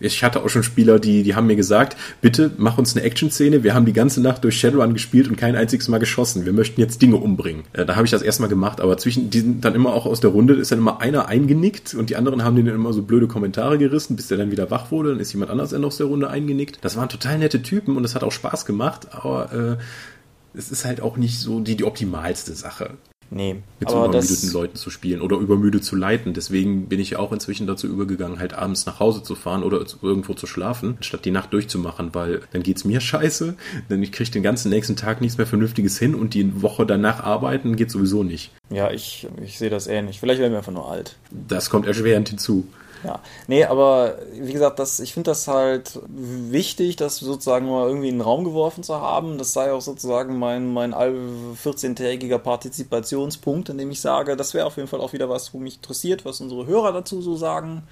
Ich 0.00 0.24
hatte 0.24 0.42
auch 0.42 0.48
schon 0.48 0.62
Spieler, 0.62 0.98
die, 0.98 1.22
die 1.22 1.34
haben 1.34 1.46
mir 1.46 1.56
gesagt, 1.56 1.96
bitte 2.20 2.50
mach 2.56 2.78
uns 2.78 2.96
eine 2.96 3.04
Action-Szene, 3.04 3.62
wir 3.62 3.74
haben 3.74 3.86
die 3.86 3.92
ganze 3.92 4.20
Nacht 4.20 4.42
durch 4.44 4.58
Shadowrun 4.58 4.94
gespielt 4.94 5.28
und 5.28 5.36
kein 5.36 5.54
einziges 5.54 5.88
Mal 5.88 5.98
geschossen, 5.98 6.44
wir 6.44 6.52
möchten 6.52 6.80
jetzt 6.80 7.02
Dinge 7.02 7.16
umbringen. 7.16 7.64
Äh, 7.72 7.84
Da 7.84 7.96
habe 7.96 8.04
ich 8.04 8.10
das 8.10 8.22
erstmal 8.22 8.48
gemacht, 8.48 8.80
aber 8.80 8.96
zwischen 8.98 9.30
diesen 9.30 9.60
dann 9.60 9.74
immer 9.74 9.92
auch 9.92 10.06
aus 10.06 10.20
der 10.20 10.30
Runde 10.30 10.54
ist 10.54 10.72
dann 10.72 10.78
immer 10.78 11.00
einer 11.00 11.28
eingenickt 11.28 11.94
und 11.94 12.10
die 12.10 12.16
anderen 12.16 12.42
haben 12.42 12.56
denen 12.56 12.74
immer 12.74 12.92
so 12.92 13.02
blöde 13.02 13.28
Kommentare 13.28 13.78
gerissen, 13.78 14.16
bis 14.16 14.28
der 14.28 14.38
dann 14.38 14.50
wieder 14.50 14.70
wach 14.70 14.90
wurde, 14.90 15.10
dann 15.10 15.20
ist 15.20 15.32
jemand 15.32 15.50
anders 15.50 15.70
dann 15.70 15.84
aus 15.84 15.98
der 15.98 16.06
Runde 16.06 16.30
eingenickt. 16.30 16.78
Das 16.82 16.96
waren 16.96 17.08
total 17.08 17.38
nette 17.38 17.62
Typen 17.62 17.96
und 17.96 18.04
es 18.04 18.14
hat 18.14 18.24
auch 18.24 18.32
Spaß 18.32 18.66
gemacht, 18.66 19.08
aber 19.12 19.52
äh, 19.52 20.58
es 20.58 20.70
ist 20.70 20.84
halt 20.84 21.00
auch 21.00 21.16
nicht 21.16 21.38
so 21.38 21.60
die, 21.60 21.76
die 21.76 21.84
optimalste 21.84 22.54
Sache 22.54 22.90
Nee, 23.30 23.56
mit 23.80 23.90
so 23.90 24.04
übermüdeten 24.04 24.52
Leuten 24.52 24.76
zu 24.76 24.90
spielen 24.90 25.20
oder 25.20 25.36
übermüdet 25.36 25.84
zu 25.84 25.96
leiten. 25.96 26.32
Deswegen 26.32 26.88
bin 26.88 27.00
ich 27.00 27.10
ja 27.10 27.18
auch 27.18 27.32
inzwischen 27.32 27.66
dazu 27.66 27.86
übergegangen, 27.86 28.38
halt 28.38 28.54
abends 28.54 28.86
nach 28.86 29.00
Hause 29.00 29.22
zu 29.22 29.34
fahren 29.34 29.62
oder 29.62 29.84
irgendwo 30.02 30.34
zu 30.34 30.46
schlafen, 30.46 30.96
statt 31.00 31.24
die 31.24 31.30
Nacht 31.30 31.52
durchzumachen, 31.52 32.14
weil 32.14 32.42
dann 32.52 32.62
geht's 32.62 32.84
mir 32.84 33.00
scheiße, 33.06 33.54
denn 33.90 34.02
ich 34.02 34.12
kriege 34.12 34.30
den 34.30 34.42
ganzen 34.42 34.70
nächsten 34.70 34.96
Tag 34.96 35.20
nichts 35.20 35.38
mehr 35.38 35.46
Vernünftiges 35.46 35.98
hin 35.98 36.14
und 36.14 36.34
die 36.34 36.62
Woche 36.62 36.86
danach 36.86 37.20
arbeiten 37.20 37.76
geht 37.76 37.90
sowieso 37.90 38.22
nicht. 38.22 38.52
ja, 38.70 38.90
ich, 38.90 39.26
ich 39.42 39.58
sehe 39.58 39.70
das 39.70 39.86
ähnlich. 39.86 40.20
Vielleicht 40.20 40.40
werden 40.40 40.52
wir 40.52 40.58
einfach 40.58 40.72
nur 40.72 40.90
alt. 40.90 41.16
Das 41.30 41.70
kommt 41.70 41.86
erschwerend 41.86 42.28
hinzu. 42.28 42.66
Ja, 43.04 43.20
nee, 43.46 43.64
aber 43.64 44.16
wie 44.32 44.52
gesagt, 44.52 44.78
das, 44.78 45.00
ich 45.00 45.12
finde 45.12 45.30
das 45.30 45.46
halt 45.48 46.00
wichtig, 46.08 46.96
das 46.96 47.18
sozusagen 47.18 47.66
mal 47.68 47.86
irgendwie 47.86 48.08
in 48.08 48.16
den 48.16 48.20
Raum 48.22 48.44
geworfen 48.44 48.82
zu 48.82 49.00
haben. 49.00 49.38
Das 49.38 49.52
sei 49.52 49.72
auch 49.72 49.80
sozusagen 49.82 50.38
mein, 50.38 50.72
mein 50.72 50.94
all- 50.94 51.14
14-tägiger 51.62 52.38
Partizipationspunkt, 52.38 53.68
in 53.68 53.78
dem 53.78 53.90
ich 53.90 54.00
sage, 54.00 54.36
das 54.36 54.54
wäre 54.54 54.66
auf 54.66 54.76
jeden 54.76 54.88
Fall 54.88 55.00
auch 55.00 55.12
wieder 55.12 55.28
was, 55.28 55.52
wo 55.52 55.58
mich 55.58 55.76
interessiert, 55.76 56.24
was 56.24 56.40
unsere 56.40 56.66
Hörer 56.66 56.92
dazu 56.92 57.20
so 57.20 57.36
sagen. 57.36 57.82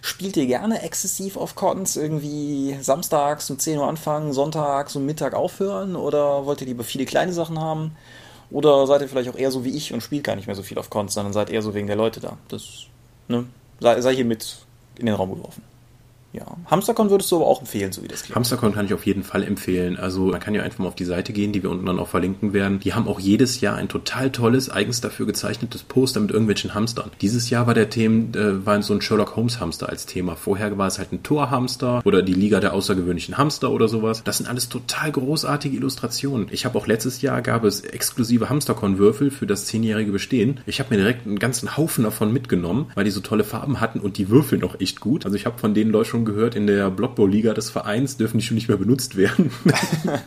Spielt 0.00 0.36
ihr 0.36 0.46
gerne 0.46 0.82
exzessiv 0.82 1.36
auf 1.36 1.54
Cons? 1.54 1.96
Irgendwie 1.96 2.76
samstags 2.80 3.48
um 3.50 3.58
10 3.58 3.78
Uhr 3.78 3.88
anfangen, 3.88 4.32
sonntags 4.32 4.96
um 4.96 5.06
Mittag 5.06 5.34
aufhören? 5.34 5.96
Oder 5.96 6.44
wollt 6.46 6.60
ihr 6.60 6.66
lieber 6.66 6.84
viele 6.84 7.04
kleine 7.06 7.32
Sachen 7.32 7.58
haben? 7.58 7.96
Oder 8.50 8.86
seid 8.86 9.00
ihr 9.00 9.08
vielleicht 9.08 9.30
auch 9.30 9.36
eher 9.38 9.50
so 9.50 9.64
wie 9.64 9.74
ich 9.76 9.92
und 9.94 10.02
spielt 10.02 10.24
gar 10.24 10.36
nicht 10.36 10.46
mehr 10.46 10.56
so 10.56 10.62
viel 10.62 10.78
auf 10.78 10.90
Cons, 10.90 11.14
sondern 11.14 11.32
seid 11.32 11.48
eher 11.50 11.62
so 11.62 11.74
wegen 11.74 11.86
der 11.86 11.96
Leute 11.96 12.20
da? 12.20 12.36
Das, 12.48 12.84
ne? 13.28 13.46
Sei, 13.80 14.00
sei 14.00 14.14
hier 14.14 14.24
mit 14.24 14.56
in 14.96 15.06
den 15.06 15.14
Raum 15.14 15.34
geworfen. 15.34 15.62
Ja. 16.34 16.56
Hamstercon 16.66 17.10
würdest 17.10 17.30
du 17.30 17.36
aber 17.36 17.46
auch 17.46 17.60
empfehlen, 17.60 17.92
so 17.92 18.02
wie 18.02 18.08
das 18.08 18.22
klingt. 18.24 18.34
Hamstercon 18.34 18.74
kann 18.74 18.86
ich 18.86 18.94
auf 18.94 19.06
jeden 19.06 19.22
Fall 19.22 19.44
empfehlen. 19.44 19.96
Also 19.96 20.26
man 20.26 20.40
kann 20.40 20.54
ja 20.54 20.62
einfach 20.62 20.80
mal 20.80 20.88
auf 20.88 20.96
die 20.96 21.04
Seite 21.04 21.32
gehen, 21.32 21.52
die 21.52 21.62
wir 21.62 21.70
unten 21.70 21.86
dann 21.86 22.00
auch 22.00 22.08
verlinken 22.08 22.52
werden. 22.52 22.80
Die 22.80 22.92
haben 22.92 23.06
auch 23.06 23.20
jedes 23.20 23.60
Jahr 23.60 23.76
ein 23.76 23.88
total 23.88 24.30
tolles, 24.30 24.68
eigens 24.68 25.00
dafür 25.00 25.26
gezeichnetes 25.26 25.84
Poster 25.84 26.18
mit 26.18 26.32
irgendwelchen 26.32 26.74
Hamstern. 26.74 27.12
Dieses 27.20 27.50
Jahr 27.50 27.68
war 27.68 27.74
der 27.74 27.88
Thema, 27.88 28.36
äh, 28.36 28.66
war 28.66 28.82
so 28.82 28.94
ein 28.94 29.00
Sherlock 29.00 29.36
Holmes 29.36 29.60
Hamster 29.60 29.88
als 29.88 30.06
Thema. 30.06 30.34
Vorher 30.34 30.76
war 30.76 30.88
es 30.88 30.98
halt 30.98 31.12
ein 31.12 31.22
Torhamster 31.22 32.02
oder 32.04 32.22
die 32.22 32.34
Liga 32.34 32.58
der 32.58 32.74
außergewöhnlichen 32.74 33.38
Hamster 33.38 33.70
oder 33.70 33.86
sowas. 33.86 34.22
Das 34.24 34.38
sind 34.38 34.48
alles 34.48 34.68
total 34.68 35.12
großartige 35.12 35.76
Illustrationen. 35.76 36.48
Ich 36.50 36.64
habe 36.64 36.76
auch 36.76 36.88
letztes 36.88 37.22
Jahr 37.22 37.42
gab 37.42 37.62
es 37.62 37.82
exklusive 37.82 38.48
Hamstercon-Würfel 38.48 39.30
für 39.30 39.46
das 39.46 39.66
zehnjährige 39.66 40.10
Bestehen. 40.10 40.60
Ich 40.66 40.80
habe 40.80 40.90
mir 40.90 41.00
direkt 41.00 41.26
einen 41.26 41.38
ganzen 41.38 41.76
Haufen 41.76 42.02
davon 42.02 42.32
mitgenommen, 42.32 42.90
weil 42.96 43.04
die 43.04 43.12
so 43.12 43.20
tolle 43.20 43.44
Farben 43.44 43.80
hatten 43.80 44.00
und 44.00 44.18
die 44.18 44.28
Würfel 44.30 44.58
noch 44.58 44.80
echt 44.80 45.00
gut. 45.00 45.24
Also 45.24 45.36
ich 45.36 45.46
habe 45.46 45.58
von 45.58 45.74
den 45.74 45.90
Leuten 45.90 46.04
schon 46.04 46.23
gehört, 46.24 46.54
in 46.54 46.66
der 46.66 46.90
Blood 46.90 47.14
Bowl 47.14 47.30
Liga 47.30 47.54
des 47.54 47.70
Vereins 47.70 48.16
dürfen 48.16 48.38
die 48.38 48.44
schon 48.44 48.54
nicht 48.54 48.68
mehr 48.68 48.76
benutzt 48.76 49.16
werden, 49.16 49.50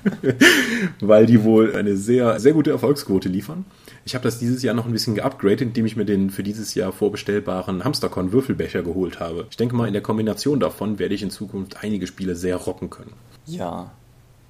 weil 1.00 1.26
die 1.26 1.44
wohl 1.44 1.76
eine 1.76 1.96
sehr, 1.96 2.40
sehr 2.40 2.54
gute 2.54 2.72
Erfolgsquote 2.72 3.30
liefern. 3.30 3.66
Ich 4.06 4.16
habe 4.16 4.24
das 4.24 4.40
dieses 4.40 4.64
Jahr 4.64 4.74
noch 4.74 4.86
ein 4.86 4.92
bisschen 4.92 5.16
geupgradet, 5.16 5.62
indem 5.62 5.86
ich 5.86 5.96
mir 5.96 6.06
den 6.06 6.30
für 6.30 6.44
dieses 6.44 6.76
Jahr 6.76 6.92
vorbestellbaren 6.92 7.84
Hamstercon 7.84 8.32
Würfelbecher 8.32 8.84
geholt 8.84 9.20
habe. 9.20 9.48
Ich 9.50 9.58
denke 9.58 9.76
mal, 9.76 9.88
in 9.88 9.94
der 9.94 10.02
Kombination 10.02 10.60
davon 10.60 11.00
werde 11.00 11.16
ich 11.16 11.24
in 11.24 11.30
Zukunft 11.30 11.84
einige 11.84 12.08
Spiele 12.08 12.36
sehr 12.36 12.56
rocken 12.56 12.90
können. 12.90 13.14
Ja. 13.46 13.92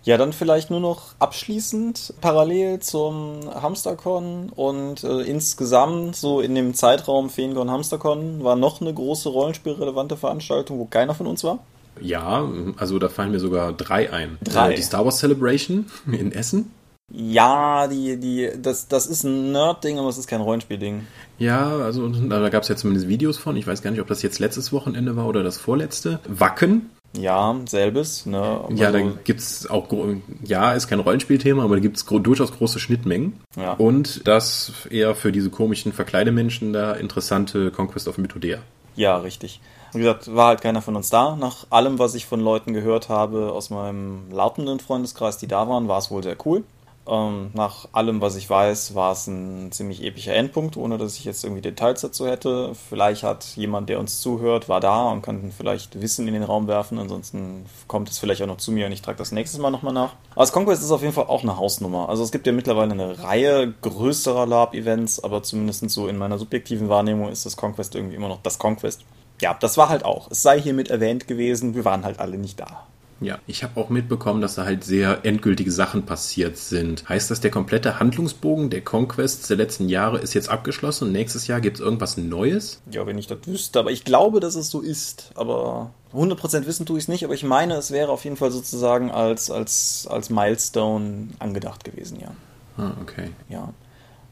Ja, 0.08 0.16
dann 0.16 0.32
vielleicht 0.32 0.72
nur 0.72 0.80
noch 0.80 1.16
abschließend 1.20 2.14
parallel 2.22 2.80
zum 2.80 3.42
Hamstercon 3.54 4.50
und 4.56 5.04
äh, 5.04 5.24
insgesamt 5.24 6.16
so 6.16 6.40
in 6.40 6.56
dem 6.56 6.74
Zeitraum 6.74 7.30
Feencon 7.30 7.70
Hamstercon 7.70 8.42
war 8.42 8.56
noch 8.56 8.80
eine 8.80 8.94
große 8.94 9.28
rollenspielrelevante 9.28 10.16
Veranstaltung, 10.16 10.80
wo 10.80 10.86
keiner 10.86 11.14
von 11.14 11.28
uns 11.28 11.44
war. 11.44 11.60
Ja, 12.00 12.50
also 12.78 13.00
da 13.00 13.10
fallen 13.10 13.32
mir 13.32 13.42
sogar 13.42 13.74
drei 13.74 14.14
ein. 14.14 14.38
Drei. 14.46 14.72
Äh, 14.72 14.76
Die 14.76 14.82
Star 14.82 15.04
Wars 15.04 15.18
Celebration 15.18 15.88
in 16.10 16.32
Essen. 16.32 16.72
Ja, 17.12 17.88
die, 17.88 18.18
die, 18.18 18.50
das, 18.62 18.88
das 18.88 19.08
ist 19.08 19.26
ein 19.26 19.52
Nerd-Ding, 19.52 20.00
aber 20.00 20.08
es 20.08 20.18
ist 20.18 20.28
kein 20.28 20.40
Rollenspiel-Ding. 20.40 21.06
Ja, 21.38 21.80
also 21.80 22.08
da 22.08 22.48
gab 22.48 22.64
es 22.64 22.70
ja 22.70 22.78
zumindest 22.78 23.10
Videos 23.10 23.38
von. 23.38 23.58
Ich 23.58 23.68
weiß 23.68 23.82
gar 23.82 23.92
nicht, 23.92 24.00
ob 24.02 24.08
das 24.08 24.22
jetzt 24.22 24.40
letztes 24.40 24.72
Wochenende 24.72 25.18
war 25.18 25.28
oder 25.28 25.44
das 25.44 25.58
vorletzte. 25.58 26.22
Wacken. 26.28 26.90
Ja, 27.16 27.56
selbes, 27.68 28.26
ne? 28.26 28.62
Ja, 28.76 28.92
da 28.92 29.00
gibt's 29.24 29.68
auch, 29.68 29.88
gro- 29.88 30.18
ja, 30.44 30.74
ist 30.74 30.88
kein 30.88 31.00
Rollenspielthema, 31.00 31.64
aber 31.64 31.76
da 31.76 31.82
gibt's 31.82 32.06
gro 32.06 32.20
durchaus 32.20 32.52
große 32.52 32.80
Schnittmengen. 32.80 33.40
Ja. 33.56 33.74
Und 33.74 34.28
das 34.28 34.72
eher 34.90 35.16
für 35.16 35.32
diese 35.32 35.50
komischen 35.50 35.94
Verkleidemenschen 35.94 36.74
da 36.74 36.94
interessante 36.94 37.72
Conquest 37.72 38.08
of 38.08 38.18
Mythodea. 38.18 38.60
Ja, 38.96 39.18
richtig. 39.18 39.62
Wie 39.94 40.00
gesagt, 40.00 40.36
war 40.36 40.48
halt 40.48 40.62
keiner 40.62 40.82
von 40.82 40.96
uns 40.96 41.10
da. 41.10 41.36
Nach 41.36 41.66
allem, 41.70 41.98
was 41.98 42.14
ich 42.14 42.26
von 42.26 42.40
Leuten 42.42 42.74
gehört 42.74 43.10
habe 43.10 43.52
aus 43.52 43.70
meinem 43.70 44.30
lautenden 44.32 44.80
Freundeskreis, 44.80 45.38
die 45.38 45.48
da 45.48 45.68
waren, 45.70 45.88
war 45.88 46.00
es 46.00 46.12
wohl 46.12 46.22
sehr 46.24 46.36
cool. 46.46 46.64
Ähm, 47.08 47.52
nach 47.54 47.88
allem, 47.94 48.22
was 48.22 48.36
ich 48.36 48.50
weiß, 48.50 48.94
war 48.96 49.14
es 49.14 49.28
ein 49.28 49.72
ziemlich 49.72 50.04
epischer 50.04 50.34
Endpunkt, 50.34 50.78
ohne 50.78 50.98
dass 50.98 51.16
ich 51.16 51.26
jetzt 51.26 51.44
irgendwie 51.44 51.62
Details 51.62 52.02
dazu 52.02 52.28
hätte. 52.28 52.74
Vielleicht 52.90 53.24
hat 53.24 53.46
jemand, 53.56 53.90
der 53.90 54.00
uns 54.00 54.20
zuhört, 54.20 54.68
war 54.68 54.80
da 54.80 55.10
und 55.10 55.22
kann 55.22 55.52
vielleicht 55.56 56.02
Wissen 56.02 56.28
in 56.28 56.34
den 56.34 56.44
Raum 56.44 56.68
werfen. 56.68 57.00
Ansonsten 57.00 57.66
kommt 57.88 58.10
es 58.10 58.20
vielleicht 58.20 58.42
auch 58.42 58.48
noch 58.48 58.58
zu 58.58 58.72
mir 58.72 58.86
und 58.86 58.92
ich 58.92 59.02
trage 59.02 59.18
das 59.18 59.32
nächstes 59.32 59.60
Mal 59.60 59.72
nochmal 59.72 59.94
nach. 59.94 60.14
Aber 60.32 60.42
das 60.42 60.52
Conquest 60.52 60.84
ist 60.84 60.92
auf 60.92 61.02
jeden 61.02 61.14
Fall 61.14 61.28
auch 61.28 61.44
eine 61.44 61.58
Hausnummer. 61.58 62.10
Also 62.10 62.24
es 62.24 62.32
gibt 62.32 62.46
ja 62.46 62.54
mittlerweile 62.54 62.92
eine 62.92 63.24
Reihe 63.24 63.74
größerer 63.82 64.46
LARP-Events, 64.46 65.24
aber 65.24 65.44
zumindest 65.44 65.90
so 65.90 66.08
in 66.08 66.18
meiner 66.18 66.38
subjektiven 66.38 66.90
Wahrnehmung 66.90 67.30
ist 67.30 67.46
das 67.46 67.56
Conquest 67.56 67.96
irgendwie 67.96 68.16
immer 68.16 68.28
noch 68.28 68.42
das 68.42 68.60
Conquest. 68.60 69.02
Ja, 69.42 69.56
das 69.60 69.78
war 69.78 69.90
halt 69.90 70.04
auch. 70.04 70.32
Es 70.32 70.42
sei 70.42 70.60
hiermit 70.60 70.90
erwähnt 70.90 71.28
gewesen, 71.28 71.76
wir 71.76 71.86
waren 71.86 72.04
halt 72.04 72.20
alle 72.20 72.38
nicht 72.38 72.60
da. 72.60 72.88
Ja, 73.20 73.40
ich 73.48 73.64
habe 73.64 73.80
auch 73.80 73.90
mitbekommen, 73.90 74.42
dass 74.42 74.56
da 74.56 74.66
halt 74.66 74.84
sehr 74.84 75.26
endgültige 75.26 75.72
Sachen 75.72 76.04
passiert 76.04 76.58
sind. 76.58 77.08
Heißt 77.10 77.32
das, 77.32 77.40
der 77.40 77.50
komplette 77.50 78.00
Handlungsbogen 78.00 78.70
der 78.70 78.82
Conquests 78.82 79.48
der 79.48 79.58
letzten 79.58 79.90
Jahre 79.90 80.20
ist 80.20 80.34
jetzt 80.34 80.50
abgeschlossen 80.50 81.06
und 81.06 81.14
nächstes 81.14 81.48
Jahr 81.48 81.60
gibt's 81.60 81.80
irgendwas 81.80 82.18
Neues? 82.18 82.82
Ja, 82.92 83.08
wenn 83.08 83.18
ich 83.18 83.28
das 83.28 83.40
wüsste, 83.46 83.80
aber 83.80 83.92
ich 83.92 84.04
glaube, 84.04 84.40
dass 84.40 84.56
es 84.56 84.70
so 84.70 84.82
ist. 84.82 85.32
Aber 85.36 85.92
100% 86.14 86.66
wissen 86.68 86.86
tue 86.86 86.98
ich 86.98 87.06
es 87.06 87.08
nicht, 87.08 87.24
aber 87.24 87.34
ich 87.34 87.44
meine, 87.44 87.76
es 87.76 87.92
wäre 87.92 88.12
auf 88.12 88.24
jeden 88.24 88.38
Fall 88.38 88.52
sozusagen 88.52 89.10
als, 89.10 89.50
als, 89.50 90.08
als 90.10 90.30
Milestone 90.30 91.30
angedacht 91.40 91.84
gewesen, 91.84 92.20
ja. 92.20 92.32
Ah, 92.78 92.92
okay. 93.02 93.32
Ja. 93.50 93.74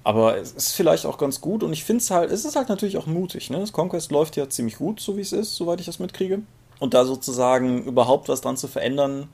Aber 0.03 0.37
es 0.37 0.51
ist 0.51 0.73
vielleicht 0.73 1.07
auch 1.07 1.17
ganz 1.17 1.41
gut 1.41 1.63
und 1.63 1.73
ich 1.73 1.83
finde 1.83 2.03
es 2.03 2.11
halt, 2.11 2.31
es 2.31 2.45
ist 2.45 2.55
halt 2.55 2.69
natürlich 2.69 2.97
auch 2.97 3.07
mutig. 3.07 3.49
Ne? 3.49 3.59
Das 3.59 3.71
Conquest 3.71 4.11
läuft 4.11 4.35
ja 4.35 4.47
ziemlich 4.47 4.77
gut, 4.77 4.99
so 4.99 5.17
wie 5.17 5.21
es 5.21 5.33
ist, 5.33 5.55
soweit 5.55 5.79
ich 5.79 5.87
das 5.87 5.97
mitkriege. 5.97 6.43
Und 6.79 6.93
da 6.93 7.05
sozusagen 7.05 7.83
überhaupt 7.83 8.29
was 8.29 8.41
dran 8.41 8.57
zu 8.57 8.67
verändern, 8.67 9.29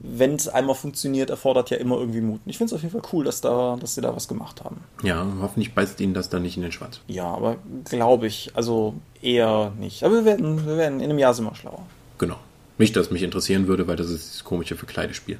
wenn 0.00 0.34
es 0.34 0.48
einmal 0.48 0.76
funktioniert, 0.76 1.30
erfordert 1.30 1.70
ja 1.70 1.76
immer 1.76 1.98
irgendwie 1.98 2.20
Mut. 2.20 2.40
Und 2.44 2.50
ich 2.50 2.58
finde 2.58 2.72
es 2.72 2.76
auf 2.76 2.82
jeden 2.82 2.92
Fall 2.92 3.10
cool, 3.12 3.24
dass, 3.24 3.40
da, 3.40 3.76
dass 3.80 3.94
sie 3.94 4.00
da 4.00 4.14
was 4.14 4.28
gemacht 4.28 4.62
haben. 4.62 4.84
Ja, 5.02 5.26
hoffentlich 5.40 5.74
beißt 5.74 6.00
ihnen 6.00 6.14
das 6.14 6.28
dann 6.28 6.42
nicht 6.42 6.56
in 6.56 6.62
den 6.62 6.72
Schwanz. 6.72 7.00
Ja, 7.08 7.24
aber 7.24 7.56
glaube 7.84 8.28
ich, 8.28 8.52
also 8.54 8.94
eher 9.20 9.72
nicht. 9.78 10.04
Aber 10.04 10.16
wir 10.16 10.24
werden, 10.24 10.64
wir 10.66 10.76
werden 10.76 11.00
in 11.00 11.10
einem 11.10 11.18
Jahr 11.18 11.34
sind 11.34 11.46
wir 11.46 11.54
schlauer. 11.54 11.84
Genau. 12.18 12.36
Nicht, 12.78 12.94
dass 12.94 13.10
mich 13.10 13.24
interessieren 13.24 13.66
würde, 13.66 13.88
weil 13.88 13.96
das 13.96 14.08
ist 14.08 14.28
dieses 14.28 14.44
komische 14.44 14.76
Verkleidespiel. 14.76 15.38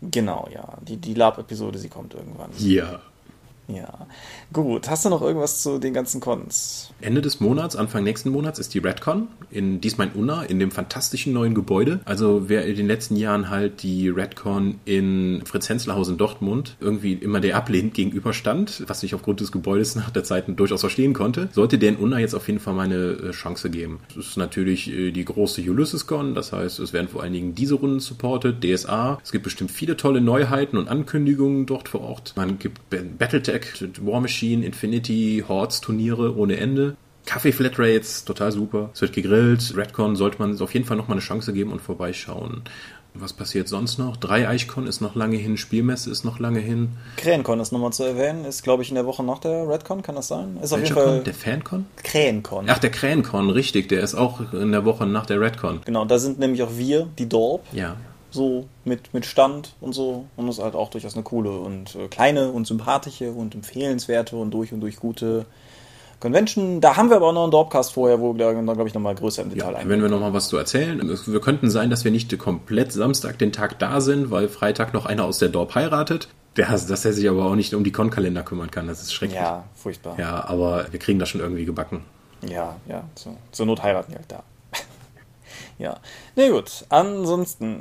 Genau, 0.00 0.48
ja. 0.52 0.78
Die, 0.80 0.96
die 0.96 1.14
Lab-Episode, 1.14 1.78
sie 1.78 1.88
kommt 1.88 2.14
irgendwann. 2.14 2.50
Ja. 2.58 3.00
Ja. 3.68 4.06
Gut, 4.52 4.90
hast 4.90 5.04
du 5.04 5.08
noch 5.08 5.22
irgendwas 5.22 5.62
zu 5.62 5.78
den 5.78 5.94
ganzen 5.94 6.20
Cons? 6.20 6.90
Ende 7.00 7.22
des 7.22 7.40
Monats, 7.40 7.76
Anfang 7.76 8.04
nächsten 8.04 8.30
Monats 8.30 8.58
ist 8.58 8.74
die 8.74 8.78
Redcon, 8.78 9.28
in, 9.50 9.80
diesmal 9.80 10.08
in 10.08 10.12
Unna, 10.14 10.42
in 10.42 10.58
dem 10.58 10.70
fantastischen 10.70 11.32
neuen 11.32 11.54
Gebäude. 11.54 12.00
Also 12.04 12.48
wer 12.48 12.66
in 12.66 12.76
den 12.76 12.86
letzten 12.86 13.16
Jahren 13.16 13.50
halt 13.50 13.82
die 13.82 14.08
Redcon 14.08 14.80
in 14.84 15.42
Fritz-Henslerhaus 15.44 16.08
in 16.08 16.18
Dortmund 16.18 16.76
irgendwie 16.80 17.14
immer 17.14 17.40
der 17.40 17.56
ablehnend 17.56 17.94
gegenüberstand, 17.94 18.84
was 18.88 19.02
ich 19.02 19.14
aufgrund 19.14 19.40
des 19.40 19.52
Gebäudes 19.52 19.94
nach 19.94 20.10
der 20.10 20.24
Zeit 20.24 20.44
durchaus 20.48 20.80
verstehen 20.80 21.12
konnte, 21.12 21.48
sollte 21.52 21.78
der 21.78 21.90
in 21.90 21.96
Unna 21.96 22.18
jetzt 22.18 22.34
auf 22.34 22.48
jeden 22.48 22.60
Fall 22.60 22.74
mal 22.74 22.82
eine 22.82 23.12
äh, 23.12 23.30
Chance 23.30 23.70
geben. 23.70 24.00
Es 24.10 24.16
ist 24.16 24.36
natürlich 24.36 24.90
äh, 24.90 25.12
die 25.12 25.24
große 25.24 25.62
Ulysses-Con, 25.62 26.34
das 26.34 26.52
heißt, 26.52 26.80
es 26.80 26.92
werden 26.92 27.08
vor 27.08 27.22
allen 27.22 27.32
Dingen 27.32 27.54
diese 27.54 27.74
Runden 27.74 28.00
supported, 28.00 28.62
DSA. 28.62 29.18
Es 29.22 29.32
gibt 29.32 29.44
bestimmt 29.44 29.70
viele 29.70 29.96
tolle 29.96 30.20
Neuheiten 30.20 30.76
und 30.76 30.88
Ankündigungen 30.88 31.66
dort 31.66 31.88
vor 31.88 32.00
Ort. 32.00 32.34
Man 32.36 32.58
gibt 32.58 32.80
Battletech, 33.52 34.04
War 34.04 34.20
Machine, 34.20 34.64
Infinity, 34.64 35.44
Hordes 35.46 35.80
Turniere 35.80 36.36
ohne 36.36 36.56
Ende. 36.56 36.96
Kaffee 37.24 37.52
Flatrates, 37.52 38.24
total 38.24 38.50
super. 38.50 38.90
Es 38.94 39.00
wird 39.00 39.12
gegrillt. 39.12 39.74
Redcon 39.76 40.16
sollte 40.16 40.38
man 40.38 40.60
auf 40.60 40.74
jeden 40.74 40.86
Fall 40.86 40.96
nochmal 40.96 41.16
eine 41.16 41.24
Chance 41.24 41.52
geben 41.52 41.70
und 41.70 41.80
vorbeischauen. 41.80 42.62
Was 43.14 43.34
passiert 43.34 43.68
sonst 43.68 43.98
noch? 43.98 44.16
Drei 44.16 44.48
Eichcon 44.48 44.86
ist 44.86 45.02
noch 45.02 45.14
lange 45.14 45.36
hin, 45.36 45.58
Spielmesse 45.58 46.10
ist 46.10 46.24
noch 46.24 46.38
lange 46.38 46.60
hin. 46.60 46.92
Krähencon 47.18 47.60
ist 47.60 47.70
nochmal 47.70 47.92
zu 47.92 48.04
erwähnen, 48.04 48.46
ist 48.46 48.62
glaube 48.62 48.82
ich 48.82 48.88
in 48.88 48.94
der 48.94 49.04
Woche 49.04 49.22
nach 49.22 49.38
der 49.38 49.68
Redcon, 49.68 50.02
kann 50.02 50.14
das 50.14 50.28
sein? 50.28 50.56
Ist 50.62 50.72
auf 50.72 50.82
jeden 50.82 50.94
Fall 50.94 51.16
Con? 51.16 51.24
Der 51.24 51.34
Fancon? 51.34 51.86
Krähencon. 52.02 52.64
Ach, 52.68 52.78
der 52.78 52.90
Krähencon, 52.90 53.50
richtig, 53.50 53.90
der 53.90 54.02
ist 54.02 54.14
auch 54.14 54.54
in 54.54 54.72
der 54.72 54.86
Woche 54.86 55.04
nach 55.06 55.26
der 55.26 55.42
Redcon. 55.42 55.82
Genau, 55.84 56.06
da 56.06 56.18
sind 56.18 56.38
nämlich 56.38 56.62
auch 56.62 56.74
wir, 56.74 57.06
die 57.18 57.28
Dorp. 57.28 57.64
Ja. 57.72 57.96
So 58.32 58.66
mit, 58.84 59.14
mit 59.14 59.26
Stand 59.26 59.74
und 59.80 59.92
so. 59.92 60.24
Und 60.36 60.46
das 60.46 60.58
ist 60.58 60.64
halt 60.64 60.74
auch 60.74 60.90
durchaus 60.90 61.14
eine 61.14 61.22
coole 61.22 61.50
und 61.50 61.94
äh, 61.94 62.08
kleine 62.08 62.50
und 62.50 62.66
sympathische 62.66 63.30
und 63.32 63.54
empfehlenswerte 63.54 64.36
und 64.36 64.50
durch 64.50 64.72
und 64.72 64.80
durch 64.80 64.96
gute 64.96 65.46
Convention. 66.18 66.80
Da 66.80 66.96
haben 66.96 67.10
wir 67.10 67.16
aber 67.16 67.28
auch 67.28 67.32
noch 67.32 67.42
einen 67.42 67.50
Dorpcast 67.50 67.92
vorher, 67.92 68.20
wo 68.20 68.34
wir 68.34 68.52
dann, 68.52 68.64
glaube 68.64 68.88
ich, 68.88 68.94
nochmal 68.94 69.14
größer 69.14 69.42
im 69.42 69.50
Detail 69.50 69.72
ja, 69.72 69.76
eingehen. 69.78 69.90
Wenn 69.90 70.02
wir 70.02 70.08
nochmal 70.08 70.32
was 70.32 70.48
zu 70.48 70.56
erzählen. 70.56 71.00
Wir 71.26 71.40
könnten 71.40 71.68
sein, 71.68 71.90
dass 71.90 72.04
wir 72.04 72.10
nicht 72.10 72.36
komplett 72.38 72.92
Samstag 72.92 73.38
den 73.38 73.52
Tag 73.52 73.78
da 73.78 74.00
sind, 74.00 74.30
weil 74.30 74.48
Freitag 74.48 74.94
noch 74.94 75.04
einer 75.04 75.24
aus 75.24 75.38
der 75.38 75.48
Dorp 75.48 75.74
heiratet. 75.74 76.28
Der, 76.56 76.66
dass 76.68 77.04
er 77.04 77.12
sich 77.12 77.28
aber 77.28 77.46
auch 77.46 77.54
nicht 77.54 77.74
um 77.74 77.82
die 77.82 77.92
Con-Kalender 77.92 78.42
kümmern 78.42 78.70
kann. 78.70 78.86
Das 78.86 79.00
ist 79.00 79.12
schrecklich. 79.12 79.40
Ja, 79.40 79.64
furchtbar. 79.74 80.18
Ja, 80.18 80.44
aber 80.46 80.86
wir 80.90 80.98
kriegen 80.98 81.18
das 81.18 81.28
schon 81.28 81.40
irgendwie 81.40 81.64
gebacken. 81.64 82.04
Ja, 82.46 82.76
ja. 82.86 83.04
So, 83.14 83.36
zur 83.52 83.66
Not 83.66 83.82
heiraten 83.82 84.12
wir 84.12 84.18
halt 84.18 84.30
da. 84.30 84.42
ja. 85.78 85.96
Na 86.36 86.42
nee, 86.42 86.50
gut. 86.50 86.84
Ansonsten 86.88 87.80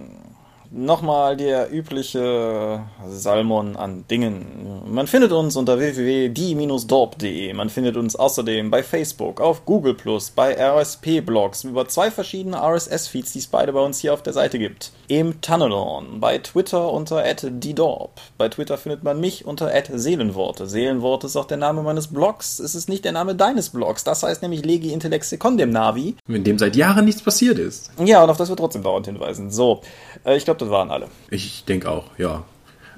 nochmal 0.71 1.35
der 1.35 1.71
übliche 1.71 2.83
Salmon 3.07 3.75
an 3.75 4.05
Dingen. 4.09 4.83
Man 4.87 5.07
findet 5.07 5.31
uns 5.31 5.55
unter 5.55 5.77
www.die-dorp.de. 5.77 7.53
Man 7.53 7.69
findet 7.69 7.97
uns 7.97 8.15
außerdem 8.15 8.71
bei 8.71 8.81
Facebook, 8.81 9.41
auf 9.41 9.65
Google+, 9.65 9.97
bei 10.35 10.55
RSP-Blogs, 10.57 11.65
über 11.65 11.87
zwei 11.87 12.09
verschiedene 12.09 12.57
RSS-Feeds, 12.57 13.33
die 13.33 13.39
es 13.39 13.47
beide 13.47 13.73
bei 13.73 13.81
uns 13.81 13.99
hier 13.99 14.13
auf 14.13 14.23
der 14.23 14.33
Seite 14.33 14.59
gibt. 14.59 14.91
Im 15.07 15.41
Tunnelon, 15.41 16.21
bei 16.21 16.37
Twitter 16.37 16.91
unter 16.91 17.23
@die_dorp. 17.23 18.11
Bei 18.37 18.47
Twitter 18.47 18.77
findet 18.77 19.03
man 19.03 19.19
mich 19.19 19.45
unter 19.45 19.71
@seelenworte. 19.93 20.67
Seelenworte 20.67 21.27
ist 21.27 21.35
auch 21.35 21.45
der 21.45 21.57
Name 21.57 21.83
meines 21.83 22.07
Blogs. 22.07 22.59
Es 22.59 22.75
ist 22.75 22.87
nicht 22.87 23.03
der 23.03 23.11
Name 23.11 23.35
deines 23.35 23.69
Blogs. 23.69 24.05
Das 24.05 24.23
heißt 24.23 24.41
nämlich 24.41 24.63
Legi 24.63 24.93
Intellexe 24.93 25.37
Condem 25.37 25.71
Navi. 25.71 26.15
In 26.27 26.45
dem 26.45 26.57
seit 26.57 26.77
Jahren 26.77 27.03
nichts 27.03 27.21
passiert 27.21 27.59
ist. 27.59 27.91
Ja, 28.03 28.23
und 28.23 28.29
auf 28.29 28.37
das 28.37 28.47
wir 28.47 28.55
trotzdem 28.55 28.83
dauernd 28.83 29.07
hinweisen. 29.07 29.51
So, 29.51 29.81
äh, 30.25 30.37
ich 30.37 30.45
glaube, 30.45 30.60
waren 30.69 30.91
alle. 30.91 31.07
Ich 31.29 31.65
denke 31.65 31.89
auch, 31.89 32.17
ja. 32.17 32.43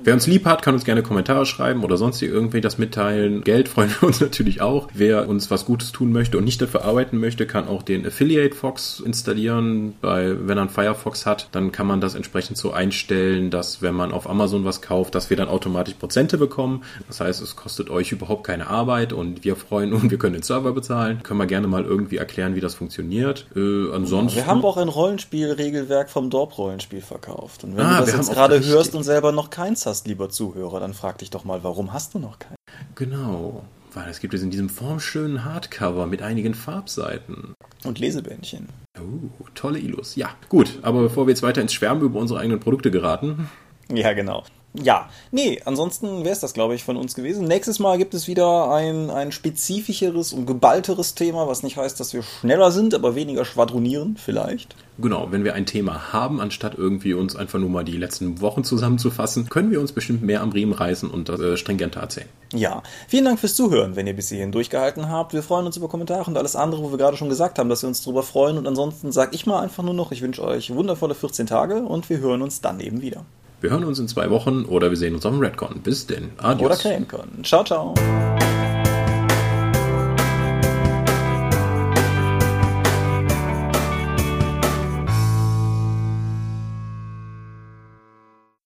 Wer 0.05 0.13
uns 0.13 0.27
lieb 0.27 0.45
hat, 0.45 0.61
kann 0.61 0.73
uns 0.73 0.83
gerne 0.83 1.01
Kommentare 1.01 1.45
schreiben 1.45 1.81
oder 1.85 1.95
sonst 1.95 2.21
irgendwie 2.21 2.59
das 2.59 2.77
mitteilen. 2.77 3.41
Geld 3.41 3.69
freuen 3.69 3.89
wir 3.89 4.03
uns 4.07 4.19
natürlich 4.21 4.61
auch. 4.61 4.89
Wer 4.93 5.29
uns 5.29 5.49
was 5.49 5.63
Gutes 5.63 5.93
tun 5.93 6.11
möchte 6.11 6.37
und 6.37 6.43
nicht 6.43 6.61
dafür 6.61 6.83
arbeiten 6.83 7.19
möchte, 7.19 7.47
kann 7.47 7.69
auch 7.69 7.83
den 7.83 8.05
Affiliate 8.05 8.53
Fox 8.53 8.99
installieren. 8.99 9.95
Bei, 10.01 10.35
wenn 10.45 10.57
er 10.57 10.63
einen 10.63 10.69
Firefox 10.69 11.25
hat, 11.25 11.47
dann 11.53 11.71
kann 11.71 11.87
man 11.87 12.01
das 12.01 12.15
entsprechend 12.15 12.57
so 12.57 12.73
einstellen, 12.73 13.49
dass 13.49 13.81
wenn 13.81 13.95
man 13.95 14.11
auf 14.11 14.29
Amazon 14.29 14.65
was 14.65 14.81
kauft, 14.81 15.15
dass 15.15 15.29
wir 15.29 15.37
dann 15.37 15.47
automatisch 15.47 15.93
Prozente 15.93 16.37
bekommen. 16.37 16.83
Das 17.07 17.21
heißt, 17.21 17.41
es 17.41 17.55
kostet 17.55 17.89
euch 17.89 18.11
überhaupt 18.11 18.45
keine 18.45 18.67
Arbeit 18.67 19.13
und 19.13 19.45
wir 19.45 19.55
freuen 19.55 19.93
uns, 19.93 20.03
wir 20.11 20.17
können 20.17 20.33
den 20.33 20.43
Server 20.43 20.73
bezahlen. 20.73 21.23
Können 21.23 21.39
wir 21.39 21.47
gerne 21.47 21.67
mal 21.67 21.85
irgendwie 21.85 22.17
erklären, 22.17 22.55
wie 22.55 22.61
das 22.61 22.75
funktioniert. 22.75 23.45
Äh, 23.55 23.93
ansonsten. 23.93 24.35
Wir 24.35 24.47
haben 24.47 24.65
auch 24.65 24.75
ein 24.75 24.89
Rollenspielregelwerk 24.89 26.09
vom 26.09 26.29
Dorp-Rollenspiel 26.29 27.01
verkauft. 27.01 27.63
Und 27.63 27.77
wenn 27.77 27.85
ah, 27.85 27.99
du 28.01 28.05
das 28.05 28.15
jetzt 28.15 28.33
gerade 28.33 28.61
hörst 28.65 28.95
und 28.95 29.03
selber 29.03 29.31
noch 29.31 29.49
keins 29.49 29.85
hast, 29.85 29.92
hast, 29.93 30.07
lieber 30.07 30.29
Zuhörer, 30.29 30.79
dann 30.79 30.95
frag 30.95 31.19
dich 31.19 31.29
doch 31.29 31.45
mal, 31.45 31.63
warum 31.63 31.93
hast 31.93 32.15
du 32.15 32.19
noch 32.19 32.39
keinen? 32.39 32.55
Genau, 32.95 33.63
weil 33.93 34.09
es 34.09 34.19
gibt 34.19 34.33
es 34.33 34.41
in 34.41 34.49
diesem 34.49 34.67
formschönen 34.67 35.45
Hardcover 35.45 36.07
mit 36.07 36.23
einigen 36.23 36.55
Farbseiten. 36.55 37.53
Und 37.83 37.99
Lesebändchen. 37.99 38.69
Oh, 38.99 39.45
tolle 39.53 39.77
Illus. 39.77 40.15
Ja, 40.15 40.31
gut, 40.49 40.79
aber 40.81 41.03
bevor 41.03 41.27
wir 41.27 41.31
jetzt 41.31 41.43
weiter 41.43 41.61
ins 41.61 41.73
Schwärmen 41.73 42.01
über 42.01 42.19
unsere 42.19 42.39
eigenen 42.39 42.59
Produkte 42.59 42.89
geraten. 42.89 43.51
Ja, 43.87 44.13
genau. 44.13 44.43
Ja, 44.81 45.09
nee, 45.29 45.61
ansonsten 45.65 46.23
wäre 46.23 46.33
es 46.33 46.39
das, 46.39 46.53
glaube 46.53 46.73
ich, 46.73 46.83
von 46.83 46.97
uns 46.97 47.13
gewesen. 47.13 47.45
Nächstes 47.45 47.77
Mal 47.77 47.99
gibt 47.99 48.15
es 48.15 48.27
wieder 48.27 48.71
ein, 48.71 49.11
ein 49.11 49.31
spezifischeres 49.31 50.33
und 50.33 50.47
geballteres 50.47 51.13
Thema, 51.13 51.47
was 51.47 51.61
nicht 51.61 51.77
heißt, 51.77 51.99
dass 51.99 52.13
wir 52.13 52.23
schneller 52.23 52.71
sind, 52.71 52.95
aber 52.95 53.13
weniger 53.13 53.45
schwadronieren, 53.45 54.17
vielleicht. 54.17 54.75
Genau, 54.97 55.31
wenn 55.31 55.43
wir 55.43 55.53
ein 55.53 55.67
Thema 55.67 56.11
haben, 56.11 56.41
anstatt 56.41 56.75
irgendwie 56.75 57.13
uns 57.13 57.35
einfach 57.35 57.59
nur 57.59 57.69
mal 57.69 57.83
die 57.83 57.97
letzten 57.97 58.41
Wochen 58.41 58.63
zusammenzufassen, 58.63 59.47
können 59.47 59.69
wir 59.69 59.79
uns 59.79 59.91
bestimmt 59.91 60.23
mehr 60.23 60.41
am 60.41 60.51
Riemen 60.51 60.73
reißen 60.73 61.09
und 61.09 61.29
das 61.29 61.39
äh, 61.39 61.55
stringenter 61.55 61.99
erzählen. 61.99 62.29
Ja, 62.51 62.81
vielen 63.07 63.25
Dank 63.25 63.39
fürs 63.39 63.55
Zuhören, 63.55 63.95
wenn 63.95 64.07
ihr 64.07 64.15
bis 64.15 64.29
hierhin 64.29 64.51
durchgehalten 64.51 65.09
habt. 65.09 65.33
Wir 65.33 65.43
freuen 65.43 65.67
uns 65.67 65.77
über 65.77 65.87
Kommentare 65.87 66.25
und 66.25 66.37
alles 66.37 66.55
andere, 66.55 66.81
wo 66.81 66.89
wir 66.89 66.97
gerade 66.97 67.17
schon 67.17 67.29
gesagt 67.29 67.59
haben, 67.59 67.69
dass 67.69 67.83
wir 67.83 67.87
uns 67.87 68.03
darüber 68.03 68.23
freuen. 68.23 68.57
Und 68.57 68.67
ansonsten 68.67 69.11
sage 69.11 69.35
ich 69.35 69.45
mal 69.45 69.61
einfach 69.61 69.83
nur 69.83 69.93
noch, 69.93 70.11
ich 70.11 70.21
wünsche 70.23 70.43
euch 70.43 70.73
wundervolle 70.73 71.13
14 71.13 71.45
Tage 71.45 71.77
und 71.83 72.09
wir 72.09 72.19
hören 72.19 72.41
uns 72.41 72.61
dann 72.61 72.79
eben 72.79 73.01
wieder. 73.01 73.25
Wir 73.63 73.69
hören 73.69 73.85
uns 73.85 73.97
in 73.97 74.09
zwei 74.09 74.29
Wochen 74.29 74.65
oder 74.65 74.89
wir 74.89 74.97
sehen 74.97 75.15
uns 75.15 75.25
auf 75.25 75.31
dem 75.31 75.39
Redcon. 75.39 75.79
Bis 75.81 76.05
denn. 76.05 76.33
Adios. 76.37 76.65
Oder 76.65 76.75
Krähencon. 76.75 77.29
Ciao, 77.43 77.63
ciao. 77.63 77.93